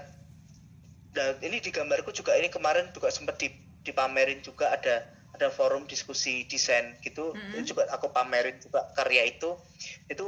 nah 1.16 1.32
ini 1.39 1.57
di 1.57 1.72
gambarku 1.72 2.11
juga 2.11 2.36
ini 2.36 2.51
kemarin 2.51 2.91
juga 2.91 3.07
sempat 3.07 3.39
di, 3.39 3.47
dipamerin 3.82 4.43
juga 4.43 4.70
ada 4.70 5.01
ada 5.32 5.47
forum 5.47 5.84
diskusi 5.84 6.43
desain 6.45 6.95
gitu 6.99 7.32
Mm. 7.32 7.59
itu 7.59 7.76
juga 7.76 7.88
aku 7.91 8.11
pamerin 8.11 8.55
juga 8.59 8.84
karya 8.93 9.28
itu 9.28 9.55
itu 10.07 10.26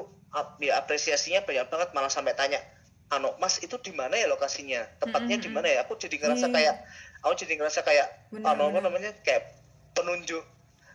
ya 0.59 0.79
apresiasinya 0.79 1.43
banyak 1.43 1.67
banget 1.67 1.89
malah 1.91 2.11
sampai 2.11 2.35
tanya 2.35 2.59
ano 3.07 3.31
mas 3.39 3.59
itu 3.59 3.79
di 3.79 3.91
mana 3.91 4.15
ya 4.15 4.27
lokasinya 4.27 4.83
tepatnya 4.99 5.39
di 5.39 5.47
Mm-mm. 5.47 5.55
mana 5.55 5.67
ya 5.71 5.79
aku 5.83 5.95
jadi 5.95 6.15
ngerasa 6.17 6.47
Iya. 6.47 6.55
kayak 6.55 6.75
aku 7.23 7.33
jadi 7.39 7.53
ngerasa 7.55 7.79
kayak 7.83 8.07
Bener, 8.31 8.47
apa 8.47 8.63
bener. 8.67 8.81
namanya 8.83 9.11
kayak 9.23 9.43
penunjuk 9.91 10.43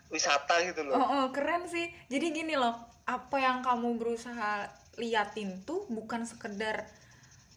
wisata 0.09 0.61
gitu 0.63 0.85
loh 0.85 0.93
Oh, 0.95 1.09
oh, 1.09 1.27
keren 1.33 1.65
sih. 1.65 1.89
Jadi 2.13 2.37
gini 2.37 2.53
loh, 2.53 2.77
apa 3.09 3.37
yang 3.41 3.65
kamu 3.65 3.97
berusaha 3.97 4.69
liatin 5.01 5.65
tuh 5.65 5.89
bukan 5.89 6.29
sekedar 6.29 6.85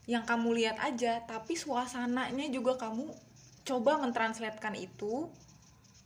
yang 0.06 0.22
kamu 0.22 0.54
lihat 0.54 0.78
aja 0.82 1.22
tapi 1.26 1.58
suasananya 1.58 2.46
juga 2.54 2.78
kamu 2.78 3.10
coba 3.66 3.98
mentranslatekan 3.98 4.78
itu 4.78 5.26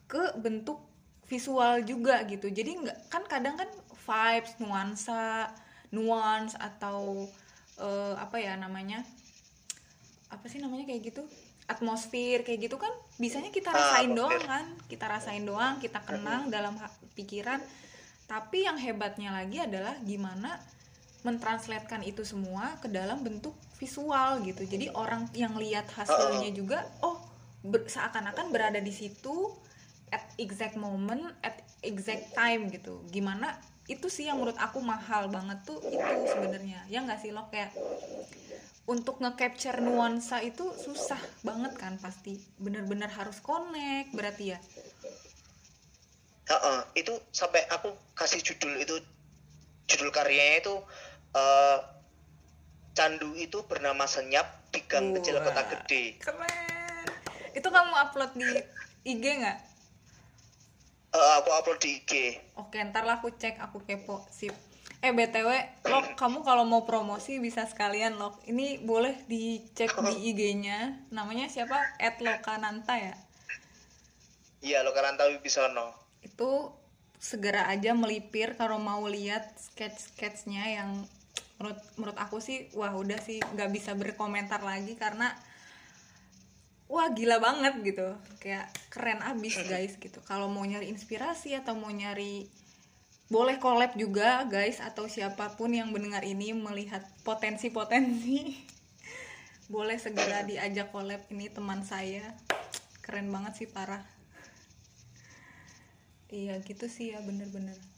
ke 0.08 0.40
bentuk 0.40 0.80
visual 1.28 1.84
juga 1.86 2.24
gitu. 2.26 2.50
Jadi 2.50 2.80
nggak 2.82 2.98
kan 3.12 3.24
kadang 3.28 3.60
kan 3.60 3.70
vibes 3.92 4.58
nuansa 4.58 5.52
nuance 5.94 6.56
atau 6.58 7.28
uh, 7.78 8.16
apa 8.18 8.40
ya 8.42 8.58
namanya 8.58 9.04
apa 10.32 10.46
sih 10.50 10.58
namanya 10.64 10.88
kayak 10.90 11.14
gitu? 11.14 11.22
Atmosfer 11.70 12.42
kayak 12.42 12.66
gitu 12.66 12.82
kan 12.82 12.90
bisanya 13.22 13.54
kita 13.54 13.70
Ah, 13.70 13.78
rasain 13.78 14.10
atmosfer. 14.10 14.18
doang 14.18 14.42
kan? 14.48 14.66
Kita 14.90 15.06
rasain 15.06 15.44
doang 15.46 15.76
kita 15.78 16.00
kenang 16.02 16.50
dalam 16.50 16.74
pikiran. 17.14 17.62
Tapi 18.26 18.66
yang 18.66 18.78
hebatnya 18.78 19.30
lagi 19.34 19.62
adalah 19.62 19.98
gimana 20.02 20.58
mentranslatekan 21.24 22.00
itu 22.08 22.24
semua 22.24 22.80
ke 22.80 22.88
dalam 22.88 23.20
bentuk 23.20 23.52
visual 23.76 24.40
gitu. 24.44 24.64
Jadi 24.64 24.88
orang 24.96 25.28
yang 25.36 25.56
lihat 25.60 25.92
hasilnya 25.92 26.52
juga 26.56 26.88
oh 27.04 27.20
ber- 27.64 27.88
seakan-akan 27.88 28.52
berada 28.56 28.80
di 28.80 28.92
situ 28.92 29.52
at 30.10 30.24
exact 30.40 30.80
moment 30.80 31.36
at 31.44 31.60
exact 31.84 32.32
time 32.36 32.72
gitu. 32.72 33.04
Gimana 33.12 33.60
itu 33.92 34.08
sih 34.08 34.30
yang 34.30 34.40
menurut 34.40 34.56
aku 34.62 34.80
mahal 34.80 35.28
banget 35.28 35.60
tuh 35.68 35.80
itu 35.92 36.16
sebenarnya. 36.30 36.88
Ya 36.88 37.04
nggak 37.04 37.20
sih 37.20 37.36
lo 37.36 37.52
kayak 37.52 37.74
untuk 38.90 39.22
nge-capture 39.22 39.86
nuansa 39.86 40.42
itu 40.42 40.72
susah 40.74 41.20
banget 41.46 41.76
kan 41.78 42.00
pasti. 42.02 42.40
Bener-bener 42.58 43.12
harus 43.12 43.38
connect 43.44 44.16
berarti 44.16 44.56
ya. 44.56 44.60
Heeh, 46.50 46.80
itu 46.98 47.14
sampai 47.30 47.62
aku 47.70 47.94
kasih 48.18 48.42
judul 48.42 48.82
itu 48.82 48.98
judul 49.86 50.10
karyanya 50.10 50.66
itu 50.66 50.76
eh, 51.36 51.78
candu 52.98 53.34
itu 53.38 53.64
bernama 53.66 54.06
senyap 54.10 54.70
di 54.70 54.82
gang 54.86 55.16
kecil 55.18 55.40
Wah. 55.40 55.50
kota 55.50 55.62
gede. 55.78 56.20
keren. 56.22 57.08
Itu 57.56 57.68
kamu 57.74 57.94
upload 57.96 58.32
di 58.38 58.50
IG 59.08 59.24
nggak? 59.42 59.60
Eh, 61.10 61.34
aku 61.42 61.50
upload 61.50 61.80
di 61.82 61.90
IG 61.98 62.12
oke 62.54 62.78
ntar 62.94 63.02
lah 63.02 63.18
aku 63.18 63.34
cek 63.34 63.58
aku 63.58 63.82
kepo 63.82 64.22
sip. 64.30 64.54
Eh 65.02 65.10
btw 65.10 65.50
lo 65.90 66.06
kamu 66.22 66.46
kalau 66.46 66.70
mau 66.70 66.86
promosi 66.86 67.42
bisa 67.42 67.66
sekalian 67.66 68.22
lo 68.22 68.38
ini 68.46 68.78
boleh 68.78 69.18
dicek 69.26 69.90
di 69.90 70.16
IG-nya 70.30 71.10
namanya 71.10 71.50
siapa? 71.50 71.98
@lokananta 72.22 72.94
ya? 73.02 73.16
Iya 74.62 74.84
lo 74.86 74.94
Karantawi 74.94 75.42
Bisono 75.42 75.96
itu 76.22 76.70
segera 77.18 77.72
aja 77.72 77.96
melipir 77.96 78.54
kalau 78.60 78.78
mau 78.78 79.02
lihat 79.08 79.56
sketch-sketchnya 79.56 80.78
yang 80.78 80.90
menurut 81.60 81.80
menurut 82.00 82.18
aku 82.18 82.40
sih 82.40 82.72
wah 82.72 82.96
udah 82.96 83.20
sih 83.20 83.44
nggak 83.44 83.70
bisa 83.76 83.92
berkomentar 83.92 84.64
lagi 84.64 84.96
karena 84.96 85.36
wah 86.90 87.12
gila 87.12 87.38
banget 87.38 87.76
gitu. 87.86 88.16
Kayak 88.42 88.72
keren 88.90 89.22
abis 89.22 89.60
guys 89.68 89.94
gitu. 90.00 90.20
Kalau 90.26 90.48
mau 90.48 90.66
nyari 90.66 90.90
inspirasi 90.90 91.54
atau 91.60 91.78
mau 91.78 91.92
nyari 91.92 92.50
boleh 93.30 93.62
collab 93.62 93.94
juga 93.94 94.42
guys 94.50 94.82
atau 94.82 95.06
siapa 95.06 95.54
pun 95.54 95.70
yang 95.70 95.94
mendengar 95.94 96.26
ini 96.26 96.50
melihat 96.56 97.06
potensi-potensi 97.22 98.58
boleh 99.74 100.02
segera 100.02 100.42
diajak 100.48 100.90
collab 100.90 101.22
ini 101.30 101.52
teman 101.52 101.86
saya. 101.86 102.34
Keren 103.06 103.30
banget 103.30 103.54
sih 103.64 103.68
parah. 103.70 104.02
Iya 106.30 106.62
gitu 106.62 106.86
sih 106.90 107.14
ya 107.14 107.22
bener-bener 107.26 107.89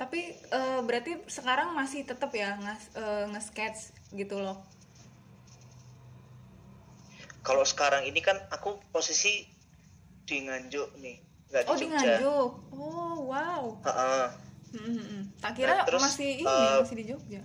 tapi 0.00 0.32
eh, 0.32 0.80
berarti 0.80 1.20
sekarang 1.28 1.76
masih 1.76 2.08
tetap 2.08 2.32
ya 2.32 2.56
nge, 2.56 2.74
eh, 2.96 3.24
nge-sketch 3.36 3.92
gitu 4.16 4.40
loh? 4.40 4.64
Kalau 7.44 7.68
sekarang 7.68 8.08
ini 8.08 8.24
kan 8.24 8.40
aku 8.48 8.80
posisi 8.88 9.44
di 10.24 10.48
Nganjuk 10.48 10.96
nih 11.04 11.20
nggak 11.52 11.62
di 11.66 11.68
oh 11.68 11.76
di 11.76 11.84
Jogja. 11.84 12.00
Nganjuk? 12.00 12.50
Oh 12.72 13.16
wow. 13.28 13.62
Heeh. 13.84 14.26
Hmm, 14.70 14.86
hmm, 14.86 15.04
hmm. 15.04 15.22
tak 15.42 15.52
kira 15.58 15.82
Nah, 15.82 15.84
terus, 15.84 16.00
masih 16.00 16.30
ini 16.40 16.48
eh, 16.48 16.76
masih 16.80 16.96
di 16.96 17.04
Jogja? 17.04 17.42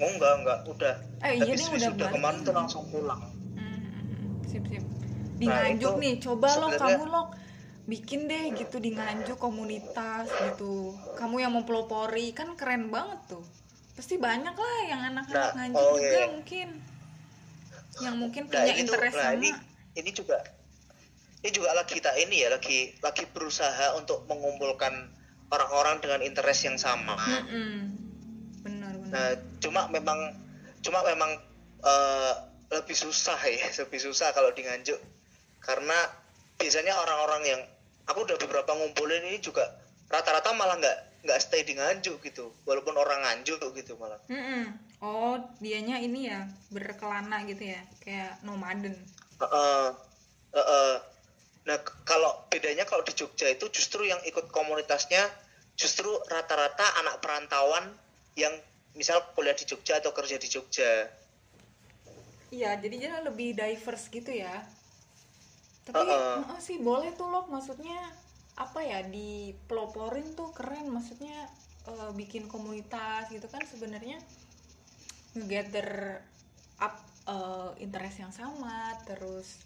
Oh 0.00 0.08
enggak 0.08 0.32
enggak 0.40 0.58
udah. 0.72 0.94
Eh, 1.20 1.32
iya 1.36 1.52
habis 1.52 1.68
udah 1.68 1.92
balik. 1.92 2.12
kemarin 2.16 2.38
tuh 2.48 2.54
langsung 2.56 2.82
pulang. 2.88 3.20
Hmm, 3.52 3.76
hmm, 3.76 4.02
hmm. 4.08 4.32
sip 4.48 4.64
sip. 4.72 4.84
Di 5.36 5.44
Nah, 5.52 5.68
Nganjuk 5.68 5.94
nih 6.00 6.14
coba 6.16 6.48
lo 6.56 6.68
kamu 6.72 7.04
lo 7.12 7.22
bikin 7.84 8.24
deh 8.24 8.56
gitu 8.56 8.80
di 8.80 8.96
Nganjuk 8.96 9.36
komunitas 9.36 10.28
gitu 10.28 10.96
kamu 11.20 11.44
yang 11.44 11.52
mempelopori 11.52 12.32
kan 12.32 12.56
keren 12.56 12.88
banget 12.88 13.20
tuh 13.28 13.44
pasti 13.94 14.16
banyak 14.16 14.56
lah 14.56 14.78
yang 14.88 15.00
anak-anak 15.12 15.52
Nah, 15.52 15.52
Nganjuk 15.60 15.84
oh, 15.84 15.96
juga 16.00 16.08
iya. 16.08 16.28
mungkin 16.32 16.68
yang 18.02 18.16
mungkin 18.18 18.42
nah 18.48 18.52
punya 18.56 18.72
tuh 18.72 18.80
interest 18.80 19.14
nah 19.14 19.24
sama 19.30 19.36
ini 19.38 19.48
ini 19.94 20.10
juga 20.10 20.38
ini 21.44 21.50
juga 21.52 21.70
lagi 21.76 21.92
kita 21.92 22.10
ini 22.16 22.36
ya 22.40 22.48
lagi 22.50 22.78
lagi 23.04 23.24
berusaha 23.30 23.94
untuk 24.00 24.24
mengumpulkan 24.26 25.12
orang-orang 25.52 26.00
dengan 26.00 26.20
interest 26.24 26.66
yang 26.66 26.80
sama 26.80 27.14
Mm-mm. 27.20 27.94
benar 28.64 28.92
benar 28.96 29.12
Nah, 29.14 29.30
cuma 29.62 29.86
memang 29.94 30.18
cuma 30.82 31.04
memang 31.06 31.30
eh, 31.84 32.34
lebih 32.74 32.96
susah 32.96 33.38
ya, 33.46 33.70
lebih 33.86 34.00
susah 34.02 34.34
kalau 34.34 34.50
di 34.50 34.66
Nganjuk. 34.66 34.98
Karena 35.62 35.96
biasanya 36.58 36.98
orang-orang 36.98 37.42
yang 37.46 37.62
aku 38.04 38.24
udah 38.24 38.36
beberapa 38.36 38.70
ngumpulin 38.76 39.24
ini 39.32 39.38
juga 39.40 39.64
rata-rata 40.08 40.52
malah 40.52 40.76
nggak 40.78 40.98
nggak 41.24 41.40
stay 41.40 41.64
di 41.64 41.72
Nganjuk 41.72 42.20
gitu, 42.20 42.52
walaupun 42.68 42.92
orang 43.00 43.24
Nganjuk 43.24 43.60
gitu 43.72 43.96
malah. 43.96 44.20
Mm-mm. 44.28 44.76
oh 45.00 45.40
dianya 45.60 45.96
ini 46.00 46.28
ya 46.28 46.44
berkelana 46.68 47.44
gitu 47.48 47.64
ya 47.64 47.80
kayak 48.04 48.40
nomaden 48.44 48.92
Heeh. 49.40 49.86
Heeh. 50.54 50.92
Nah, 51.64 51.78
k- 51.80 51.96
kalau 52.06 52.46
bedanya 52.52 52.84
kalau 52.86 53.02
di 53.02 53.16
Jogja 53.16 53.50
itu 53.50 53.66
justru 53.72 54.04
yang 54.06 54.20
ikut 54.28 54.52
komunitasnya 54.52 55.26
justru 55.74 56.06
rata-rata 56.30 57.00
anak 57.02 57.18
perantauan 57.18 57.96
yang 58.38 58.54
misal 58.94 59.18
kuliah 59.34 59.56
di 59.58 59.66
Jogja 59.66 59.98
atau 59.98 60.14
kerja 60.14 60.38
di 60.38 60.46
Jogja. 60.46 61.10
Iya, 62.54 62.78
jadi 62.78 62.94
dia 62.94 63.12
lebih 63.26 63.58
diverse 63.58 64.06
gitu 64.12 64.30
ya. 64.30 64.62
Tapi 65.84 66.00
Heeh. 66.00 66.40
heeh 66.48 66.60
sih 66.60 66.80
boleh 66.80 67.12
tuh 67.12 67.28
loh, 67.28 67.44
maksudnya 67.48 67.98
apa 68.56 68.80
ya 68.80 69.04
di 69.04 69.52
peloporin 69.68 70.32
tuh 70.32 70.54
keren, 70.56 70.88
maksudnya 70.88 71.44
eh, 71.84 72.10
bikin 72.16 72.48
komunitas 72.48 73.28
gitu 73.28 73.44
kan 73.50 73.60
sebenarnya 73.68 74.16
gather 75.44 76.22
up 76.80 76.96
eh, 77.28 77.70
interest 77.84 78.16
yang 78.24 78.32
sama, 78.32 78.96
terus 79.04 79.60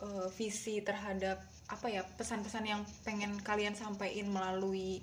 eh, 0.00 0.28
visi 0.32 0.80
terhadap 0.80 1.44
apa 1.68 1.86
ya 1.88 2.04
pesan-pesan 2.04 2.64
yang 2.68 2.82
pengen 3.04 3.36
kalian 3.40 3.72
sampaikan 3.72 4.28
melalui 4.28 5.00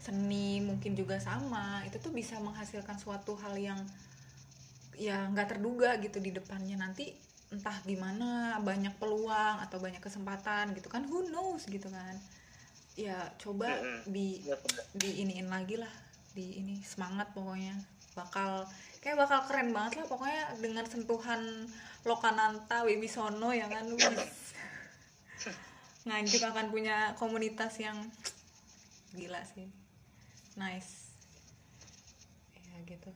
seni 0.00 0.64
mungkin 0.64 0.96
juga 0.96 1.20
sama, 1.20 1.84
itu 1.84 2.00
tuh 2.00 2.12
bisa 2.12 2.40
menghasilkan 2.40 2.96
suatu 2.96 3.36
hal 3.36 3.52
yang 3.60 3.80
ya 4.96 5.28
nggak 5.32 5.56
terduga 5.56 5.96
gitu 6.00 6.20
di 6.20 6.32
depannya. 6.32 6.76
Nanti 6.80 7.12
entah 7.50 7.74
gimana 7.82 8.62
banyak 8.62 8.94
peluang 9.02 9.58
atau 9.58 9.82
banyak 9.82 9.98
kesempatan 9.98 10.70
gitu 10.78 10.86
kan 10.86 11.02
who 11.10 11.26
knows 11.28 11.66
gitu 11.66 11.90
kan. 11.90 12.14
Ya 12.94 13.34
coba 13.42 13.74
di 14.06 14.46
Iya, 14.46 14.56
di 14.94 15.10
iniin 15.26 15.50
lagi 15.50 15.78
lah 15.78 15.90
di 16.30 16.62
ini 16.62 16.78
semangat 16.86 17.34
pokoknya. 17.34 17.74
Bakal 18.14 18.70
kayak 19.02 19.18
bakal 19.18 19.50
keren 19.50 19.74
banget 19.74 20.02
lah 20.02 20.06
pokoknya 20.06 20.44
dengan 20.62 20.86
sentuhan 20.86 21.42
Lokananta 22.06 22.86
Wibisono 22.86 23.50
ya 23.50 23.66
kan. 23.66 23.90
Nganjuk 26.06 26.42
akan 26.46 26.70
punya 26.70 27.18
komunitas 27.18 27.82
yang 27.82 27.98
gila 29.10 29.42
sih. 29.42 29.66
Nice. 30.54 31.10
Ya 32.54 32.78
gitu 32.86 33.10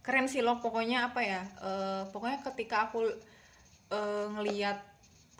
keren 0.00 0.26
sih 0.26 0.40
lo 0.40 0.58
pokoknya 0.64 1.12
apa 1.12 1.20
ya 1.20 1.42
eh, 1.60 2.02
pokoknya 2.12 2.40
ketika 2.52 2.88
aku 2.88 3.04
eh, 3.92 4.26
ngeliat 4.36 4.90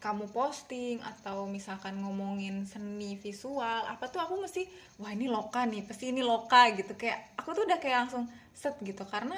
kamu 0.00 0.32
posting 0.32 0.96
atau 1.04 1.44
misalkan 1.44 2.00
ngomongin 2.00 2.64
seni 2.64 3.20
visual 3.20 3.84
apa 3.84 4.08
tuh 4.08 4.24
aku 4.24 4.40
mesti 4.40 4.64
wah 4.96 5.12
ini 5.12 5.28
loka 5.28 5.68
nih 5.68 5.84
pasti 5.84 6.08
ini 6.08 6.24
loka 6.24 6.72
gitu. 6.72 6.96
Kayak 6.96 7.36
aku 7.36 7.52
tuh 7.52 7.68
udah 7.68 7.76
kayak 7.76 8.08
langsung 8.08 8.24
set 8.56 8.80
gitu 8.80 9.04
karena 9.04 9.36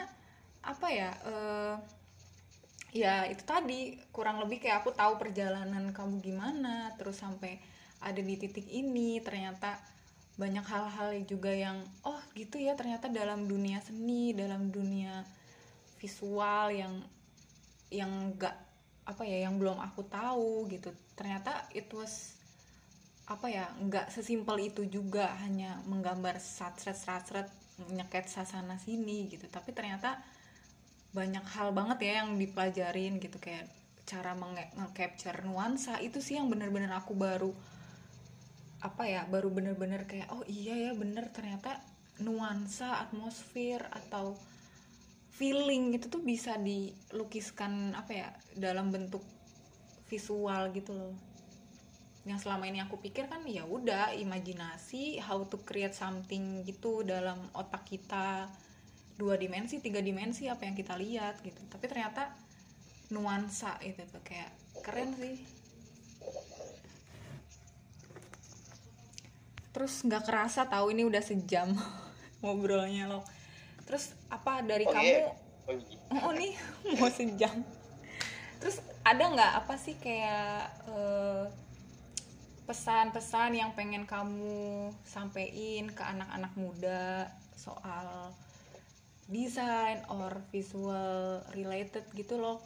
apa 0.63 0.87
ya 0.87 1.11
eh, 1.27 1.75
ya 2.95 3.27
itu 3.27 3.43
tadi 3.43 3.99
kurang 4.15 4.39
lebih 4.39 4.63
kayak 4.63 4.87
aku 4.87 4.95
tahu 4.95 5.19
perjalanan 5.19 5.91
kamu 5.91 6.23
gimana 6.23 6.95
terus 6.95 7.19
sampai 7.19 7.59
ada 8.05 8.21
di 8.23 8.35
titik 8.39 8.69
ini 8.71 9.19
ternyata 9.19 9.81
banyak 10.43 10.67
hal-hal 10.67 11.11
juga 11.23 11.55
yang 11.55 11.79
oh 12.03 12.19
gitu 12.35 12.59
ya 12.59 12.75
ternyata 12.75 13.07
dalam 13.07 13.47
dunia 13.47 13.79
seni 13.79 14.35
dalam 14.35 14.75
dunia 14.75 15.23
visual 16.03 16.75
yang 16.75 16.99
yang 17.95 18.11
enggak 18.11 18.59
apa 19.07 19.23
ya 19.23 19.47
yang 19.47 19.55
belum 19.63 19.79
aku 19.79 20.03
tahu 20.11 20.67
gitu. 20.67 20.91
Ternyata 21.15 21.71
it 21.71 21.87
was 21.95 22.35
apa 23.31 23.47
ya 23.47 23.71
nggak 23.79 24.11
sesimpel 24.11 24.59
itu 24.59 24.83
juga 24.91 25.31
hanya 25.47 25.79
menggambar 25.87 26.43
satret 26.43 26.99
satret 26.99 27.47
nyeket 27.95 28.27
sasana 28.27 28.77
sini 28.83 29.31
gitu 29.31 29.47
tapi 29.49 29.71
ternyata 29.73 30.19
banyak 31.15 31.45
hal 31.55 31.71
banget 31.71 31.99
ya 32.03 32.13
yang 32.25 32.35
dipelajarin 32.37 33.23
gitu 33.23 33.39
kayak 33.39 33.71
cara 34.05 34.35
menge-capture 34.35 35.47
nuansa 35.47 36.03
itu 36.03 36.19
sih 36.19 36.37
yang 36.37 36.51
bener-bener 36.51 36.91
aku 36.93 37.15
baru 37.15 37.55
apa 38.83 39.07
ya 39.07 39.23
baru 39.31 39.49
bener-bener 39.55 40.05
kayak 40.11 40.29
oh 40.35 40.43
iya 40.51 40.91
ya 40.91 40.93
bener. 40.99 41.31
Ternyata 41.31 41.79
nuansa 42.21 43.01
atmosfer 43.01 43.81
atau 43.89 44.37
feeling 45.33 45.97
itu 45.97 46.13
tuh 46.13 46.21
bisa 46.21 46.61
dilukiskan 46.61 47.97
apa 47.97 48.13
ya 48.13 48.29
dalam 48.59 48.93
bentuk 48.93 49.25
visual 50.11 50.75
gitu 50.77 50.93
loh. 50.93 51.15
Yang 52.29 52.47
selama 52.47 52.69
ini 52.71 52.79
aku 52.85 53.01
pikir 53.01 53.27
kan 53.27 53.43
ya 53.49 53.67
udah 53.67 54.15
imajinasi 54.15 55.19
how 55.19 55.43
to 55.49 55.59
create 55.65 55.97
something 55.97 56.63
gitu 56.67 57.03
dalam 57.03 57.39
otak 57.57 57.87
kita. 57.89 58.51
Dua 59.17 59.39
dimensi 59.39 59.79
tiga 59.79 60.03
dimensi 60.03 60.51
apa 60.51 60.67
yang 60.67 60.75
kita 60.75 60.95
lihat 60.99 61.41
gitu. 61.47 61.59
Tapi 61.71 61.85
ternyata 61.87 62.35
nuansa 63.13 63.77
itu 63.85 64.03
tuh 64.09 64.25
kayak 64.25 64.51
keren 64.83 65.13
sih 65.21 65.62
terus 69.73 70.05
nggak 70.05 70.29
kerasa 70.29 70.69
tahu 70.69 70.93
ini 70.93 71.03
udah 71.09 71.25
sejam 71.25 71.73
ngobrolnya 72.45 73.09
loh 73.09 73.25
terus 73.89 74.13
apa 74.29 74.61
dari 74.63 74.85
Oh, 74.87 74.93
kamu 74.93 75.05
iya. 75.09 75.33
Oh, 75.69 75.75
iya. 75.75 76.21
oh 76.23 76.33
nih 76.33 76.53
mau 77.01 77.09
sejam 77.09 77.57
terus 78.63 78.79
ada 79.03 79.25
nggak 79.27 79.53
apa 79.65 79.75
sih 79.75 79.99
kayak 79.99 80.71
eh, 80.87 81.45
pesan-pesan 82.63 83.59
yang 83.59 83.75
pengen 83.75 84.07
kamu 84.07 84.95
sampein 85.03 85.91
ke 85.91 86.03
anak-anak 86.07 86.53
muda 86.55 87.27
soal 87.59 88.31
desain 89.27 89.99
or 90.13 90.31
visual 90.55 91.43
related 91.59 92.07
gitu 92.15 92.39
loh 92.39 92.63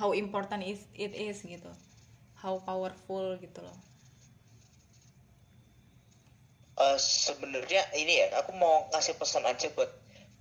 how 0.00 0.16
important 0.16 0.64
is 0.64 0.80
it 0.96 1.12
is 1.12 1.44
gitu 1.44 1.68
how 2.42 2.58
powerful 2.60 3.38
gitu 3.38 3.62
loh 3.62 3.78
Eh, 6.82 6.98
sebenarnya 6.98 7.84
ini 7.94 8.24
ya 8.24 8.42
aku 8.42 8.56
mau 8.58 8.88
ngasih 8.90 9.14
pesan 9.20 9.46
aja 9.46 9.70
buat 9.76 9.92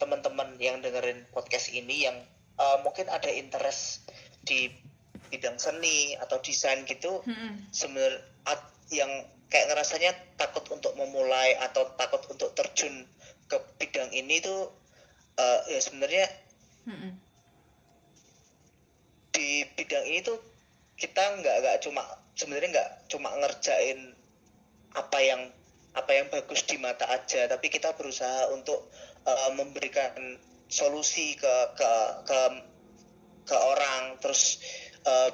teman-teman 0.01 0.57
yang 0.57 0.81
dengerin 0.81 1.27
podcast 1.29 1.69
ini 1.69 2.07
yang 2.09 2.17
eh, 2.57 2.77
mungkin 2.81 3.11
ada 3.11 3.29
interest 3.29 4.09
di 4.47 4.71
bidang 5.29 5.59
seni 5.61 6.17
atau 6.17 6.41
desain 6.41 6.81
gitu 6.87 7.21
Mm-mm. 7.27 7.69
sebenarnya 7.69 8.25
yang 8.89 9.11
kayak 9.51 9.75
ngerasanya 9.75 10.11
takut 10.39 10.65
untuk 10.73 10.95
memulai 10.97 11.55
atau 11.61 11.87
takut 11.99 12.23
untuk 12.31 12.55
terjun 12.57 13.05
ke 13.51 13.57
bidang 13.77 14.09
ini 14.15 14.41
tuh 14.41 14.71
eh, 15.35 15.59
ya 15.67 15.79
sebenarnya 15.83 16.25
Mm-mm. 16.89 17.11
di 19.35 19.67
bidang 19.77 20.05
ini 20.09 20.25
tuh 20.25 20.39
kita 21.01 21.41
nggak 21.41 21.55
nggak 21.65 21.77
cuma 21.81 22.05
sebenarnya 22.37 22.69
nggak 22.77 22.89
cuma 23.09 23.33
ngerjain 23.41 24.13
apa 24.93 25.17
yang 25.17 25.41
apa 25.97 26.11
yang 26.13 26.29
bagus 26.29 26.61
di 26.69 26.77
mata 26.77 27.09
aja 27.09 27.49
tapi 27.49 27.73
kita 27.73 27.97
berusaha 27.97 28.53
untuk 28.53 28.93
uh, 29.25 29.49
memberikan 29.57 30.37
solusi 30.69 31.33
ke 31.35 31.53
ke 31.75 31.91
ke 32.29 32.39
ke 33.49 33.57
orang. 33.57 34.15
Terus 34.21 34.61
uh, 35.03 35.33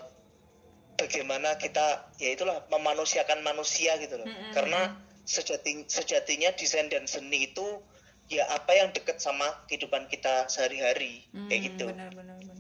bagaimana 0.98 1.60
kita 1.60 2.10
ya 2.18 2.34
itulah 2.34 2.64
memanusiakan 2.72 3.44
manusia 3.44 4.00
gitu 4.02 4.18
loh. 4.18 4.26
Mm-mm. 4.26 4.56
karena 4.56 4.98
sejati 5.28 5.84
sejatinya 5.92 6.56
desain 6.56 6.88
dan 6.88 7.04
seni 7.06 7.52
itu 7.52 7.84
ya 8.32 8.48
apa 8.50 8.72
yang 8.74 8.96
deket 8.96 9.20
sama 9.20 9.46
kehidupan 9.68 10.08
kita 10.08 10.48
sehari-hari. 10.48 11.28
Kayak 11.52 11.60
Hmm, 11.60 11.68
gitu. 11.70 11.86
benar 11.92 12.12
benar 12.16 12.38
benar 12.40 12.58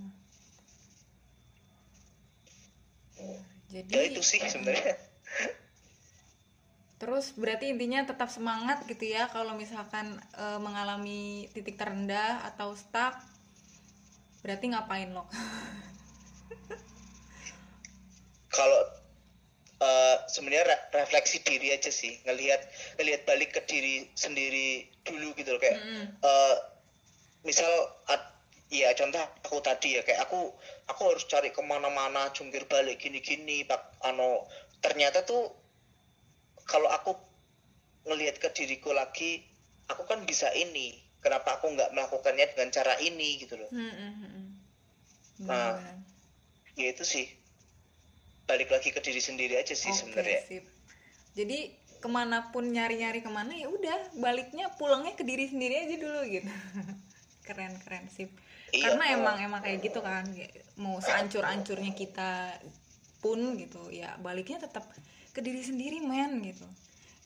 jadi 3.83 3.91
ya 3.93 4.01
itu 4.09 4.21
sih 4.25 4.41
sebenarnya 4.41 4.97
terus 6.97 7.37
berarti 7.37 7.69
intinya 7.69 8.09
tetap 8.09 8.33
semangat 8.33 8.81
gitu 8.89 9.05
ya 9.05 9.29
kalau 9.29 9.53
misalkan 9.53 10.17
eh, 10.33 10.57
mengalami 10.57 11.45
titik 11.53 11.77
terendah 11.77 12.41
atau 12.49 12.73
stuck 12.73 13.21
berarti 14.41 14.73
ngapain 14.73 15.13
lo 15.13 15.29
kalau 18.57 18.81
eh, 19.77 20.17
sebenarnya 20.25 20.73
re- 20.73 20.85
refleksi 21.05 21.45
diri 21.45 21.69
aja 21.69 21.93
sih 21.93 22.17
ngelihat 22.25 22.65
ngelihat 22.97 23.29
balik 23.29 23.53
ke 23.53 23.61
diri 23.69 24.09
sendiri 24.17 24.89
dulu 25.05 25.37
gitu 25.37 25.53
loh 25.53 25.61
kayak 25.61 25.77
Mm-mm. 25.77 26.05
eh, 26.25 26.55
misal 27.45 27.69
ad- 28.09 28.36
ya 28.67 28.91
contoh 28.99 29.23
aku 29.47 29.63
tadi 29.63 29.95
ya 29.95 30.01
kayak 30.03 30.27
aku 30.27 30.51
aku 30.91 31.01
harus 31.07 31.23
cari 31.31 31.55
ke 31.55 31.61
mana-mana 31.63 32.27
jungkir 32.35 32.67
balik 32.67 32.99
gini-gini 32.99 33.63
pak 33.63 33.95
ano 34.03 34.43
ternyata 34.83 35.23
tuh 35.23 35.55
kalau 36.67 36.91
aku 36.91 37.15
ngelihat 38.07 38.43
ke 38.43 38.51
diriku 38.51 38.91
lagi 38.91 39.47
aku 39.87 40.03
kan 40.03 40.27
bisa 40.27 40.51
ini 40.51 40.99
kenapa 41.23 41.59
aku 41.59 41.71
nggak 41.71 41.95
melakukannya 41.95 42.43
dengan 42.51 42.69
cara 42.75 42.99
ini 42.99 43.39
gitu 43.39 43.55
loh 43.55 43.71
Hmm, 43.71 43.93
hmm. 43.93 44.47
Nah, 45.45 45.77
ya 46.73 46.89
itu 46.89 47.05
sih 47.05 47.29
balik 48.49 48.73
lagi 48.73 48.89
ke 48.89 48.97
diri 49.03 49.21
sendiri 49.21 49.53
aja 49.59 49.75
sih 49.77 49.91
Oke, 49.93 49.99
sebenarnya 50.01 50.41
sip. 50.49 50.65
Jadi 51.37 51.77
ke 52.01 52.09
mana 52.09 52.49
pun 52.49 52.65
nyari-nyari 52.73 53.21
ke 53.21 53.29
mana 53.29 53.53
ya 53.53 53.69
udah 53.69 54.17
baliknya 54.17 54.73
pulangnya 54.81 55.13
ke 55.13 55.21
diri 55.21 55.45
sendiri 55.45 55.85
aja 55.85 55.95
dulu 55.99 56.21
gitu. 56.25 56.49
keren 57.47 57.77
keren 57.85 58.09
sip. 58.09 58.33
Iya. 58.71 58.83
Karena 58.91 59.05
emang 59.15 59.35
emang 59.39 59.61
kayak 59.63 59.79
gitu 59.79 59.99
kan 60.03 60.27
mau 60.77 60.99
seancur-ancurnya 60.99 61.95
kita 61.95 62.59
pun 63.23 63.57
gitu 63.57 63.89
ya 63.89 64.13
baliknya 64.21 64.61
tetap 64.61 64.85
ke 65.31 65.39
diri 65.39 65.63
sendiri 65.63 66.03
men 66.03 66.43
gitu. 66.43 66.67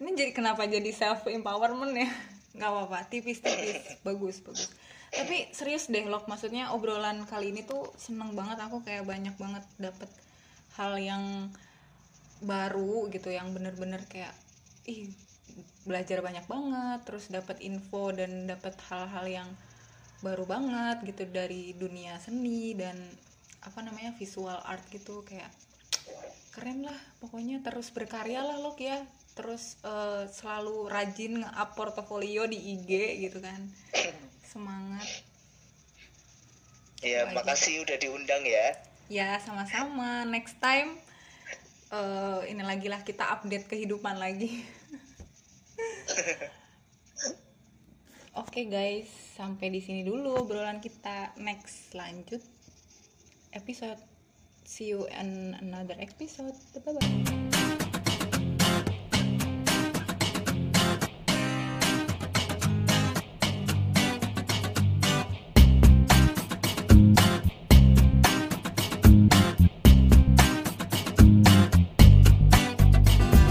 Ini 0.02 0.18
jadi 0.18 0.32
kenapa 0.34 0.66
jadi 0.66 0.90
self 0.94 1.26
empowerment 1.26 1.94
ya? 1.98 2.10
nggak 2.56 2.70
apa-apa 2.70 3.08
tipis-tipis 3.08 3.80
bagus 4.08 4.44
bagus. 4.44 4.70
Tapi 5.12 5.52
serius 5.52 5.92
deh 5.92 6.08
loh 6.08 6.24
maksudnya 6.30 6.72
obrolan 6.72 7.28
kali 7.28 7.52
ini 7.52 7.68
tuh 7.68 7.92
seneng 8.00 8.32
banget 8.32 8.64
aku 8.64 8.80
kayak 8.86 9.04
banyak 9.04 9.36
banget 9.36 9.64
dapet 9.76 10.08
hal 10.80 10.96
yang 10.96 11.52
baru 12.42 13.12
gitu 13.12 13.30
yang 13.30 13.52
bener-bener 13.52 14.02
kayak 14.08 14.32
ih 14.88 15.12
belajar 15.84 16.24
banyak 16.24 16.46
banget 16.48 17.00
terus 17.04 17.28
dapat 17.28 17.60
info 17.62 18.10
dan 18.16 18.48
dapat 18.48 18.74
hal-hal 18.88 19.26
yang 19.28 19.50
baru 20.22 20.46
banget 20.46 21.02
gitu 21.06 21.26
dari 21.30 21.74
dunia 21.74 22.18
seni 22.22 22.78
dan 22.78 22.98
apa 23.62 23.82
namanya 23.82 24.14
visual 24.18 24.58
art 24.66 24.82
gitu 24.90 25.22
kayak 25.26 25.50
keren 26.54 26.86
lah 26.86 26.98
pokoknya 27.22 27.62
terus 27.62 27.90
berkarya 27.94 28.46
lah 28.46 28.58
lo 28.62 28.74
ya. 28.78 29.02
Terus 29.34 29.80
eh, 29.82 30.28
selalu 30.30 30.92
rajin 30.92 31.42
nge-up 31.42 31.74
portofolio 31.74 32.46
di 32.46 32.60
IG 32.78 33.22
gitu 33.26 33.42
kan. 33.42 33.62
Semangat. 34.46 35.08
Ya, 37.02 37.26
makasih 37.34 37.82
udah 37.82 37.98
diundang 37.98 38.46
ya. 38.46 38.78
ya 39.10 39.42
sama-sama. 39.42 40.28
Next 40.28 40.60
time 40.62 41.00
eh, 41.92 42.42
ini 42.52 42.64
lagi 42.64 42.88
lah 42.88 43.04
kita 43.04 43.40
update 43.40 43.68
kehidupan 43.68 44.16
lagi 44.18 44.64
Oke 48.32 48.72
guys, 48.72 49.12
sampai 49.36 49.68
di 49.68 49.84
sini 49.84 50.08
dulu 50.08 50.40
obrolan 50.40 50.80
kita. 50.80 51.36
Next 51.36 51.92
lanjut 51.92 52.40
episode. 53.52 54.00
See 54.64 54.88
you 54.88 55.04
in 55.12 55.60
another 55.60 56.00
episode. 56.00 56.56
Bye 56.80 56.96
bye. 56.96 57.51